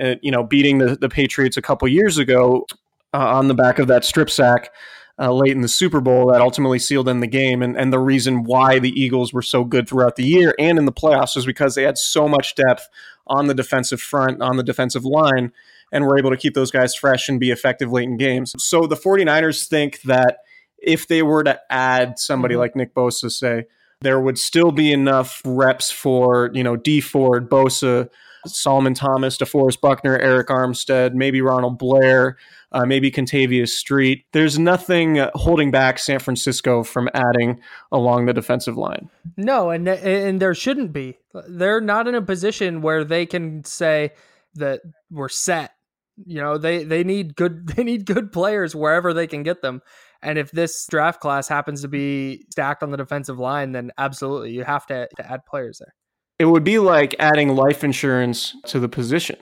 uh, 0.00 0.14
you 0.22 0.30
know, 0.30 0.42
beating 0.42 0.78
the, 0.78 0.96
the 0.96 1.08
Patriots 1.08 1.56
a 1.56 1.62
couple 1.62 1.86
years 1.88 2.18
ago 2.18 2.66
uh, 3.12 3.36
on 3.36 3.48
the 3.48 3.54
back 3.54 3.78
of 3.78 3.88
that 3.88 4.04
strip 4.04 4.30
sack 4.30 4.70
uh, 5.18 5.32
late 5.32 5.52
in 5.52 5.60
the 5.60 5.68
Super 5.68 6.00
Bowl 6.00 6.32
that 6.32 6.40
ultimately 6.40 6.78
sealed 6.78 7.08
in 7.08 7.20
the 7.20 7.26
game. 7.26 7.62
And, 7.62 7.76
and 7.76 7.92
the 7.92 8.00
reason 8.00 8.42
why 8.42 8.78
the 8.78 8.90
Eagles 9.00 9.32
were 9.32 9.42
so 9.42 9.64
good 9.64 9.88
throughout 9.88 10.16
the 10.16 10.24
year 10.24 10.54
and 10.58 10.78
in 10.78 10.84
the 10.84 10.92
playoffs 10.92 11.36
was 11.36 11.46
because 11.46 11.74
they 11.74 11.84
had 11.84 11.98
so 11.98 12.28
much 12.28 12.54
depth 12.54 12.88
on 13.26 13.46
the 13.46 13.54
defensive 13.54 14.00
front, 14.00 14.42
on 14.42 14.56
the 14.56 14.64
defensive 14.64 15.04
line, 15.04 15.52
and 15.92 16.04
were 16.04 16.18
able 16.18 16.30
to 16.30 16.36
keep 16.36 16.54
those 16.54 16.72
guys 16.72 16.94
fresh 16.94 17.28
and 17.28 17.38
be 17.38 17.52
effective 17.52 17.92
late 17.92 18.08
in 18.08 18.16
games. 18.16 18.52
So 18.58 18.86
the 18.86 18.96
49ers 18.96 19.68
think 19.68 20.02
that 20.02 20.38
if 20.86 21.08
they 21.08 21.22
were 21.22 21.44
to 21.44 21.60
add 21.70 22.18
somebody 22.18 22.54
mm-hmm. 22.54 22.60
like 22.60 22.76
Nick 22.76 22.94
Bosa, 22.94 23.30
say, 23.30 23.64
there 24.00 24.20
would 24.20 24.38
still 24.38 24.70
be 24.70 24.92
enough 24.92 25.40
reps 25.44 25.90
for, 25.90 26.50
you 26.52 26.62
know, 26.62 26.76
D 26.76 27.00
Ford, 27.00 27.48
Bosa, 27.48 28.08
Solomon 28.46 28.94
Thomas, 28.94 29.38
DeForest 29.38 29.80
Buckner, 29.80 30.18
Arik 30.18 30.46
Armstead, 30.46 31.14
maybe 31.14 31.40
Ronald 31.40 31.78
Blair, 31.78 32.36
uh, 32.72 32.84
maybe 32.84 33.10
Kentavius 33.10 33.70
Street. 33.70 34.26
There's 34.32 34.58
nothing 34.58 35.24
holding 35.34 35.70
back 35.70 35.98
San 35.98 36.18
Francisco 36.18 36.82
from 36.82 37.08
adding 37.14 37.60
along 37.92 38.26
the 38.26 38.32
defensive 38.32 38.76
line. 38.76 39.08
No, 39.36 39.70
and 39.70 39.88
and 39.88 40.40
there 40.40 40.54
shouldn't 40.54 40.92
be. 40.92 41.18
They're 41.48 41.80
not 41.80 42.08
in 42.08 42.14
a 42.14 42.22
position 42.22 42.82
where 42.82 43.04
they 43.04 43.26
can 43.26 43.64
say 43.64 44.12
that 44.54 44.80
we're 45.10 45.28
set. 45.28 45.72
You 46.16 46.40
know, 46.40 46.58
they 46.58 46.84
they 46.84 47.04
need 47.04 47.36
good 47.36 47.66
they 47.76 47.84
need 47.84 48.06
good 48.06 48.32
players 48.32 48.74
wherever 48.74 49.12
they 49.12 49.26
can 49.26 49.42
get 49.42 49.62
them. 49.62 49.82
And 50.22 50.38
if 50.38 50.50
this 50.52 50.86
draft 50.88 51.20
class 51.20 51.48
happens 51.48 51.82
to 51.82 51.88
be 51.88 52.46
stacked 52.50 52.82
on 52.82 52.90
the 52.90 52.96
defensive 52.96 53.38
line, 53.38 53.72
then 53.72 53.90
absolutely 53.98 54.52
you 54.52 54.64
have 54.64 54.86
to, 54.86 55.06
to 55.16 55.30
add 55.30 55.40
players 55.46 55.80
there. 55.80 55.94
It 56.38 56.46
would 56.46 56.64
be 56.64 56.78
like 56.78 57.14
adding 57.18 57.54
life 57.54 57.84
insurance 57.84 58.56
to 58.66 58.80
the 58.80 58.88
position, 58.88 59.36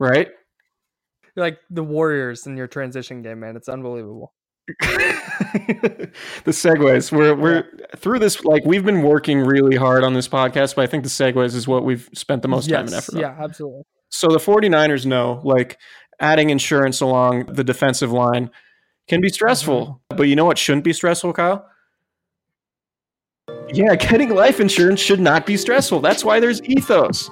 right? 0.00 0.28
You're 1.36 1.44
like 1.44 1.58
the 1.68 1.84
Warriors 1.84 2.46
in 2.46 2.56
your 2.56 2.66
transition 2.66 3.20
game, 3.22 3.40
man. 3.40 3.54
It's 3.54 3.68
unbelievable. 3.68 4.32
the 4.80 6.10
segues. 6.46 7.12
We're 7.12 7.34
we're 7.34 7.64
through 7.96 8.18
this. 8.18 8.44
Like 8.44 8.64
we've 8.64 8.84
been 8.84 9.02
working 9.02 9.40
really 9.40 9.76
hard 9.76 10.04
on 10.04 10.14
this 10.14 10.28
podcast, 10.28 10.74
but 10.74 10.82
I 10.82 10.86
think 10.86 11.04
the 11.04 11.10
segues 11.10 11.54
is 11.54 11.68
what 11.68 11.84
we've 11.84 12.08
spent 12.12 12.42
the 12.42 12.48
most 12.48 12.68
yes, 12.68 12.76
time 12.76 12.86
and 12.86 12.94
effort 12.94 13.14
on. 13.14 13.20
Yeah, 13.20 13.36
absolutely. 13.38 13.82
So 14.10 14.28
the 14.28 14.38
49ers 14.38 15.06
know, 15.06 15.40
like 15.44 15.78
adding 16.20 16.50
insurance 16.50 17.00
along 17.00 17.46
the 17.46 17.62
defensive 17.64 18.10
line 18.12 18.50
can 19.08 19.20
be 19.20 19.28
stressful. 19.28 19.86
Mm-hmm. 20.10 20.16
But 20.16 20.28
you 20.28 20.36
know 20.36 20.44
what 20.44 20.58
shouldn't 20.58 20.84
be 20.84 20.92
stressful, 20.92 21.32
Kyle? 21.34 21.66
Yeah, 23.72 23.94
getting 23.96 24.30
life 24.34 24.60
insurance 24.60 25.00
should 25.00 25.20
not 25.20 25.46
be 25.46 25.56
stressful. 25.56 26.00
That's 26.00 26.24
why 26.24 26.40
there's 26.40 26.62
Ethos. 26.64 27.30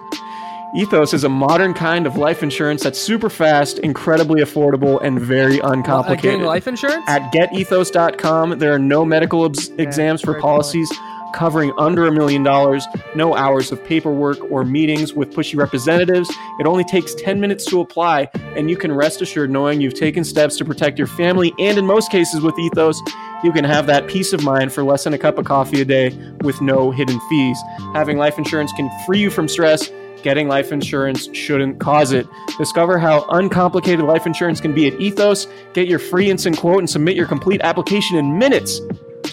Ethos 0.76 1.14
is 1.14 1.24
a 1.24 1.28
modern 1.28 1.72
kind 1.72 2.06
of 2.06 2.16
life 2.16 2.42
insurance 2.42 2.82
that's 2.82 2.98
super 2.98 3.30
fast, 3.30 3.78
incredibly 3.78 4.42
affordable, 4.42 5.00
and 5.02 5.18
very 5.20 5.60
Uh, 5.62 5.70
uncomplicated. 5.72 6.22
getting 6.22 6.42
life 6.44 6.66
insurance? 6.68 7.04
At 7.08 7.32
getethos.com, 7.32 8.58
there 8.58 8.72
are 8.74 8.78
no 8.78 9.04
medical 9.04 9.42
obs- 9.44 9.70
exams 9.78 10.20
for 10.20 10.38
policies. 10.40 10.90
Covering 11.36 11.72
under 11.76 12.06
a 12.06 12.12
million 12.12 12.42
dollars, 12.42 12.86
no 13.14 13.36
hours 13.36 13.70
of 13.70 13.84
paperwork 13.84 14.38
or 14.50 14.64
meetings 14.64 15.12
with 15.12 15.30
pushy 15.32 15.56
representatives. 15.56 16.28
It 16.58 16.66
only 16.66 16.82
takes 16.82 17.14
10 17.14 17.38
minutes 17.38 17.66
to 17.66 17.80
apply, 17.80 18.30
and 18.56 18.70
you 18.70 18.76
can 18.76 18.90
rest 18.90 19.20
assured 19.20 19.50
knowing 19.50 19.80
you've 19.80 19.94
taken 19.94 20.24
steps 20.24 20.56
to 20.56 20.64
protect 20.64 20.98
your 20.98 21.06
family. 21.06 21.52
And 21.58 21.76
in 21.78 21.84
most 21.84 22.10
cases 22.10 22.40
with 22.40 22.58
Ethos, 22.58 23.00
you 23.44 23.52
can 23.52 23.64
have 23.64 23.86
that 23.86 24.08
peace 24.08 24.32
of 24.32 24.42
mind 24.42 24.72
for 24.72 24.82
less 24.82 25.04
than 25.04 25.12
a 25.12 25.18
cup 25.18 25.36
of 25.36 25.44
coffee 25.44 25.82
a 25.82 25.84
day 25.84 26.16
with 26.40 26.60
no 26.62 26.90
hidden 26.90 27.20
fees. 27.28 27.58
Having 27.92 28.16
life 28.16 28.38
insurance 28.38 28.72
can 28.72 28.90
free 29.04 29.20
you 29.20 29.30
from 29.30 29.46
stress. 29.46 29.90
Getting 30.22 30.48
life 30.48 30.72
insurance 30.72 31.28
shouldn't 31.36 31.78
cause 31.78 32.12
it. 32.12 32.26
Discover 32.56 32.98
how 32.98 33.26
uncomplicated 33.28 34.04
life 34.06 34.26
insurance 34.26 34.60
can 34.60 34.74
be 34.74 34.86
at 34.86 34.98
Ethos. 34.98 35.46
Get 35.74 35.86
your 35.86 35.98
free 35.98 36.30
instant 36.30 36.56
quote 36.56 36.78
and 36.78 36.88
submit 36.88 37.14
your 37.14 37.26
complete 37.26 37.60
application 37.60 38.16
in 38.16 38.38
minutes. 38.38 38.80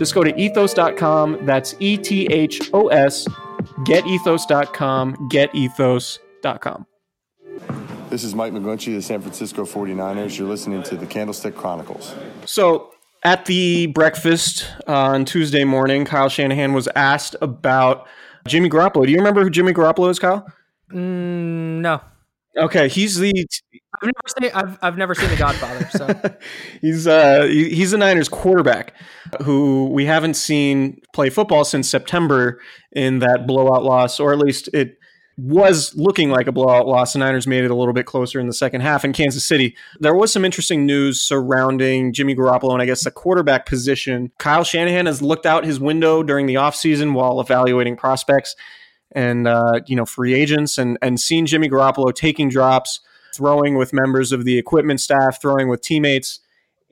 Just 0.04 0.16
go 0.16 0.22
to 0.26 0.38
ethos.com. 0.38 1.46
That's 1.46 1.76
E 1.80 1.96
T 1.96 2.26
H 2.26 2.70
O 2.74 2.90
S. 2.90 3.26
Getethos.com. 3.86 5.30
Getethos.com. 5.32 6.86
This 8.10 8.26
is 8.26 8.36
Mike 8.36 8.52
McGlinchey 8.52 8.88
of 8.88 8.96
the 8.96 9.02
San 9.02 9.22
Francisco 9.22 9.64
49ers. 9.64 10.38
You're 10.38 10.50
listening 10.50 10.84
to 10.84 10.98
the 10.98 11.06
Candlestick 11.06 11.56
Chronicles. 11.56 12.14
So 12.46 12.92
at 13.24 13.46
the 13.46 13.86
breakfast 13.88 14.68
uh, 14.90 14.94
on 14.94 15.24
Tuesday 15.24 15.64
morning, 15.64 16.04
Kyle 16.04 16.28
Shanahan 16.28 16.74
was 16.74 16.90
asked 16.98 17.38
about 17.42 18.06
Jimmy 18.46 18.70
Garoppolo. 18.70 19.06
Do 19.06 19.12
you 19.14 19.20
remember 19.20 19.42
who 19.42 19.50
Jimmy 19.50 19.72
Garoppolo 19.72 20.10
is, 20.10 20.20
Kyle? 20.20 20.46
Mm, 20.92 21.80
no. 21.80 22.02
Okay, 22.58 22.90
he's 22.90 23.20
the 23.20 23.32
I've 23.32 23.83
never 24.06 24.42
seen 24.42 24.52
I've, 24.54 24.78
I've 24.82 24.98
never 24.98 25.16
seen 25.16 25.30
The 25.30 25.38
Godfather, 25.38 25.90
so 25.92 26.36
he's 26.82 27.08
uh 27.08 27.46
he's 27.46 27.92
the 27.92 27.98
Niners 27.98 28.30
quarterback 28.30 28.94
who 29.42 29.90
we 29.90 30.06
haven't 30.06 30.36
seen 30.36 31.02
play 31.14 31.30
football 31.30 31.66
since 31.66 31.90
September 31.90 32.62
in 32.92 33.20
that 33.20 33.48
blowout 33.48 33.84
loss, 33.84 34.20
or 34.20 34.34
at 34.34 34.40
least 34.40 34.70
it 34.74 34.98
was 35.38 35.96
looking 35.96 36.30
like 36.30 36.46
a 36.48 36.52
blowout 36.52 36.88
loss. 36.88 37.14
The 37.14 37.20
Niners 37.20 37.48
made 37.48 37.64
it 37.64 37.72
a 37.72 37.76
little 37.76 37.94
bit 37.94 38.06
closer 38.06 38.40
in 38.40 38.48
the 38.48 38.54
second 38.54 38.82
half 38.82 39.04
in 39.04 39.14
Kansas 39.14 39.48
City. 39.48 39.76
There 40.00 40.14
was 40.14 40.32
some 40.32 40.46
interesting 40.46 40.86
news 40.86 41.22
surrounding 41.22 42.14
Jimmy 42.14 42.36
Garoppolo 42.36 42.74
and 42.74 42.82
I 42.82 42.86
guess 42.86 43.04
the 43.04 43.12
quarterback 43.12 43.66
position. 43.66 44.32
Kyle 44.38 44.64
Shanahan 44.64 45.08
has 45.08 45.22
looked 45.22 45.46
out 45.46 45.66
his 45.66 45.80
window 45.80 46.22
during 46.22 46.46
the 46.46 46.56
offseason 46.56 47.14
while 47.14 47.42
evaluating 47.42 47.98
prospects 47.98 48.56
and 49.14 49.48
uh, 49.48 49.80
you 49.86 49.96
know 49.96 50.06
free 50.06 50.34
agents 50.34 50.78
and 50.78 50.98
and 51.02 51.20
seen 51.20 51.46
Jimmy 51.46 51.70
Garoppolo 51.70 52.14
taking 52.14 52.50
drops, 52.50 53.00
throwing 53.34 53.78
with 53.78 53.94
members 53.94 54.32
of 54.32 54.46
the 54.46 54.58
equipment 54.58 55.02
staff, 55.02 55.42
throwing 55.42 55.68
with 55.68 55.82
teammates 55.82 56.40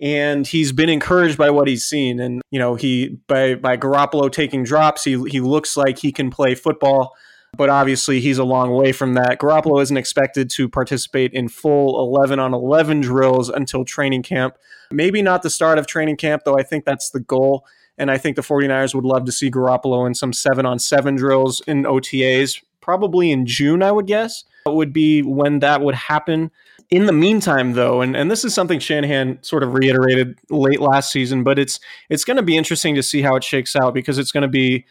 and 0.01 0.47
he's 0.47 0.71
been 0.71 0.89
encouraged 0.89 1.38
by 1.38 1.51
what 1.51 1.67
he's 1.67 1.86
seen. 1.86 2.19
And 2.19 2.41
you 2.49 2.60
know, 2.60 2.75
he 2.75 3.19
by 3.27 3.56
by 3.56 3.77
Garoppolo 3.77 4.32
taking 4.32 4.63
drops, 4.63 5.04
he 5.04 5.23
he 5.30 5.39
looks 5.39 5.77
like 5.77 5.99
he 5.99 6.12
can 6.12 6.32
play 6.32 6.56
football, 6.56 7.15
but 7.56 7.69
obviously 7.69 8.19
he's 8.19 8.39
a 8.39 8.43
long 8.43 8.71
way 8.71 8.91
from 8.91 9.13
that. 9.13 9.39
Garoppolo 9.39 9.82
isn't 9.82 9.97
expected 9.97 10.49
to 10.51 10.67
participate 10.67 11.34
in 11.34 11.47
full 11.47 11.99
11 11.99 12.39
on 12.39 12.54
11 12.54 13.01
drills 13.01 13.49
until 13.49 13.86
training 13.86 14.23
camp. 14.23 14.56
Maybe 14.91 15.21
not 15.21 15.43
the 15.43 15.49
start 15.49 15.77
of 15.77 15.86
training 15.86 16.17
camp, 16.17 16.43
though. 16.45 16.58
I 16.58 16.63
think 16.63 16.84
that's 16.84 17.12
the 17.12 17.19
goal. 17.19 17.65
And 17.97 18.10
I 18.10 18.17
think 18.17 18.36
the 18.36 18.41
49ers 18.41 18.95
would 18.95 19.06
love 19.06 19.25
to 19.25 19.32
see 19.32 19.51
Garoppolo 19.51 20.08
in 20.08 20.15
some 20.15 20.34
seven 20.34 20.65
on 20.65 20.80
seven 20.80 21.15
drills 21.15 21.62
in 21.67 21.84
OTAs, 21.84 22.63
probably 22.82 23.32
in 23.32 23.46
June, 23.46 23.84
I 23.84 23.91
would 23.91 24.08
guess, 24.08 24.44
would 24.65 24.94
be 24.94 25.22
when 25.22 25.60
that 25.60 25.82
would 25.82 25.96
happen. 25.96 26.52
In 26.89 27.06
the 27.06 27.13
meantime, 27.13 27.74
though, 27.74 28.02
and, 28.02 28.17
and 28.17 28.30
this 28.30 28.44
is 28.44 28.54
something 28.54 28.80
Shanahan 28.80 29.39
sort 29.41 29.63
of 29.63 29.74
reiterated 29.74 30.38
late 30.50 30.82
last 30.82 31.12
season, 31.12 31.44
but 31.44 31.58
it's 31.58 31.80
it's 32.10 32.26
going 32.26 32.38
to 32.38 32.44
be 32.44 32.58
interesting 32.58 32.96
to 32.96 33.04
see 33.04 33.22
how 33.22 33.36
it 33.36 33.44
shakes 33.46 33.78
out 33.78 33.94
because 33.94 34.20
it's 34.20 34.34
going 34.34 34.41
to 34.41 34.50
be 34.50 34.86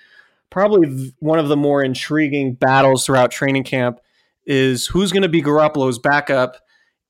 probably 0.48 1.12
one 1.20 1.38
of 1.38 1.48
the 1.48 1.56
more 1.56 1.82
intriguing 1.82 2.54
battles 2.54 3.06
throughout 3.06 3.30
training 3.30 3.64
camp 3.64 4.00
is 4.46 4.86
who's 4.86 5.12
going 5.12 5.22
to 5.22 5.28
be 5.28 5.42
Garoppolo's 5.42 5.98
backup 5.98 6.56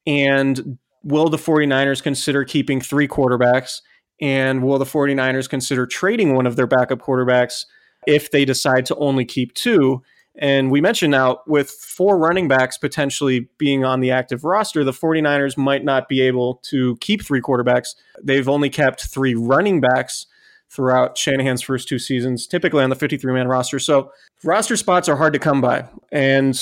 and 0.06 0.78
will 1.02 1.28
the 1.28 1.38
49ers 1.38 2.02
consider 2.02 2.44
keeping 2.44 2.80
three 2.80 3.08
quarterbacks 3.08 3.80
and 4.20 4.62
will 4.62 4.78
the 4.78 4.84
49ers 4.84 5.48
consider 5.48 5.86
trading 5.86 6.34
one 6.34 6.46
of 6.46 6.56
their 6.56 6.66
backup 6.66 6.98
quarterbacks 6.98 7.64
if 8.06 8.30
they 8.30 8.44
decide 8.44 8.86
to 8.86 8.96
only 8.96 9.24
keep 9.24 9.54
two 9.54 10.02
and 10.40 10.70
we 10.70 10.80
mentioned 10.80 11.10
now 11.10 11.40
with 11.46 11.70
four 11.70 12.16
running 12.18 12.48
backs 12.48 12.78
potentially 12.78 13.50
being 13.58 13.84
on 13.84 14.00
the 14.00 14.10
active 14.10 14.42
roster, 14.42 14.82
the 14.82 14.92
49ers 14.92 15.58
might 15.58 15.84
not 15.84 16.08
be 16.08 16.22
able 16.22 16.54
to 16.70 16.96
keep 16.96 17.22
three 17.22 17.42
quarterbacks. 17.42 17.94
They've 18.22 18.48
only 18.48 18.70
kept 18.70 19.04
three 19.04 19.34
running 19.34 19.82
backs 19.82 20.26
throughout 20.70 21.18
Shanahan's 21.18 21.60
first 21.60 21.88
two 21.88 21.98
seasons, 21.98 22.46
typically 22.46 22.82
on 22.82 22.88
the 22.88 22.96
53 22.96 23.34
man 23.34 23.48
roster. 23.48 23.78
So 23.78 24.12
roster 24.42 24.78
spots 24.78 25.10
are 25.10 25.16
hard 25.16 25.34
to 25.34 25.38
come 25.38 25.60
by. 25.60 25.86
And 26.10 26.58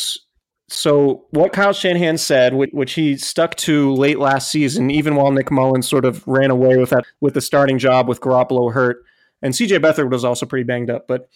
so 0.69 1.27
what 1.31 1.53
Kyle 1.53 1.73
Shanahan 1.73 2.19
said, 2.19 2.55
which, 2.55 2.95
he 2.95 3.17
stuck 3.17 3.55
to 3.57 3.95
late 3.95 4.19
last 4.19 4.51
season, 4.51 4.91
even 4.91 5.15
while 5.15 5.31
Nick 5.31 5.53
Mullens 5.53 5.89
sort 5.89 6.05
of 6.05 6.27
ran 6.27 6.51
away 6.51 6.79
with 6.79 6.91
that 6.91 7.05
with 7.21 7.35
the 7.35 7.41
starting 7.41 7.79
job 7.79 8.09
with 8.09 8.21
Garoppolo 8.21 8.73
hurt, 8.73 9.05
and 9.41 9.55
CJ 9.55 9.79
Beathard 9.79 10.11
was 10.11 10.25
also 10.25 10.47
pretty 10.47 10.65
banged 10.65 10.91
up, 10.91 11.07
but 11.07 11.29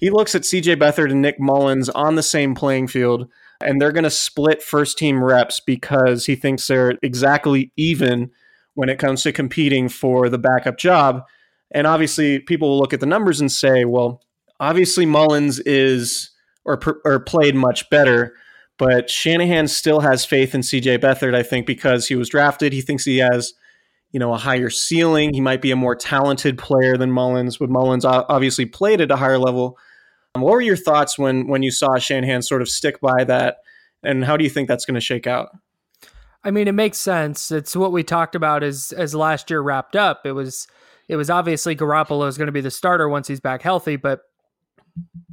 he 0.00 0.10
looks 0.10 0.34
at 0.34 0.42
CJ 0.42 0.76
Beathard 0.76 1.10
and 1.10 1.22
Nick 1.22 1.38
Mullens 1.38 1.88
on 1.90 2.14
the 2.14 2.22
same 2.22 2.54
playing 2.54 2.88
field, 2.88 3.28
and 3.60 3.80
they're 3.80 3.92
going 3.92 4.04
to 4.04 4.10
split 4.10 4.62
first 4.62 4.98
team 4.98 5.22
reps 5.22 5.60
because 5.60 6.26
he 6.26 6.34
thinks 6.34 6.66
they're 6.66 6.98
exactly 7.02 7.70
even 7.76 8.30
when 8.74 8.88
it 8.88 8.98
comes 8.98 9.22
to 9.22 9.32
competing 9.32 9.88
for 9.88 10.28
the 10.28 10.38
backup 10.38 10.78
job. 10.78 11.24
And 11.70 11.86
obviously, 11.86 12.38
people 12.38 12.70
will 12.70 12.78
look 12.78 12.94
at 12.94 13.00
the 13.00 13.06
numbers 13.06 13.40
and 13.40 13.52
say, 13.52 13.84
well, 13.84 14.22
obviously 14.58 15.04
Mullens 15.04 15.60
is 15.66 16.30
or, 16.64 16.80
or 17.04 17.20
played 17.20 17.54
much 17.54 17.88
better, 17.90 18.34
but 18.78 19.10
Shanahan 19.10 19.68
still 19.68 20.00
has 20.00 20.24
faith 20.24 20.54
in 20.54 20.62
CJ 20.62 20.98
Beathard, 20.98 21.34
I 21.34 21.42
think, 21.42 21.66
because 21.66 22.08
he 22.08 22.16
was 22.16 22.30
drafted. 22.30 22.72
He 22.72 22.80
thinks 22.80 23.04
he 23.04 23.18
has 23.18 23.52
you 24.12 24.18
know, 24.18 24.32
a 24.32 24.38
higher 24.38 24.70
ceiling. 24.70 25.32
He 25.32 25.40
might 25.40 25.62
be 25.62 25.70
a 25.70 25.76
more 25.76 25.94
talented 25.94 26.58
player 26.58 26.96
than 26.96 27.12
Mullens, 27.12 27.58
but 27.58 27.70
Mullens 27.70 28.04
obviously 28.04 28.66
played 28.66 29.00
at 29.00 29.10
a 29.10 29.16
higher 29.16 29.38
level. 29.38 29.78
Um, 30.34 30.42
what 30.42 30.52
were 30.52 30.60
your 30.60 30.76
thoughts 30.76 31.18
when 31.18 31.48
when 31.48 31.62
you 31.62 31.70
saw 31.70 31.98
Shanahan 31.98 32.42
sort 32.42 32.62
of 32.62 32.68
stick 32.68 33.00
by 33.00 33.24
that, 33.24 33.58
and 34.02 34.24
how 34.24 34.36
do 34.36 34.44
you 34.44 34.50
think 34.50 34.68
that's 34.68 34.84
going 34.84 34.94
to 34.94 35.00
shake 35.00 35.26
out? 35.26 35.50
I 36.42 36.50
mean, 36.50 36.68
it 36.68 36.74
makes 36.74 36.98
sense. 36.98 37.50
It's 37.50 37.76
what 37.76 37.92
we 37.92 38.02
talked 38.02 38.34
about 38.34 38.62
as 38.62 38.92
as 38.92 39.14
last 39.14 39.50
year 39.50 39.60
wrapped 39.60 39.96
up. 39.96 40.22
It 40.24 40.32
was 40.32 40.66
it 41.08 41.16
was 41.16 41.30
obviously 41.30 41.74
Garoppolo 41.74 42.28
is 42.28 42.38
going 42.38 42.46
to 42.46 42.52
be 42.52 42.60
the 42.60 42.70
starter 42.70 43.08
once 43.08 43.28
he's 43.28 43.40
back 43.40 43.62
healthy, 43.62 43.96
but 43.96 44.20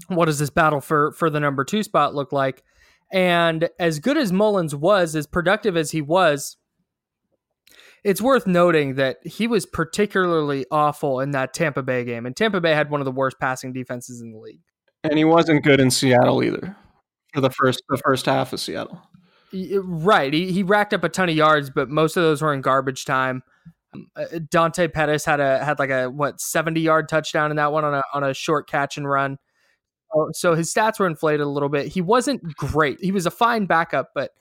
what 0.08 0.26
does 0.26 0.40
this 0.40 0.50
battle 0.50 0.82
for 0.82 1.12
for 1.14 1.30
the 1.30 1.40
number 1.40 1.64
two 1.64 1.84
spot 1.84 2.16
look 2.16 2.32
like? 2.32 2.64
And 3.12 3.70
as 3.80 4.00
good 4.00 4.18
as 4.18 4.32
Mullens 4.32 4.76
was, 4.76 5.16
as 5.16 5.28
productive 5.28 5.78
as 5.78 5.92
he 5.92 6.02
was, 6.02 6.58
it's 8.04 8.22
worth 8.22 8.48
noting 8.48 8.96
that 8.96 9.18
he 9.26 9.48
was 9.48 9.66
particularly 9.66 10.66
awful 10.72 11.20
in 11.20 11.32
that 11.32 11.54
Tampa 11.54 11.84
Bay 11.84 12.04
game. 12.04 12.26
And 12.26 12.36
Tampa 12.36 12.60
Bay 12.60 12.74
had 12.74 12.90
one 12.90 13.02
of 13.02 13.06
the 13.06 13.12
worst 13.12 13.40
passing 13.40 13.72
defenses 13.72 14.22
in 14.22 14.32
the 14.32 14.40
league. 14.40 14.62
And 15.04 15.18
he 15.18 15.24
wasn't 15.24 15.64
good 15.64 15.80
in 15.80 15.92
Seattle 15.92 16.44
either 16.44 16.76
for 17.34 17.42
the 17.42 17.50
first 17.50 17.82
the 17.90 17.98
first 17.98 18.26
half 18.26 18.54
of 18.54 18.60
Seattle. 18.60 19.02
Right. 19.54 20.34
He, 20.34 20.52
he 20.52 20.64
racked 20.64 20.94
up 20.94 21.04
a 21.04 21.10
ton 21.10 21.30
of 21.30 21.36
yards, 21.36 21.70
but 21.70 21.90
most 21.90 22.18
of 22.18 22.24
those 22.24 22.42
were 22.42 22.54
in 22.54 22.62
garbage 22.62 23.06
time. 23.06 23.44
Um, 23.94 24.08
uh, 24.16 24.40
Dante 24.50 24.88
Pettis 24.90 25.24
had 25.24 25.40
a 25.40 25.64
had 25.64 25.80
like 25.80 25.90
a 25.90 26.08
what 26.08 26.42
seventy 26.42 26.82
yard 26.82 27.08
touchdown 27.08 27.52
in 27.52 27.58
that 27.58 27.72
one 27.72 27.86
on 27.86 27.94
a 27.94 28.02
on 28.14 28.24
a 28.24 28.34
short 28.34 28.70
catch 28.70 28.98
and 28.98 29.08
run. 29.10 29.38
So, 30.32 30.56
his 30.56 30.74
stats 30.74 31.00
were 31.00 31.08
inflated 31.08 31.42
a 31.42 31.50
little 31.50 31.70
bit. 31.70 31.88
He 31.88 32.02
wasn't 32.02 32.42
great. 32.56 33.00
He 33.02 33.12
was 33.12 33.26
a 33.26 33.32
fine 33.32 33.66
backup, 33.66 34.12
but 34.16 34.32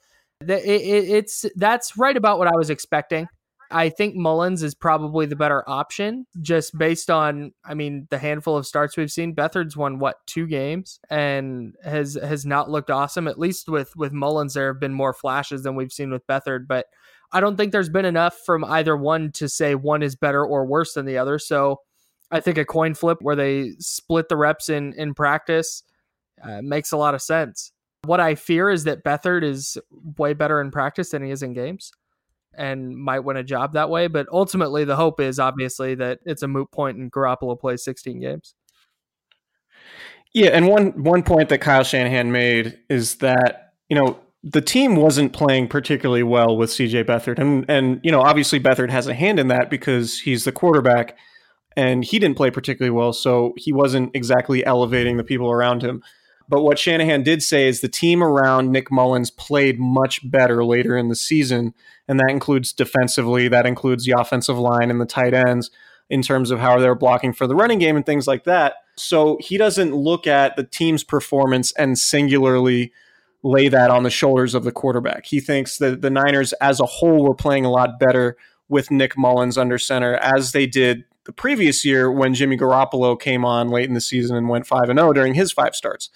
it, 0.40 0.48
it's 0.48 1.44
that's 1.56 1.96
right 1.96 2.16
about 2.16 2.38
what 2.38 2.48
I 2.48 2.56
was 2.56 2.70
expecting. 2.70 3.28
I 3.70 3.88
think 3.88 4.14
Mullens 4.14 4.62
is 4.62 4.74
probably 4.74 5.26
the 5.26 5.36
better 5.36 5.68
option 5.68 6.26
just 6.40 6.76
based 6.76 7.10
on 7.10 7.52
I 7.64 7.74
mean 7.74 8.06
the 8.10 8.18
handful 8.18 8.56
of 8.56 8.66
starts 8.66 8.96
we've 8.96 9.10
seen. 9.10 9.34
Beathard's 9.34 9.76
won 9.76 9.98
what 9.98 10.24
two 10.26 10.46
games 10.46 11.00
and 11.10 11.74
has 11.84 12.14
has 12.14 12.46
not 12.46 12.70
looked 12.70 12.90
awesome. 12.90 13.26
At 13.26 13.38
least 13.38 13.68
with 13.68 13.94
with 13.96 14.12
Mullens 14.12 14.54
there 14.54 14.72
have 14.72 14.80
been 14.80 14.94
more 14.94 15.12
flashes 15.12 15.62
than 15.62 15.74
we've 15.74 15.92
seen 15.92 16.10
with 16.10 16.26
Beathard, 16.26 16.66
but 16.68 16.86
I 17.32 17.40
don't 17.40 17.56
think 17.56 17.72
there's 17.72 17.88
been 17.88 18.04
enough 18.04 18.38
from 18.46 18.64
either 18.64 18.96
one 18.96 19.32
to 19.32 19.48
say 19.48 19.74
one 19.74 20.02
is 20.02 20.14
better 20.14 20.44
or 20.44 20.64
worse 20.64 20.94
than 20.94 21.06
the 21.06 21.18
other. 21.18 21.38
So 21.38 21.80
I 22.30 22.40
think 22.40 22.58
a 22.58 22.64
coin 22.64 22.94
flip 22.94 23.18
where 23.20 23.36
they 23.36 23.72
split 23.78 24.28
the 24.28 24.36
reps 24.36 24.68
in 24.68 24.92
in 24.94 25.14
practice 25.14 25.82
uh, 26.42 26.62
makes 26.62 26.92
a 26.92 26.96
lot 26.96 27.14
of 27.14 27.22
sense. 27.22 27.72
What 28.04 28.20
I 28.20 28.36
fear 28.36 28.70
is 28.70 28.84
that 28.84 29.02
Beathard 29.02 29.42
is 29.42 29.76
way 30.16 30.34
better 30.34 30.60
in 30.60 30.70
practice 30.70 31.10
than 31.10 31.24
he 31.24 31.32
is 31.32 31.42
in 31.42 31.52
games 31.52 31.90
and 32.56 32.96
might 32.96 33.20
win 33.20 33.36
a 33.36 33.44
job 33.44 33.72
that 33.74 33.90
way. 33.90 34.06
But 34.06 34.26
ultimately, 34.32 34.84
the 34.84 34.96
hope 34.96 35.20
is 35.20 35.38
obviously 35.38 35.94
that 35.96 36.20
it's 36.24 36.42
a 36.42 36.48
moot 36.48 36.70
point 36.70 36.98
and 36.98 37.10
Garoppolo 37.10 37.58
plays 37.58 37.84
16 37.84 38.20
games. 38.20 38.54
Yeah, 40.32 40.50
and 40.50 40.68
one 40.68 41.02
one 41.02 41.22
point 41.22 41.48
that 41.48 41.58
Kyle 41.62 41.82
Shanahan 41.82 42.30
made 42.30 42.78
is 42.90 43.16
that 43.16 43.72
you 43.88 43.96
know 43.96 44.18
the 44.42 44.60
team 44.60 44.96
wasn't 44.96 45.32
playing 45.32 45.68
particularly 45.68 46.22
well 46.22 46.56
with 46.58 46.70
CJ 46.70 47.04
Beathard, 47.04 47.38
and 47.38 47.64
and 47.68 48.00
you 48.02 48.12
know 48.12 48.20
obviously 48.20 48.60
Beathard 48.60 48.90
has 48.90 49.06
a 49.06 49.14
hand 49.14 49.40
in 49.40 49.48
that 49.48 49.70
because 49.70 50.20
he's 50.20 50.44
the 50.44 50.52
quarterback, 50.52 51.16
and 51.74 52.04
he 52.04 52.18
didn't 52.18 52.36
play 52.36 52.50
particularly 52.50 52.94
well, 52.94 53.14
so 53.14 53.54
he 53.56 53.72
wasn't 53.72 54.14
exactly 54.14 54.64
elevating 54.66 55.16
the 55.16 55.24
people 55.24 55.50
around 55.50 55.82
him. 55.82 56.02
But 56.48 56.62
what 56.62 56.78
Shanahan 56.78 57.22
did 57.22 57.42
say 57.42 57.66
is 57.66 57.80
the 57.80 57.88
team 57.88 58.22
around 58.22 58.70
Nick 58.70 58.90
Mullens 58.90 59.30
played 59.30 59.78
much 59.78 60.28
better 60.28 60.64
later 60.64 60.96
in 60.96 61.08
the 61.08 61.16
season, 61.16 61.74
and 62.06 62.20
that 62.20 62.30
includes 62.30 62.72
defensively, 62.72 63.48
that 63.48 63.66
includes 63.66 64.04
the 64.04 64.14
offensive 64.18 64.58
line 64.58 64.90
and 64.90 65.00
the 65.00 65.06
tight 65.06 65.34
ends 65.34 65.70
in 66.08 66.22
terms 66.22 66.50
of 66.50 66.60
how 66.60 66.78
they're 66.78 66.94
blocking 66.94 67.32
for 67.32 67.46
the 67.46 67.54
running 67.54 67.80
game 67.80 67.96
and 67.96 68.06
things 68.06 68.26
like 68.26 68.44
that. 68.44 68.74
So 68.96 69.38
he 69.40 69.58
doesn't 69.58 69.94
look 69.94 70.26
at 70.26 70.56
the 70.56 70.62
team's 70.64 71.02
performance 71.02 71.72
and 71.72 71.98
singularly 71.98 72.92
lay 73.42 73.68
that 73.68 73.90
on 73.90 74.02
the 74.02 74.10
shoulders 74.10 74.54
of 74.54 74.64
the 74.64 74.72
quarterback. 74.72 75.26
He 75.26 75.40
thinks 75.40 75.78
that 75.78 76.02
the 76.02 76.10
Niners 76.10 76.52
as 76.54 76.80
a 76.80 76.86
whole 76.86 77.24
were 77.24 77.34
playing 77.34 77.64
a 77.64 77.70
lot 77.70 77.98
better 77.98 78.36
with 78.68 78.90
Nick 78.90 79.16
Mullens 79.16 79.58
under 79.58 79.78
center 79.78 80.14
as 80.14 80.52
they 80.52 80.66
did 80.66 81.04
the 81.24 81.32
previous 81.32 81.84
year 81.84 82.10
when 82.10 82.34
Jimmy 82.34 82.56
Garoppolo 82.56 83.18
came 83.18 83.44
on 83.44 83.68
late 83.68 83.88
in 83.88 83.94
the 83.94 84.00
season 84.00 84.36
and 84.36 84.48
went 84.48 84.66
5 84.66 84.88
and 84.88 84.98
0 84.98 85.12
during 85.12 85.34
his 85.34 85.52
five 85.52 85.74
starts. 85.74 86.10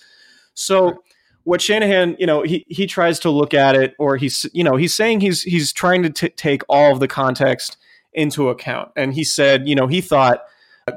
So 0.61 1.03
what 1.45 1.63
Shanahan, 1.63 2.17
you 2.19 2.27
know, 2.27 2.43
he 2.43 2.65
he 2.69 2.87
tries 2.87 3.19
to 3.21 3.31
look 3.31 3.55
at 3.55 3.75
it 3.75 3.95
or 3.99 4.17
he's 4.17 4.47
you 4.53 4.63
know, 4.63 4.77
he's 4.77 4.95
saying 4.95 5.21
he's 5.21 5.43
he's 5.43 5.73
trying 5.73 6.03
to 6.03 6.11
t- 6.11 6.29
take 6.31 6.63
all 6.69 6.93
of 6.93 7.01
the 7.01 7.09
context 7.09 7.77
into 8.13 8.49
account. 8.49 8.91
And 8.97 9.15
he 9.15 9.25
said, 9.25 9.67
you 9.67 9.75
know, 9.75 9.87
he 9.87 10.01
thought 10.01 10.43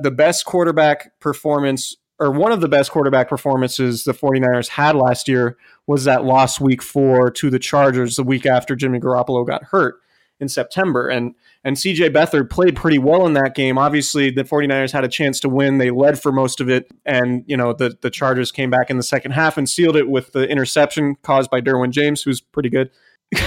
the 0.02 0.12
best 0.12 0.46
quarterback 0.46 1.18
performance 1.20 1.96
or 2.20 2.32
one 2.32 2.52
of 2.52 2.62
the 2.62 2.68
best 2.68 2.92
quarterback 2.92 3.28
performances 3.28 4.04
the 4.04 4.14
49ers 4.14 4.68
had 4.68 4.96
last 4.96 5.28
year 5.28 5.58
was 5.88 6.04
that 6.06 6.24
loss 6.24 6.60
week 6.60 6.82
4 6.82 7.32
to 7.32 7.50
the 7.50 7.60
Chargers 7.60 8.16
the 8.16 8.24
week 8.24 8.46
after 8.46 8.76
Jimmy 8.76 9.00
Garoppolo 9.00 9.46
got 9.46 9.64
hurt 9.64 9.96
in 10.44 10.50
September. 10.50 11.10
And 11.10 11.34
and 11.64 11.78
CJ 11.78 12.14
Beathard 12.14 12.50
played 12.50 12.76
pretty 12.76 12.98
well 12.98 13.26
in 13.26 13.34
that 13.34 13.56
game. 13.56 13.78
Obviously, 13.78 14.30
the 14.30 14.44
49ers 14.44 14.92
had 14.92 15.06
a 15.06 15.08
chance 15.08 15.40
to 15.40 15.50
win. 15.50 15.78
They 15.78 15.92
led 15.92 16.22
for 16.22 16.32
most 16.32 16.60
of 16.60 16.70
it. 16.70 16.92
And, 17.06 17.46
you 17.48 17.56
know, 17.56 17.72
the, 17.72 17.98
the 18.02 18.10
Chargers 18.10 18.52
came 18.52 18.70
back 18.70 18.90
in 18.90 18.98
the 18.98 19.04
second 19.04 19.32
half 19.32 19.58
and 19.58 19.68
sealed 19.68 19.96
it 19.96 20.10
with 20.10 20.34
the 20.34 20.48
interception 20.48 21.16
caused 21.24 21.50
by 21.50 21.62
Derwin 21.62 21.92
James, 21.92 22.22
who's 22.22 22.42
pretty 22.42 22.70
good. 22.70 22.92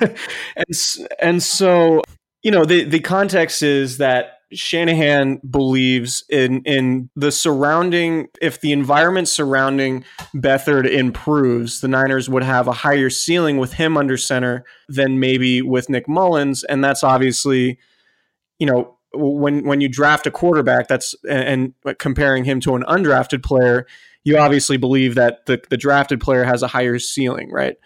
and, 0.00 0.76
and 1.22 1.42
so, 1.42 2.02
you 2.42 2.50
know, 2.50 2.64
the, 2.64 2.82
the 2.82 3.00
context 3.00 3.62
is 3.62 3.98
that 3.98 4.39
Shanahan 4.52 5.40
believes 5.48 6.24
in 6.28 6.62
in 6.62 7.10
the 7.14 7.30
surrounding 7.30 8.28
if 8.40 8.60
the 8.60 8.72
environment 8.72 9.28
surrounding 9.28 10.04
Beathard 10.34 10.90
improves, 10.90 11.80
the 11.80 11.88
Niners 11.88 12.28
would 12.28 12.42
have 12.42 12.66
a 12.66 12.72
higher 12.72 13.10
ceiling 13.10 13.58
with 13.58 13.74
him 13.74 13.96
under 13.96 14.16
center 14.16 14.64
than 14.88 15.20
maybe 15.20 15.62
with 15.62 15.88
Nick 15.88 16.08
Mullens 16.08 16.64
and 16.64 16.82
that's 16.82 17.04
obviously, 17.04 17.78
you 18.58 18.66
know, 18.66 18.96
when 19.12 19.64
when 19.64 19.80
you 19.80 19.88
draft 19.88 20.26
a 20.26 20.30
quarterback, 20.30 20.88
that's 20.88 21.14
and, 21.28 21.74
and 21.86 21.98
comparing 21.98 22.44
him 22.44 22.60
to 22.60 22.74
an 22.76 22.84
undrafted 22.84 23.42
player, 23.42 23.86
you 24.24 24.36
obviously 24.38 24.76
believe 24.76 25.14
that 25.14 25.46
the 25.46 25.62
the 25.70 25.76
drafted 25.76 26.20
player 26.20 26.44
has 26.44 26.62
a 26.62 26.68
higher 26.68 26.98
ceiling, 26.98 27.50
right? 27.50 27.76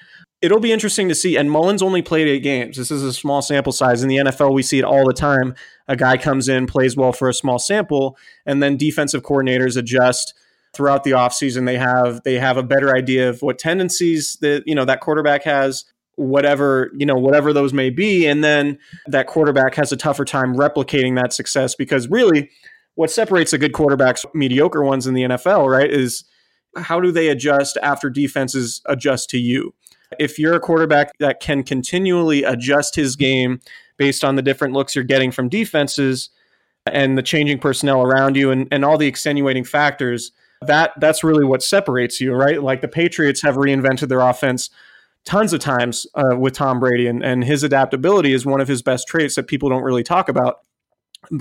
It'll 0.43 0.61
be 0.61 0.73
interesting 0.73 1.09
to 1.09 1.15
see. 1.15 1.37
And 1.37 1.51
Mullens 1.51 1.83
only 1.83 2.03
played 2.03 2.29
eight 2.29 2.43
games. 2.43 2.77
This 2.77 2.91
is 2.91 3.03
a 3.03 3.13
small 3.13 3.41
sample 3.41 3.73
size. 3.73 4.03
In 4.03 4.09
the 4.09 4.17
NFL, 4.17 4.53
we 4.53 4.63
see 4.63 4.79
it 4.79 4.85
all 4.85 5.07
the 5.07 5.15
time. 5.15 5.55
A 5.89 5.97
guy 5.97 6.17
comes 6.17 6.49
in, 6.49 6.67
plays 6.67 6.97
well 6.97 7.13
for 7.13 7.29
a 7.29 7.35
small 7.35 7.59
sample, 7.59 8.17
and 8.45 8.63
then 8.63 8.77
defensive 8.77 9.23
coordinators 9.23 9.77
adjust 9.77 10.35
throughout 10.75 11.05
the 11.05 11.13
offseason. 11.13 11.65
They 11.65 11.79
have 11.79 12.23
they 12.25 12.35
have 12.35 12.57
a 12.57 12.63
better 12.63 12.95
idea 12.95 13.29
of 13.31 13.41
what 13.41 13.59
tendencies 13.59 14.37
that 14.41 14.65
you 14.67 14.75
know 14.75 14.85
that 14.85 15.01
quarterback 15.01 15.45
has, 15.45 15.85
whatever 16.17 16.91
you 16.97 17.07
know 17.07 17.17
whatever 17.17 17.53
those 17.53 17.73
may 17.73 17.91
be, 17.91 18.27
and 18.27 18.45
then 18.45 18.79
that 19.07 19.27
quarterback 19.27 19.75
has 19.77 19.93
a 19.93 19.97
tougher 19.97 20.25
time 20.25 20.57
replicating 20.57 21.17
that 21.17 21.33
success 21.33 21.75
because 21.75 22.09
really, 22.09 22.51
what 22.97 23.11
separates 23.11 23.53
a 23.53 23.59
good 23.59 23.73
quarterback's 23.73 24.27
mediocre 24.35 24.85
ones 24.85 25.07
in 25.07 25.15
the 25.15 25.23
NFL, 25.23 25.71
right, 25.71 25.91
is 25.91 26.25
how 26.77 27.01
do 27.01 27.13
they 27.13 27.29
adjust 27.29 27.79
after 27.83 28.11
defenses 28.11 28.83
adjust 28.87 29.31
to 29.31 29.39
you 29.39 29.75
if 30.19 30.39
you're 30.39 30.55
a 30.55 30.61
quarterback 30.61 31.17
that 31.19 31.41
can 31.41 31.63
continually 31.63 32.45
adjust 32.45 32.95
his 32.95 33.17
game 33.17 33.61
based 33.97 34.25
on 34.25 34.37
the 34.37 34.43
different 34.43 34.75
looks 34.75 34.95
you're 34.95 35.05
getting 35.05 35.31
from 35.31 35.49
defenses 35.49 36.31
and 36.87 37.17
the 37.17 37.23
changing 37.23 37.59
personnel 37.59 38.03
around 38.03 38.37
you 38.37 38.51
and, 38.51 38.69
and 38.71 38.85
all 38.85 38.99
the 38.99 39.07
extenuating 39.07 39.65
factors, 39.65 40.33
that 40.63 40.93
that's 40.99 41.25
really 41.25 41.45
what 41.45 41.63
separates 41.63 42.21
you, 42.21 42.33
right? 42.35 42.63
Like 42.63 42.81
the 42.81 42.89
Patriots 42.89 43.43
have 43.43 43.57
reinvented 43.57 44.09
their 44.09 44.21
offense 44.21 44.71
tons 45.25 45.53
of 45.53 45.61
times 45.61 46.07
uh, 46.15 46.37
with 46.37 46.53
Tom 46.53 46.81
Brady, 46.81 47.07
and, 47.07 47.25
and 47.25 47.45
his 47.45 47.63
adaptability 47.63 48.33
is 48.33 48.45
one 48.45 48.61
of 48.61 48.69
his 48.69 48.83
best 48.83 49.09
traits 49.09 49.35
that 49.37 49.47
people 49.47 49.69
don't 49.69 49.83
really 49.83 50.03
talk 50.03 50.29
about. 50.29 50.61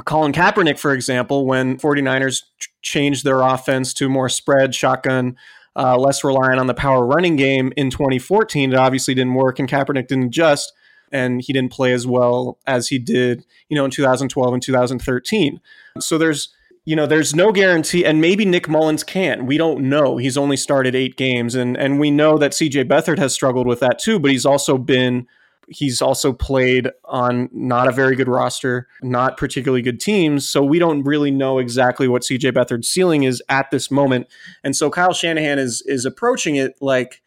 Colin 0.05 0.31
Kaepernick, 0.31 0.79
for 0.79 0.93
example, 0.93 1.45
when 1.45 1.77
49ers 1.77 2.43
ch- 2.57 2.69
changed 2.81 3.25
their 3.25 3.41
offense 3.41 3.93
to 3.95 4.07
more 4.07 4.29
spread, 4.29 4.73
shotgun, 4.73 5.35
uh, 5.75 5.97
less 5.97 6.23
reliant 6.23 6.59
on 6.59 6.67
the 6.67 6.73
power 6.73 7.05
running 7.05 7.35
game 7.35 7.73
in 7.75 7.89
2014. 7.89 8.73
It 8.73 8.77
obviously 8.77 9.13
didn't 9.13 9.33
work, 9.33 9.59
and 9.59 9.69
Kaepernick 9.69 10.07
didn't 10.07 10.25
adjust, 10.25 10.71
and 11.11 11.41
he 11.41 11.53
didn't 11.53 11.71
play 11.71 11.93
as 11.93 12.05
well 12.05 12.59
as 12.67 12.87
he 12.87 12.99
did, 12.99 13.45
you 13.69 13.75
know, 13.75 13.85
in 13.85 13.91
2012 13.91 14.53
and 14.53 14.61
2013. 14.61 15.59
So 15.99 16.17
there's 16.17 16.53
you 16.85 16.97
know, 16.97 17.05
there's 17.05 17.33
no 17.33 17.53
guarantee, 17.53 18.05
and 18.05 18.19
maybe 18.19 18.43
Nick 18.43 18.67
Mullens 18.67 19.05
can. 19.05 19.45
We 19.45 19.57
don't 19.57 19.87
know. 19.87 20.17
He's 20.17 20.37
only 20.37 20.57
started 20.57 20.95
eight 20.95 21.15
games, 21.15 21.55
and 21.55 21.77
and 21.77 21.99
we 21.99 22.11
know 22.11 22.37
that 22.37 22.51
CJ 22.51 22.89
Beathard 22.89 23.19
has 23.19 23.33
struggled 23.33 23.67
with 23.67 23.79
that 23.79 23.99
too. 23.99 24.19
But 24.19 24.31
he's 24.31 24.45
also 24.45 24.77
been 24.77 25.27
He's 25.75 26.01
also 26.01 26.33
played 26.33 26.89
on 27.05 27.49
not 27.51 27.87
a 27.87 27.91
very 27.91 28.15
good 28.15 28.27
roster, 28.27 28.87
not 29.01 29.37
particularly 29.37 29.81
good 29.81 29.99
teams. 29.99 30.47
So 30.47 30.63
we 30.63 30.79
don't 30.79 31.03
really 31.03 31.31
know 31.31 31.59
exactly 31.59 32.07
what 32.07 32.21
CJ 32.21 32.51
Beathard's 32.51 32.87
ceiling 32.87 33.23
is 33.23 33.41
at 33.49 33.71
this 33.71 33.89
moment. 33.89 34.27
And 34.63 34.75
so 34.75 34.89
Kyle 34.89 35.13
Shanahan 35.13 35.59
is 35.59 35.81
is 35.85 36.05
approaching 36.05 36.55
it 36.55 36.75
like 36.81 37.21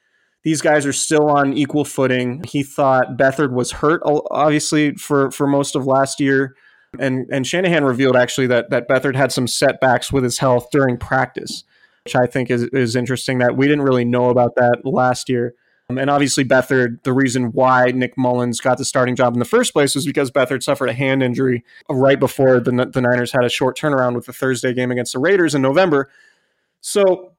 these 0.46 0.62
guys 0.62 0.87
are 0.87 0.92
still 0.92 1.28
on 1.28 1.52
equal 1.54 1.85
footing. 1.85 2.44
He 2.44 2.62
thought 2.62 3.18
Beathard 3.18 3.50
was 3.50 3.72
hurt, 3.72 4.00
obviously, 4.04 4.94
for 4.94 5.30
for 5.32 5.46
most 5.46 5.74
of 5.74 5.87
last 5.87 6.20
year. 6.20 6.54
And 7.00 7.26
and 7.32 7.46
Shanahan 7.46 7.85
revealed 7.85 8.16
actually 8.16 8.46
that 8.46 8.70
that 8.70 8.88
Beathard 8.88 9.16
had 9.16 9.32
some 9.32 9.48
setbacks 9.48 10.12
with 10.12 10.22
his 10.22 10.38
health 10.38 10.68
during 10.70 10.98
practice, 10.98 11.64
which 12.04 12.14
I 12.14 12.26
think 12.26 12.50
is, 12.50 12.62
is 12.72 12.94
interesting 12.94 13.38
that 13.38 13.56
we 13.56 13.66
didn't 13.66 13.82
really 13.85 14.04
know 14.04 14.30
about 14.30 14.54
that 14.54 14.82
last 14.85 15.28
year. 15.28 15.54
Um, 15.88 15.99
and 15.99 16.11
obviously, 16.11 16.44
Beathard, 16.44 17.03
the 17.05 17.12
reason 17.12 17.53
why 17.53 17.92
Nick 17.92 18.16
Mullens 18.16 18.61
got 18.61 18.79
the 18.79 18.85
starting 18.85 19.14
job 19.14 19.35
in 19.35 19.38
the 19.38 19.44
first 19.44 19.72
place 19.72 19.94
was 19.94 20.05
because 20.05 20.31
Beathard 20.31 20.62
suffered 20.62 20.88
a 20.88 20.92
hand 20.92 21.22
injury 21.22 21.64
right 21.88 22.18
before 22.18 22.59
the, 22.59 22.90
the 22.92 23.01
Niners 23.01 23.33
had 23.33 23.44
a 23.44 23.49
short 23.49 23.79
turnaround 23.79 24.14
with 24.14 24.27
the 24.27 24.33
Thursday 24.33 24.72
game 24.72 24.90
against 24.90 25.12
the 25.12 25.20
Raiders 25.20 25.55
in 25.55 25.62
November. 25.62 26.11
So 26.81 27.33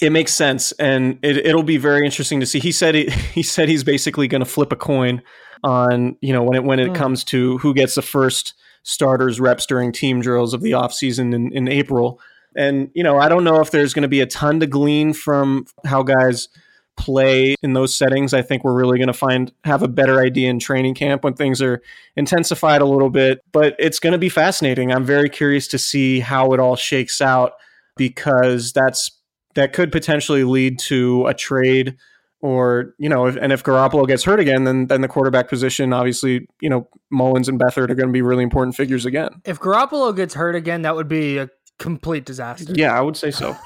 it 0.00 0.10
makes 0.10 0.34
sense, 0.34 0.72
and 0.72 1.18
it, 1.22 1.54
will 1.54 1.62
be 1.62 1.76
very 1.76 2.04
interesting 2.04 2.40
to 2.40 2.46
see. 2.46 2.58
He 2.58 2.72
said 2.72 2.94
he, 2.94 3.10
he 3.32 3.42
said 3.42 3.68
he's 3.68 3.84
basically 3.84 4.28
going 4.28 4.40
to 4.42 4.50
flip 4.50 4.72
a 4.72 4.76
coin 4.76 5.22
on 5.62 6.16
you 6.20 6.34
know 6.34 6.42
when 6.42 6.56
it 6.56 6.64
when 6.64 6.78
it 6.78 6.90
mm. 6.90 6.94
comes 6.94 7.24
to 7.24 7.56
who 7.58 7.72
gets 7.72 7.94
the 7.94 8.02
first 8.02 8.52
starters 8.82 9.40
reps 9.40 9.64
during 9.64 9.90
team 9.90 10.20
drills 10.20 10.52
of 10.52 10.60
the 10.60 10.72
offseason 10.72 11.34
in, 11.34 11.50
in 11.52 11.68
April. 11.68 12.20
And 12.54 12.90
you 12.94 13.02
know 13.02 13.18
I 13.18 13.30
don't 13.30 13.44
know 13.44 13.60
if 13.60 13.70
there's 13.70 13.94
going 13.94 14.02
to 14.02 14.08
be 14.08 14.20
a 14.20 14.26
ton 14.26 14.60
to 14.60 14.66
glean 14.66 15.14
from 15.14 15.64
how 15.86 16.02
guys– 16.02 16.48
play 16.96 17.54
in 17.62 17.72
those 17.72 17.96
settings, 17.96 18.32
I 18.32 18.42
think 18.42 18.64
we're 18.64 18.74
really 18.74 18.98
going 18.98 19.08
to 19.08 19.12
find 19.12 19.52
have 19.64 19.82
a 19.82 19.88
better 19.88 20.20
idea 20.20 20.50
in 20.50 20.58
training 20.58 20.94
camp 20.94 21.24
when 21.24 21.34
things 21.34 21.60
are 21.60 21.82
intensified 22.16 22.80
a 22.80 22.86
little 22.86 23.10
bit. 23.10 23.40
But 23.52 23.74
it's 23.78 23.98
going 23.98 24.12
to 24.12 24.18
be 24.18 24.28
fascinating. 24.28 24.92
I'm 24.92 25.04
very 25.04 25.28
curious 25.28 25.68
to 25.68 25.78
see 25.78 26.20
how 26.20 26.52
it 26.52 26.60
all 26.60 26.76
shakes 26.76 27.20
out 27.20 27.52
because 27.96 28.72
that's 28.72 29.10
that 29.54 29.72
could 29.72 29.92
potentially 29.92 30.44
lead 30.44 30.78
to 30.80 31.26
a 31.26 31.34
trade 31.34 31.96
or 32.40 32.94
you 32.98 33.08
know 33.08 33.26
if, 33.26 33.36
and 33.36 33.52
if 33.52 33.62
Garoppolo 33.62 34.06
gets 34.06 34.24
hurt 34.24 34.40
again 34.40 34.64
then 34.64 34.86
then 34.88 35.00
the 35.00 35.08
quarterback 35.08 35.48
position 35.48 35.92
obviously 35.92 36.46
you 36.60 36.68
know 36.68 36.88
Mullens 37.12 37.48
and 37.48 37.58
Beathard 37.58 37.90
are 37.90 37.94
going 37.94 38.08
to 38.08 38.12
be 38.12 38.22
really 38.22 38.42
important 38.42 38.76
figures 38.76 39.06
again. 39.06 39.30
If 39.44 39.60
Garoppolo 39.60 40.14
gets 40.14 40.34
hurt 40.34 40.54
again 40.54 40.82
that 40.82 40.94
would 40.96 41.08
be 41.08 41.38
a 41.38 41.48
complete 41.78 42.24
disaster. 42.24 42.72
Yeah, 42.74 42.96
I 42.96 43.00
would 43.00 43.16
say 43.16 43.30
so. 43.30 43.56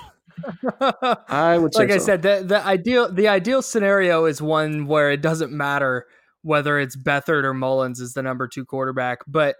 I 1.28 1.58
would 1.58 1.74
like 1.76 1.90
I 1.90 1.98
so. 1.98 2.04
said, 2.04 2.22
the, 2.22 2.42
the 2.46 2.64
ideal 2.64 3.10
the 3.12 3.28
ideal 3.28 3.62
scenario 3.62 4.24
is 4.24 4.40
one 4.42 4.86
where 4.86 5.10
it 5.10 5.22
doesn't 5.22 5.52
matter 5.52 6.06
whether 6.42 6.78
it's 6.78 6.96
Beathard 6.96 7.44
or 7.44 7.54
Mullens 7.54 8.00
is 8.00 8.14
the 8.14 8.22
number 8.22 8.48
two 8.48 8.64
quarterback. 8.64 9.20
But 9.26 9.56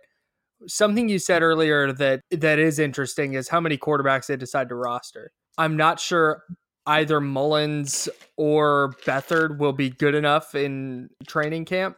something 0.66 1.08
you 1.08 1.18
said 1.18 1.42
earlier 1.42 1.92
that 1.92 2.22
that 2.30 2.58
is 2.58 2.78
interesting 2.78 3.34
is 3.34 3.48
how 3.48 3.60
many 3.60 3.76
quarterbacks 3.76 4.26
they 4.26 4.36
decide 4.36 4.68
to 4.68 4.74
roster. 4.74 5.32
I'm 5.56 5.76
not 5.76 6.00
sure 6.00 6.42
either 6.86 7.20
Mullens 7.20 8.08
or 8.36 8.94
Beathard 9.04 9.58
will 9.58 9.72
be 9.72 9.90
good 9.90 10.14
enough 10.14 10.54
in 10.54 11.10
training 11.26 11.66
camp 11.66 11.96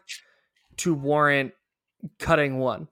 to 0.78 0.94
warrant 0.94 1.52
cutting 2.18 2.58
one. 2.58 2.88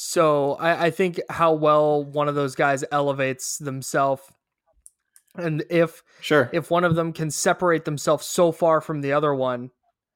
So 0.00 0.54
I, 0.54 0.86
I 0.86 0.90
think 0.90 1.20
how 1.28 1.54
well 1.54 2.04
one 2.04 2.28
of 2.28 2.36
those 2.36 2.54
guys 2.54 2.84
elevates 2.92 3.58
themselves 3.58 4.22
And 5.36 5.64
if 5.70 6.02
Sure. 6.20 6.48
if 6.52 6.70
one 6.70 6.84
of 6.84 6.94
them 6.94 7.12
can 7.12 7.30
separate 7.30 7.84
themselves 7.84 8.24
so 8.26 8.52
far 8.52 8.80
from 8.80 9.00
the 9.00 9.12
other 9.12 9.34
one 9.34 9.70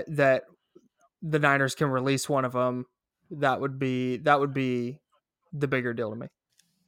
that 0.07 0.45
the 1.21 1.39
Niners 1.41 1.75
can 1.75 1.89
release 1.89 2.29
one 2.29 2.45
of 2.45 2.53
them, 2.53 2.87
that 3.31 3.61
would 3.61 3.79
be 3.79 4.19
that 4.19 4.39
would 4.41 4.55
be 4.55 5.01
the 5.53 5.69
bigger 5.69 5.93
deal 5.95 6.11
to 6.11 6.17
me. 6.17 6.27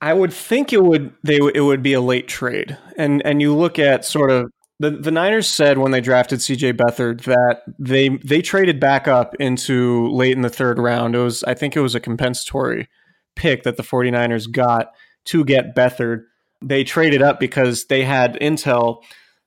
I 0.01 0.13
would 0.13 0.33
think 0.33 0.73
it 0.73 0.83
would 0.83 1.15
they 1.25 1.39
it 1.55 1.61
would 1.61 1.83
be 1.83 1.95
a 1.95 2.01
late 2.01 2.29
trade. 2.29 2.77
And 2.97 3.23
and 3.27 3.41
you 3.43 3.57
look 3.57 3.79
at 3.79 4.05
sort 4.05 4.31
of 4.31 4.51
the, 4.81 4.91
the 4.91 5.11
Niners 5.11 5.49
said 5.49 5.79
when 5.79 5.93
they 5.93 6.01
drafted 6.01 6.41
CJ 6.41 6.75
Beathard 6.75 7.23
that 7.23 7.63
they 7.79 8.09
they 8.09 8.43
traded 8.43 8.81
back 8.81 9.07
up 9.07 9.35
into 9.39 10.09
late 10.09 10.33
in 10.33 10.43
the 10.43 10.51
third 10.51 10.79
round. 10.79 11.15
It 11.15 11.21
was 11.21 11.45
I 11.45 11.55
think 11.55 11.77
it 11.77 11.81
was 11.81 11.95
a 11.95 12.01
compensatory 12.01 12.89
pick 13.37 13.63
that 13.63 13.77
the 13.77 13.83
49ers 13.83 14.51
got 14.51 14.93
to 15.27 15.45
get 15.45 15.75
Beathard. 15.75 16.25
They 16.61 16.85
traded 16.85 17.23
up 17.23 17.39
because 17.39 17.87
they 17.87 18.05
had 18.05 18.39
intel 18.41 19.03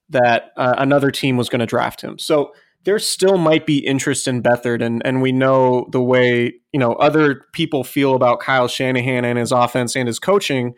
that 0.10 0.52
uh, 0.56 0.76
another 0.78 1.12
team 1.12 1.36
was 1.36 1.50
going 1.50 1.60
to 1.60 1.66
draft 1.66 2.02
him. 2.02 2.18
So 2.18 2.54
there 2.84 3.00
still 3.00 3.38
might 3.38 3.66
be 3.66 3.80
interest 3.80 4.30
in 4.30 4.42
Beathard, 4.42 4.82
and 4.82 5.02
and 5.06 5.22
we 5.22 5.34
know 5.34 5.88
the 5.92 6.02
way 6.02 6.54
you 6.72 6.80
know 6.80 6.94
other 6.94 7.46
people 7.52 7.84
feel 7.84 8.16
about 8.16 8.40
Kyle 8.40 8.70
Shanahan 8.70 9.26
and 9.26 9.38
his 9.38 9.52
offense 9.52 9.96
and 9.96 10.08
his 10.08 10.20
coaching. 10.20 10.74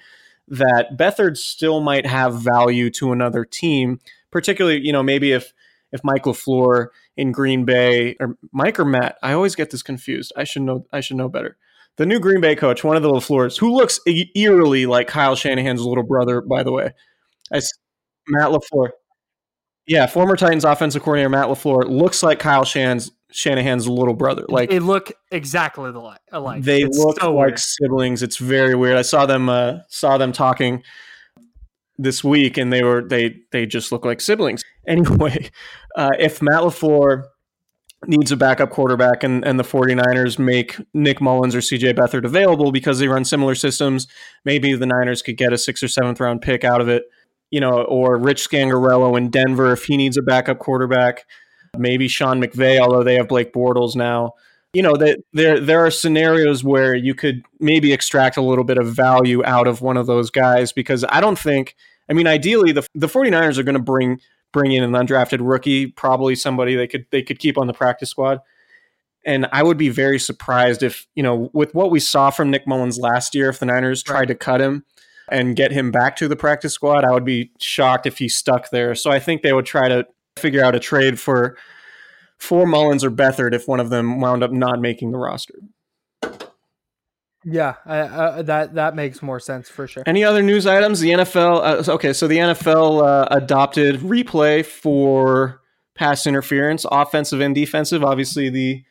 That 0.47 0.97
Beathard 0.97 1.37
still 1.37 1.79
might 1.79 2.07
have 2.07 2.41
value 2.41 2.89
to 2.91 3.11
another 3.11 3.45
team, 3.45 3.99
particularly 4.31 4.79
you 4.81 4.91
know 4.93 5.03
maybe 5.03 5.31
if 5.31 5.53
if 5.91 6.01
Mike 6.03 6.23
LaFleur 6.23 6.87
in 7.17 7.31
Green 7.31 7.65
Bay 7.65 8.15
or 8.19 8.37
Mike 8.51 8.79
or 8.79 8.85
Matt, 8.85 9.17
I 9.23 9.33
always 9.33 9.55
get 9.55 9.71
this 9.71 9.81
confused. 9.81 10.31
I 10.35 10.43
should 10.43 10.61
know 10.63 10.85
I 10.93 10.99
should 11.01 11.17
know 11.17 11.29
better. 11.29 11.57
The 11.97 12.05
new 12.05 12.19
Green 12.19 12.39
Bay 12.39 12.55
coach, 12.55 12.83
one 12.83 12.95
of 12.95 13.03
the 13.03 13.09
LaFleurs, 13.09 13.59
who 13.59 13.73
looks 13.73 13.99
eerily 14.35 14.85
like 14.85 15.07
Kyle 15.07 15.35
Shanahan's 15.35 15.81
little 15.81 16.03
brother, 16.05 16.39
by 16.41 16.63
the 16.63 16.71
way. 16.71 16.93
I, 17.53 17.59
Matt 18.27 18.49
LaFleur. 18.51 18.89
Yeah, 19.87 20.05
former 20.05 20.37
Titans 20.37 20.63
offensive 20.63 21.01
coordinator 21.01 21.29
Matt 21.29 21.47
LaFleur 21.47 21.89
looks 21.89 22.21
like 22.21 22.37
Kyle 22.39 22.63
Shanahan's, 22.63 23.11
Shanahan's 23.31 23.87
little 23.87 24.13
brother. 24.13 24.45
Like 24.47 24.69
they 24.69 24.79
look 24.79 25.11
exactly 25.31 25.89
alike. 26.31 26.61
they 26.61 26.83
It's 26.83 26.97
look 26.97 27.19
so 27.19 27.33
like 27.33 27.47
weird. 27.47 27.59
siblings. 27.59 28.23
It's 28.23 28.37
very 28.37 28.75
weird. 28.75 28.95
I 28.97 29.01
saw 29.01 29.25
them 29.25 29.49
uh, 29.49 29.79
saw 29.89 30.17
them 30.17 30.31
talking 30.31 30.83
this 31.99 32.23
week, 32.23 32.57
and 32.57 32.71
they 32.73 32.81
were 32.81 33.03
they 33.03 33.41
they 33.51 33.65
just 33.65 33.91
look 33.91 34.05
like 34.05 34.21
siblings. 34.21 34.63
Anyway, 34.87 35.51
uh, 35.95 36.09
if 36.17 36.41
Matt 36.41 36.61
Lafleur 36.61 37.25
needs 38.07 38.31
a 38.31 38.37
backup 38.37 38.71
quarterback, 38.71 39.23
and 39.23 39.45
and 39.45 39.59
the 39.59 39.63
49ers 39.63 40.39
make 40.39 40.77
Nick 40.95 41.21
Mullens 41.21 41.53
or 41.53 41.61
C.J. 41.61 41.93
Beathard 41.93 42.25
available 42.25 42.71
because 42.71 42.97
they 42.97 43.07
run 43.07 43.23
similar 43.23 43.53
systems, 43.53 44.07
maybe 44.45 44.73
the 44.73 44.87
Niners 44.87 45.21
could 45.21 45.37
get 45.37 45.53
a 45.53 45.59
sixth 45.59 45.83
or 45.83 45.87
seventh 45.87 46.19
round 46.19 46.41
pick 46.41 46.63
out 46.63 46.81
of 46.81 46.89
it. 46.89 47.03
You 47.51 47.59
know, 47.59 47.83
or 47.83 48.17
Rich 48.17 48.49
Scangarello 48.49 49.15
in 49.15 49.29
Denver 49.29 49.73
if 49.73 49.83
he 49.83 49.95
needs 49.95 50.17
a 50.17 50.23
backup 50.23 50.57
quarterback. 50.57 51.25
Maybe 51.77 52.07
Sean 52.07 52.41
McVay, 52.41 52.79
although 52.79 53.03
they 53.03 53.15
have 53.15 53.27
Blake 53.27 53.53
Bortles 53.53 53.95
now 53.95 54.33
you 54.73 54.83
know 54.83 54.95
that 54.97 55.19
there 55.33 55.59
there 55.59 55.85
are 55.85 55.91
scenarios 55.91 56.63
where 56.63 56.93
you 56.93 57.15
could 57.15 57.43
maybe 57.59 57.91
extract 57.91 58.37
a 58.37 58.41
little 58.41 58.63
bit 58.63 58.77
of 58.77 58.87
value 58.87 59.43
out 59.45 59.67
of 59.67 59.81
one 59.81 59.97
of 59.97 60.05
those 60.05 60.29
guys 60.29 60.71
because 60.71 61.03
I 61.09 61.21
don't 61.21 61.39
think 61.39 61.75
I 62.09 62.13
mean 62.13 62.27
ideally 62.27 62.71
the 62.71 62.87
the 62.93 63.07
49ers 63.07 63.57
are 63.57 63.63
going 63.63 63.73
to 63.73 63.81
bring 63.81 64.19
bring 64.51 64.71
in 64.71 64.83
an 64.83 64.91
undrafted 64.91 65.39
rookie 65.41 65.87
probably 65.87 66.35
somebody 66.35 66.75
they 66.75 66.87
could 66.87 67.05
they 67.11 67.23
could 67.23 67.39
keep 67.39 67.57
on 67.57 67.67
the 67.67 67.73
practice 67.73 68.09
squad. 68.09 68.39
And 69.25 69.47
I 69.51 69.63
would 69.63 69.77
be 69.77 69.89
very 69.89 70.17
surprised 70.17 70.81
if 70.81 71.07
you 71.15 71.23
know 71.23 71.49
with 71.53 71.73
what 71.73 71.89
we 71.89 71.99
saw 71.99 72.29
from 72.29 72.51
Nick 72.51 72.67
Mullens 72.67 72.99
last 72.99 73.33
year 73.33 73.49
if 73.49 73.59
the 73.59 73.65
Niners 73.65 74.03
tried 74.03 74.27
to 74.27 74.35
cut 74.35 74.61
him 74.61 74.85
and 75.31 75.55
get 75.55 75.71
him 75.71 75.91
back 75.91 76.15
to 76.17 76.27
the 76.27 76.35
practice 76.35 76.73
squad 76.73 77.03
I 77.03 77.11
would 77.11 77.25
be 77.25 77.51
shocked 77.59 78.05
if 78.05 78.19
he 78.19 78.29
stuck 78.29 78.69
there. 78.69 78.93
So 78.93 79.09
I 79.09 79.19
think 79.19 79.41
they 79.41 79.53
would 79.53 79.65
try 79.65 79.89
to 79.89 80.05
figure 80.37 80.63
out 80.63 80.75
a 80.75 80.79
trade 80.79 81.19
for 81.19 81.57
for 82.39 82.65
Mullens 82.65 83.03
or 83.03 83.11
Beathard 83.11 83.53
if 83.53 83.67
one 83.67 83.79
of 83.79 83.89
them 83.89 84.19
wound 84.19 84.43
up 84.43 84.51
not 84.51 84.79
making 84.79 85.11
the 85.11 85.17
roster. 85.17 85.55
Yeah, 87.45 87.75
I, 87.85 88.41
that 88.41 88.75
that 88.75 88.95
makes 88.95 89.21
more 89.21 89.39
sense 89.39 89.69
for 89.69 89.87
sure. 89.87 90.03
Any 90.05 90.23
other 90.23 90.41
news 90.41 90.67
items? 90.67 90.99
The 90.99 91.11
NFL. 91.11 91.87
Uh, 91.87 91.93
okay, 91.93 92.11
so 92.11 92.27
the 92.27 92.37
NFL 92.37 93.01
uh, 93.01 93.27
adopted 93.31 94.01
replay 94.01 94.65
for 94.65 95.61
pass 95.95 96.27
interference, 96.27 96.85
offensive 96.91 97.39
and 97.39 97.55
defensive. 97.55 98.03
Obviously, 98.03 98.49
the 98.49 98.83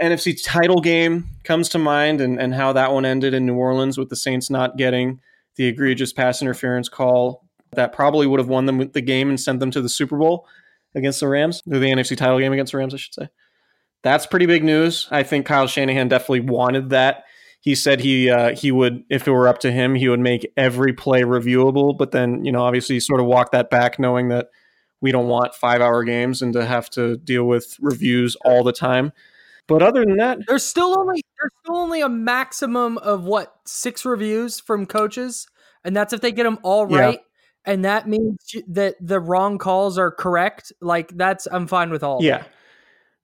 NFC 0.00 0.42
title 0.42 0.80
game 0.80 1.28
comes 1.44 1.68
to 1.70 1.78
mind, 1.78 2.22
and, 2.22 2.40
and 2.40 2.54
how 2.54 2.72
that 2.72 2.92
one 2.92 3.04
ended 3.04 3.34
in 3.34 3.44
New 3.44 3.56
Orleans 3.56 3.98
with 3.98 4.08
the 4.08 4.16
Saints 4.16 4.48
not 4.48 4.78
getting 4.78 5.20
the 5.56 5.66
egregious 5.66 6.12
pass 6.12 6.40
interference 6.40 6.88
call 6.88 7.44
that 7.72 7.92
probably 7.92 8.26
would 8.26 8.40
have 8.40 8.48
won 8.48 8.66
them 8.66 8.90
the 8.92 9.00
game 9.02 9.28
and 9.28 9.38
sent 9.38 9.60
them 9.60 9.70
to 9.70 9.82
the 9.82 9.88
Super 9.88 10.16
Bowl 10.16 10.46
against 10.94 11.20
the 11.20 11.28
Rams, 11.28 11.62
or 11.70 11.78
the 11.78 11.86
NFC 11.86 12.16
title 12.16 12.38
game 12.38 12.52
against 12.52 12.72
the 12.72 12.78
Rams, 12.78 12.94
I 12.94 12.98
should 12.98 13.14
say. 13.14 13.28
That's 14.02 14.26
pretty 14.26 14.46
big 14.46 14.64
news. 14.64 15.06
I 15.10 15.22
think 15.22 15.46
Kyle 15.46 15.66
Shanahan 15.66 16.08
definitely 16.08 16.40
wanted 16.40 16.90
that. 16.90 17.24
He 17.60 17.74
said 17.74 18.00
he 18.00 18.30
uh, 18.30 18.56
he 18.56 18.72
would, 18.72 19.04
if 19.10 19.28
it 19.28 19.30
were 19.30 19.46
up 19.46 19.58
to 19.60 19.70
him, 19.70 19.94
he 19.94 20.08
would 20.08 20.20
make 20.20 20.50
every 20.56 20.94
play 20.94 21.22
reviewable. 21.22 21.96
But 21.96 22.10
then, 22.10 22.44
you 22.44 22.52
know, 22.52 22.62
obviously, 22.62 22.96
he 22.96 23.00
sort 23.00 23.20
of 23.20 23.26
walked 23.26 23.52
that 23.52 23.68
back, 23.68 23.98
knowing 23.98 24.28
that 24.28 24.48
we 25.02 25.12
don't 25.12 25.28
want 25.28 25.54
five 25.54 25.82
hour 25.82 26.02
games 26.04 26.40
and 26.40 26.52
to 26.54 26.64
have 26.64 26.88
to 26.90 27.18
deal 27.18 27.44
with 27.44 27.76
reviews 27.80 28.36
all 28.44 28.64
the 28.64 28.72
time. 28.72 29.12
But 29.66 29.82
other 29.82 30.04
than 30.04 30.16
that, 30.16 30.38
There's 30.48 30.64
still 30.64 30.98
only 30.98 31.22
there's 31.40 31.52
still 31.64 31.76
only 31.76 32.00
a 32.00 32.08
maximum 32.08 32.98
of 32.98 33.24
what 33.24 33.54
six 33.66 34.04
reviews 34.04 34.58
from 34.58 34.86
coaches, 34.86 35.46
and 35.84 35.94
that's 35.94 36.12
if 36.12 36.20
they 36.20 36.32
get 36.32 36.44
them 36.44 36.58
all 36.62 36.86
right. 36.86 37.20
Yeah. 37.20 37.24
And 37.64 37.84
that 37.84 38.08
means 38.08 38.38
that 38.68 38.96
the 39.00 39.20
wrong 39.20 39.58
calls 39.58 39.98
are 39.98 40.10
correct. 40.10 40.72
Like 40.80 41.16
that's 41.16 41.46
I'm 41.50 41.66
fine 41.66 41.90
with 41.90 42.02
all. 42.02 42.18
yeah, 42.22 42.44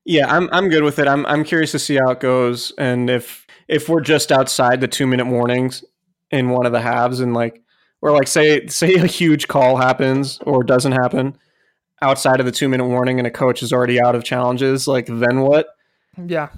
yeah, 0.05 0.33
I'm 0.33 0.49
I'm 0.53 0.69
good 0.69 0.85
with 0.85 0.99
it. 0.99 1.09
I'm 1.09 1.25
I'm 1.27 1.43
curious 1.43 1.73
to 1.73 1.79
see 1.79 1.97
how 1.97 2.11
it 2.11 2.21
goes, 2.21 2.73
and 2.79 3.11
if 3.11 3.47
if 3.69 3.89
we're 3.89 4.01
just 4.01 4.31
outside 4.31 4.81
the 4.81 4.89
two 4.89 5.07
minute 5.07 5.27
warnings 5.27 5.85
in 6.31 6.51
one 6.51 6.67
of 6.67 6.73
the 6.73 6.81
halves, 6.81 7.21
and 7.21 7.35
like 7.35 7.63
or 8.03 8.13
like 8.13 8.29
say 8.29 8.67
say 8.67 8.95
a 8.95 9.07
huge 9.07 9.49
call 9.49 9.77
happens 9.77 10.39
or 10.47 10.63
doesn't 10.63 10.93
happen 10.93 11.37
outside 12.03 12.41
of 12.41 12.47
the 12.47 12.53
two 12.53 12.69
minute 12.69 12.87
warning, 12.87 13.19
and 13.19 13.27
a 13.27 13.31
coach 13.31 13.63
is 13.63 13.73
already 13.73 14.01
out 14.01 14.15
of 14.15 14.23
challenges, 14.23 14.87
like 14.87 15.07
then 15.07 15.41
what? 15.41 15.69
yeah. 16.27 16.49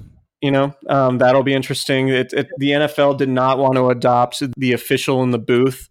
You 0.41 0.53
know, 0.53 0.77
um, 0.89 1.19
that'll 1.19 1.43
be 1.43 1.55
interesting. 1.55 2.09
It, 2.11 2.33
it, 2.33 2.47
the 2.59 2.71
NFL 2.71 3.19
did 3.19 3.29
not 3.29 3.59
want 3.59 3.75
to 3.75 3.89
adopt 3.89 4.41
the 4.57 4.73
official 4.73 5.25
in 5.25 5.33
the 5.33 5.39
booth 5.39 5.89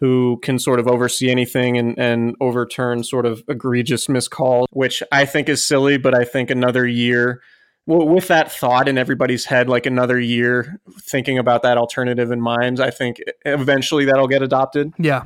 who 0.00 0.38
can 0.42 0.58
sort 0.58 0.78
of 0.78 0.86
oversee 0.86 1.30
anything 1.30 1.76
and, 1.76 1.98
and 1.98 2.36
overturn 2.40 3.02
sort 3.02 3.26
of 3.26 3.42
egregious 3.48 4.06
miscalls, 4.06 4.66
which 4.70 5.02
I 5.10 5.24
think 5.24 5.48
is 5.48 5.64
silly, 5.64 5.98
but 5.98 6.14
I 6.14 6.24
think 6.24 6.50
another 6.50 6.86
year, 6.86 7.42
well, 7.86 8.06
with 8.06 8.28
that 8.28 8.52
thought 8.52 8.88
in 8.88 8.96
everybody's 8.96 9.46
head, 9.46 9.68
like 9.68 9.86
another 9.86 10.20
year 10.20 10.80
thinking 11.00 11.36
about 11.36 11.62
that 11.62 11.78
alternative 11.78 12.30
in 12.30 12.40
mind, 12.40 12.78
I 12.80 12.90
think 12.90 13.18
eventually 13.44 14.04
that'll 14.04 14.28
get 14.28 14.42
adopted. 14.42 14.92
Yeah. 14.98 15.24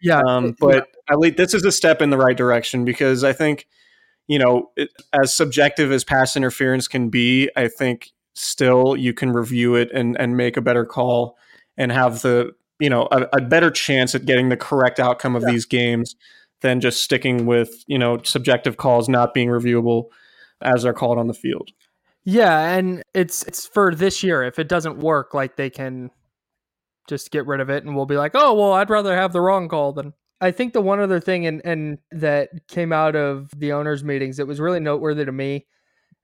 Yeah. 0.00 0.20
Um, 0.20 0.54
but 0.60 0.86
at 1.10 1.18
least 1.18 1.36
this 1.36 1.52
is 1.52 1.64
a 1.64 1.72
step 1.72 2.00
in 2.00 2.10
the 2.10 2.18
right 2.18 2.36
direction 2.36 2.84
because 2.84 3.24
I 3.24 3.32
think, 3.32 3.66
you 4.28 4.38
know, 4.38 4.70
it, 4.76 4.90
as 5.12 5.34
subjective 5.34 5.90
as 5.90 6.04
pass 6.04 6.36
interference 6.36 6.86
can 6.86 7.08
be, 7.08 7.50
I 7.56 7.66
think 7.66 8.12
still 8.34 8.96
you 8.96 9.12
can 9.14 9.32
review 9.32 9.74
it 9.74 9.90
and, 9.92 10.16
and 10.20 10.36
make 10.36 10.56
a 10.56 10.60
better 10.60 10.84
call 10.84 11.36
and 11.76 11.90
have 11.90 12.22
the, 12.22 12.52
you 12.78 12.90
know, 12.90 13.08
a, 13.10 13.26
a 13.32 13.40
better 13.40 13.70
chance 13.70 14.14
at 14.14 14.26
getting 14.26 14.48
the 14.48 14.56
correct 14.56 15.00
outcome 15.00 15.36
of 15.36 15.44
these 15.44 15.64
games 15.64 16.16
than 16.60 16.80
just 16.80 17.02
sticking 17.02 17.46
with, 17.46 17.84
you 17.86 17.98
know, 17.98 18.18
subjective 18.22 18.76
calls 18.76 19.08
not 19.08 19.34
being 19.34 19.48
reviewable 19.48 20.06
as 20.62 20.82
they're 20.82 20.92
called 20.92 21.18
on 21.18 21.26
the 21.26 21.34
field. 21.34 21.70
Yeah, 22.24 22.74
and 22.74 23.02
it's 23.14 23.44
it's 23.44 23.66
for 23.66 23.94
this 23.94 24.22
year. 24.22 24.42
If 24.42 24.58
it 24.58 24.68
doesn't 24.68 24.98
work, 24.98 25.32
like 25.32 25.56
they 25.56 25.70
can 25.70 26.10
just 27.08 27.30
get 27.30 27.46
rid 27.46 27.60
of 27.60 27.70
it, 27.70 27.84
and 27.84 27.94
we'll 27.94 28.04
be 28.06 28.16
like, 28.16 28.32
oh 28.34 28.52
well, 28.54 28.72
I'd 28.72 28.90
rather 28.90 29.14
have 29.14 29.32
the 29.32 29.40
wrong 29.40 29.68
call 29.68 29.92
than. 29.92 30.12
I 30.38 30.50
think 30.50 30.74
the 30.74 30.82
one 30.82 31.00
other 31.00 31.20
thing 31.20 31.46
and 31.46 31.62
and 31.64 31.98
that 32.10 32.50
came 32.68 32.92
out 32.92 33.16
of 33.16 33.50
the 33.56 33.72
owners' 33.72 34.04
meetings 34.04 34.36
that 34.36 34.46
was 34.46 34.60
really 34.60 34.80
noteworthy 34.80 35.24
to 35.24 35.32
me, 35.32 35.66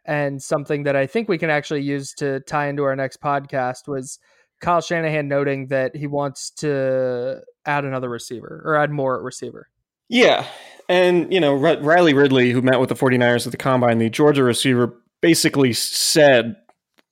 and 0.05 0.43
something 0.43 0.83
that 0.83 0.97
I 0.97 1.07
think 1.07 1.29
we 1.29 1.39
can 1.39 1.51
actually 1.51 1.83
use 1.83 2.13
to 2.15 2.41
tie 2.41 2.67
into 2.67 2.83
our 2.83 2.97
next 2.97 3.23
podcast 3.23 3.87
was 3.87 4.19
Kyle 4.63 4.81
Shanahan 4.81 5.29
noting 5.29 5.67
that 5.67 5.95
he 5.95 6.07
wants 6.07 6.51
to 6.51 7.43
add 7.67 7.85
another 7.85 8.09
receiver 8.09 8.63
or 8.65 8.77
add 8.77 8.91
more 8.91 9.17
at 9.17 9.23
receiver. 9.23 9.69
Yeah. 10.09 10.47
And, 10.89 11.33
you 11.33 11.41
know, 11.41 11.63
R- 11.63 11.81
Riley 11.81 12.15
Ridley, 12.15 12.53
who 12.53 12.63
met 12.63 12.81
with 12.81 12.89
the 12.89 12.95
49ers 12.95 13.45
at 13.45 13.51
the 13.51 13.59
combine, 13.59 13.99
the 13.99 14.09
Georgia 14.09 14.45
receiver, 14.45 14.95
basically 15.21 15.73
said 15.73 16.57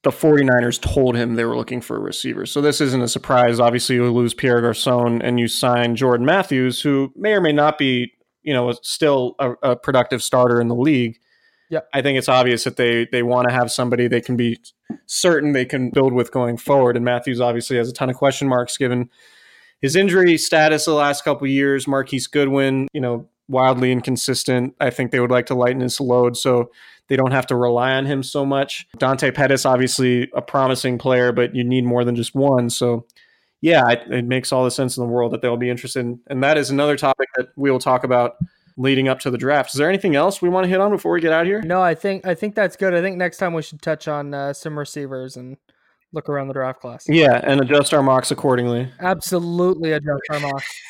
the 0.03 0.11
49ers 0.11 0.81
told 0.81 1.17
him 1.17 1.35
they 1.35 1.45
were 1.45 1.57
looking 1.57 1.81
for 1.81 1.97
a 1.97 2.01
receiver. 2.01 2.47
So 2.47 2.61
this 2.61 2.81
isn't 2.81 3.03
a 3.03 3.09
surprise. 3.09 3.59
Obviously, 3.61 3.97
you 3.97 4.11
lose 4.11 4.33
Pierre 4.33 4.61
Garcon 4.61 5.21
and 5.21 5.39
you 5.39 5.49
sign 5.49 5.97
Jordan 5.97 6.25
Matthews, 6.25 6.81
who 6.81 7.13
may 7.17 7.33
or 7.33 7.41
may 7.41 7.53
not 7.53 7.79
be, 7.79 8.13
you 8.43 8.55
know, 8.55 8.73
still 8.83 9.35
a, 9.39 9.53
a 9.63 9.77
productive 9.77 10.23
starter 10.23 10.61
in 10.61 10.69
the 10.69 10.77
league. 10.77 11.19
Yep. 11.71 11.89
I 11.95 12.03
think 12.03 12.19
it's 12.19 12.29
obvious 12.29 12.65
that 12.65 12.77
they 12.77 13.07
they 13.11 13.23
want 13.23 13.49
to 13.49 13.55
have 13.55 13.73
somebody 13.73 14.09
they 14.09 14.21
can 14.21 14.37
be 14.37 14.59
certain 15.07 15.53
they 15.53 15.65
can 15.65 15.91
build 15.91 16.13
with 16.13 16.33
going 16.33 16.57
forward. 16.57 16.97
And 16.97 17.05
Matthews 17.05 17.41
obviously 17.41 17.77
has 17.77 17.89
a 17.89 17.93
ton 17.93 18.11
of 18.11 18.17
question 18.17 18.49
marks 18.49 18.77
given 18.77 19.09
his 19.81 19.97
injury 19.97 20.37
status 20.37 20.85
the 20.85 20.93
last 20.93 21.25
couple 21.25 21.47
years, 21.47 21.89
Marquise 21.89 22.27
Goodwin, 22.27 22.89
you 22.93 23.01
know, 23.01 23.29
wildly 23.49 23.93
inconsistent. 23.93 24.75
I 24.81 24.91
think 24.91 25.11
they 25.11 25.21
would 25.21 25.31
like 25.31 25.47
to 25.47 25.55
lighten 25.55 25.81
his 25.81 26.01
load 26.01 26.37
so 26.37 26.71
they 27.09 27.17
don't 27.17 27.33
have 27.33 27.47
to 27.49 27.57
rely 27.57 27.93
on 27.93 28.07
him 28.07 28.23
so 28.23 28.45
much. 28.45 28.87
Dante 28.99 29.31
Pettis, 29.31 29.65
obviously 29.65 30.31
a 30.35 30.43
promising 30.43 30.99
player, 30.99 31.33
but 31.33 31.55
you 31.55 31.65
need 31.65 31.85
more 31.85 32.05
than 32.05 32.15
just 32.15 32.35
one. 32.35 32.71
So, 32.71 33.07
yeah, 33.61 33.89
it, 33.91 34.03
it 34.13 34.25
makes 34.25 34.53
all 34.53 34.65
the 34.65 34.71
sense 34.71 34.97
in 34.97 35.03
the 35.03 35.11
world 35.11 35.33
that 35.33 35.43
they'll 35.43 35.57
be 35.57 35.71
interested 35.71 36.01
in. 36.01 36.21
And 36.29 36.43
that 36.45 36.57
is 36.59 36.71
another 36.71 36.97
topic 36.97 37.29
that 37.37 37.49
we 37.57 37.71
will 37.71 37.81
talk 37.81 38.05
about 38.05 38.37
leading 38.81 39.09
up 39.09 39.21
to 39.21 39.31
the 39.31 39.39
draft. 39.39 39.75
Is 39.75 39.79
there 39.79 39.89
anything 39.89 40.17
else 40.17 40.41
we 40.41 40.49
want 40.49 40.65
to 40.65 40.69
hit 40.69 40.81
on 40.81 40.91
before 40.91 41.13
we 41.13 41.21
get 41.21 41.33
out 41.33 41.47
here? 41.47 41.61
No, 41.63 41.83
I 41.83 41.95
think 41.95 42.27
I 42.27 42.35
think 42.35 42.55
that's 42.55 42.77
good. 42.77 42.95
I 42.95 43.01
think 43.01 43.17
next 43.17 43.37
time 43.37 43.53
we 43.53 43.63
should 43.63 43.83
touch 43.83 44.09
on 44.09 44.33
uh, 44.33 44.53
some 44.53 44.79
receivers 44.79 45.37
and 45.37 45.57
look 46.13 46.29
around 46.29 46.49
the 46.49 46.55
draft 46.55 46.81
class. 46.81 47.05
Yeah, 47.07 47.41
and 47.45 47.61
adjust 47.61 47.93
our 47.95 48.03
mocks 48.03 48.31
accordingly. 48.31 48.91
Absolutely 48.99 49.93
adjust 49.93 50.23
our 50.31 50.41
mocks. 50.41 50.81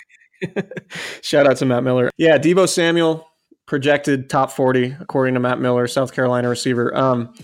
Shout 1.23 1.47
out 1.47 1.57
to 1.59 1.67
Matt 1.67 1.83
Miller. 1.83 2.11
Yeah, 2.17 2.39
Deebo 2.39 2.69
Samuel 2.69 3.27
projected 3.67 4.31
top 4.31 4.51
40 4.51 4.97
according 5.01 5.35
to 5.35 5.41
Matt 5.41 5.61
Miller, 5.61 5.87
South 5.87 6.13
Carolina 6.13 6.49
receiver. 6.49 6.97
Um, 6.97 7.35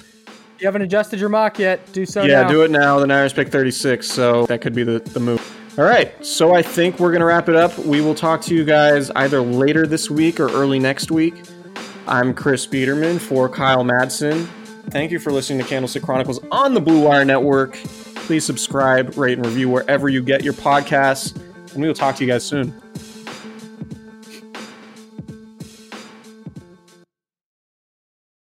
you 0.58 0.66
haven't 0.66 0.82
adjusted 0.82 1.20
your 1.20 1.28
mock 1.28 1.58
yet, 1.58 1.92
do 1.92 2.06
so 2.06 2.22
yeah, 2.22 2.42
now. 2.42 2.48
do 2.48 2.62
it 2.62 2.70
now. 2.70 2.98
The 2.98 3.06
Niners 3.06 3.34
pick 3.34 3.48
36, 3.48 4.08
so 4.08 4.46
that 4.46 4.62
could 4.62 4.74
be 4.74 4.84
the, 4.84 5.00
the 5.00 5.20
move. 5.20 5.45
All 5.78 5.84
right, 5.84 6.24
so 6.24 6.54
I 6.54 6.62
think 6.62 6.98
we're 6.98 7.10
going 7.10 7.20
to 7.20 7.26
wrap 7.26 7.50
it 7.50 7.54
up. 7.54 7.76
We 7.80 8.00
will 8.00 8.14
talk 8.14 8.40
to 8.42 8.54
you 8.54 8.64
guys 8.64 9.10
either 9.10 9.42
later 9.42 9.86
this 9.86 10.08
week 10.08 10.40
or 10.40 10.48
early 10.48 10.78
next 10.78 11.10
week. 11.10 11.34
I'm 12.06 12.32
Chris 12.32 12.66
Biderman 12.66 13.20
for 13.20 13.46
Kyle 13.46 13.84
Madsen. 13.84 14.46
Thank 14.88 15.10
you 15.10 15.18
for 15.18 15.32
listening 15.32 15.58
to 15.58 15.66
Candlestick 15.66 16.02
Chronicles 16.02 16.40
on 16.50 16.72
the 16.72 16.80
Blue 16.80 17.02
Wire 17.02 17.26
Network. 17.26 17.74
Please 17.74 18.42
subscribe, 18.42 19.18
rate, 19.18 19.36
and 19.36 19.44
review 19.44 19.68
wherever 19.68 20.08
you 20.08 20.22
get 20.22 20.42
your 20.42 20.54
podcasts, 20.54 21.36
and 21.74 21.82
we 21.82 21.86
will 21.86 21.94
talk 21.94 22.16
to 22.16 22.24
you 22.24 22.32
guys 22.32 22.42
soon. 22.42 22.72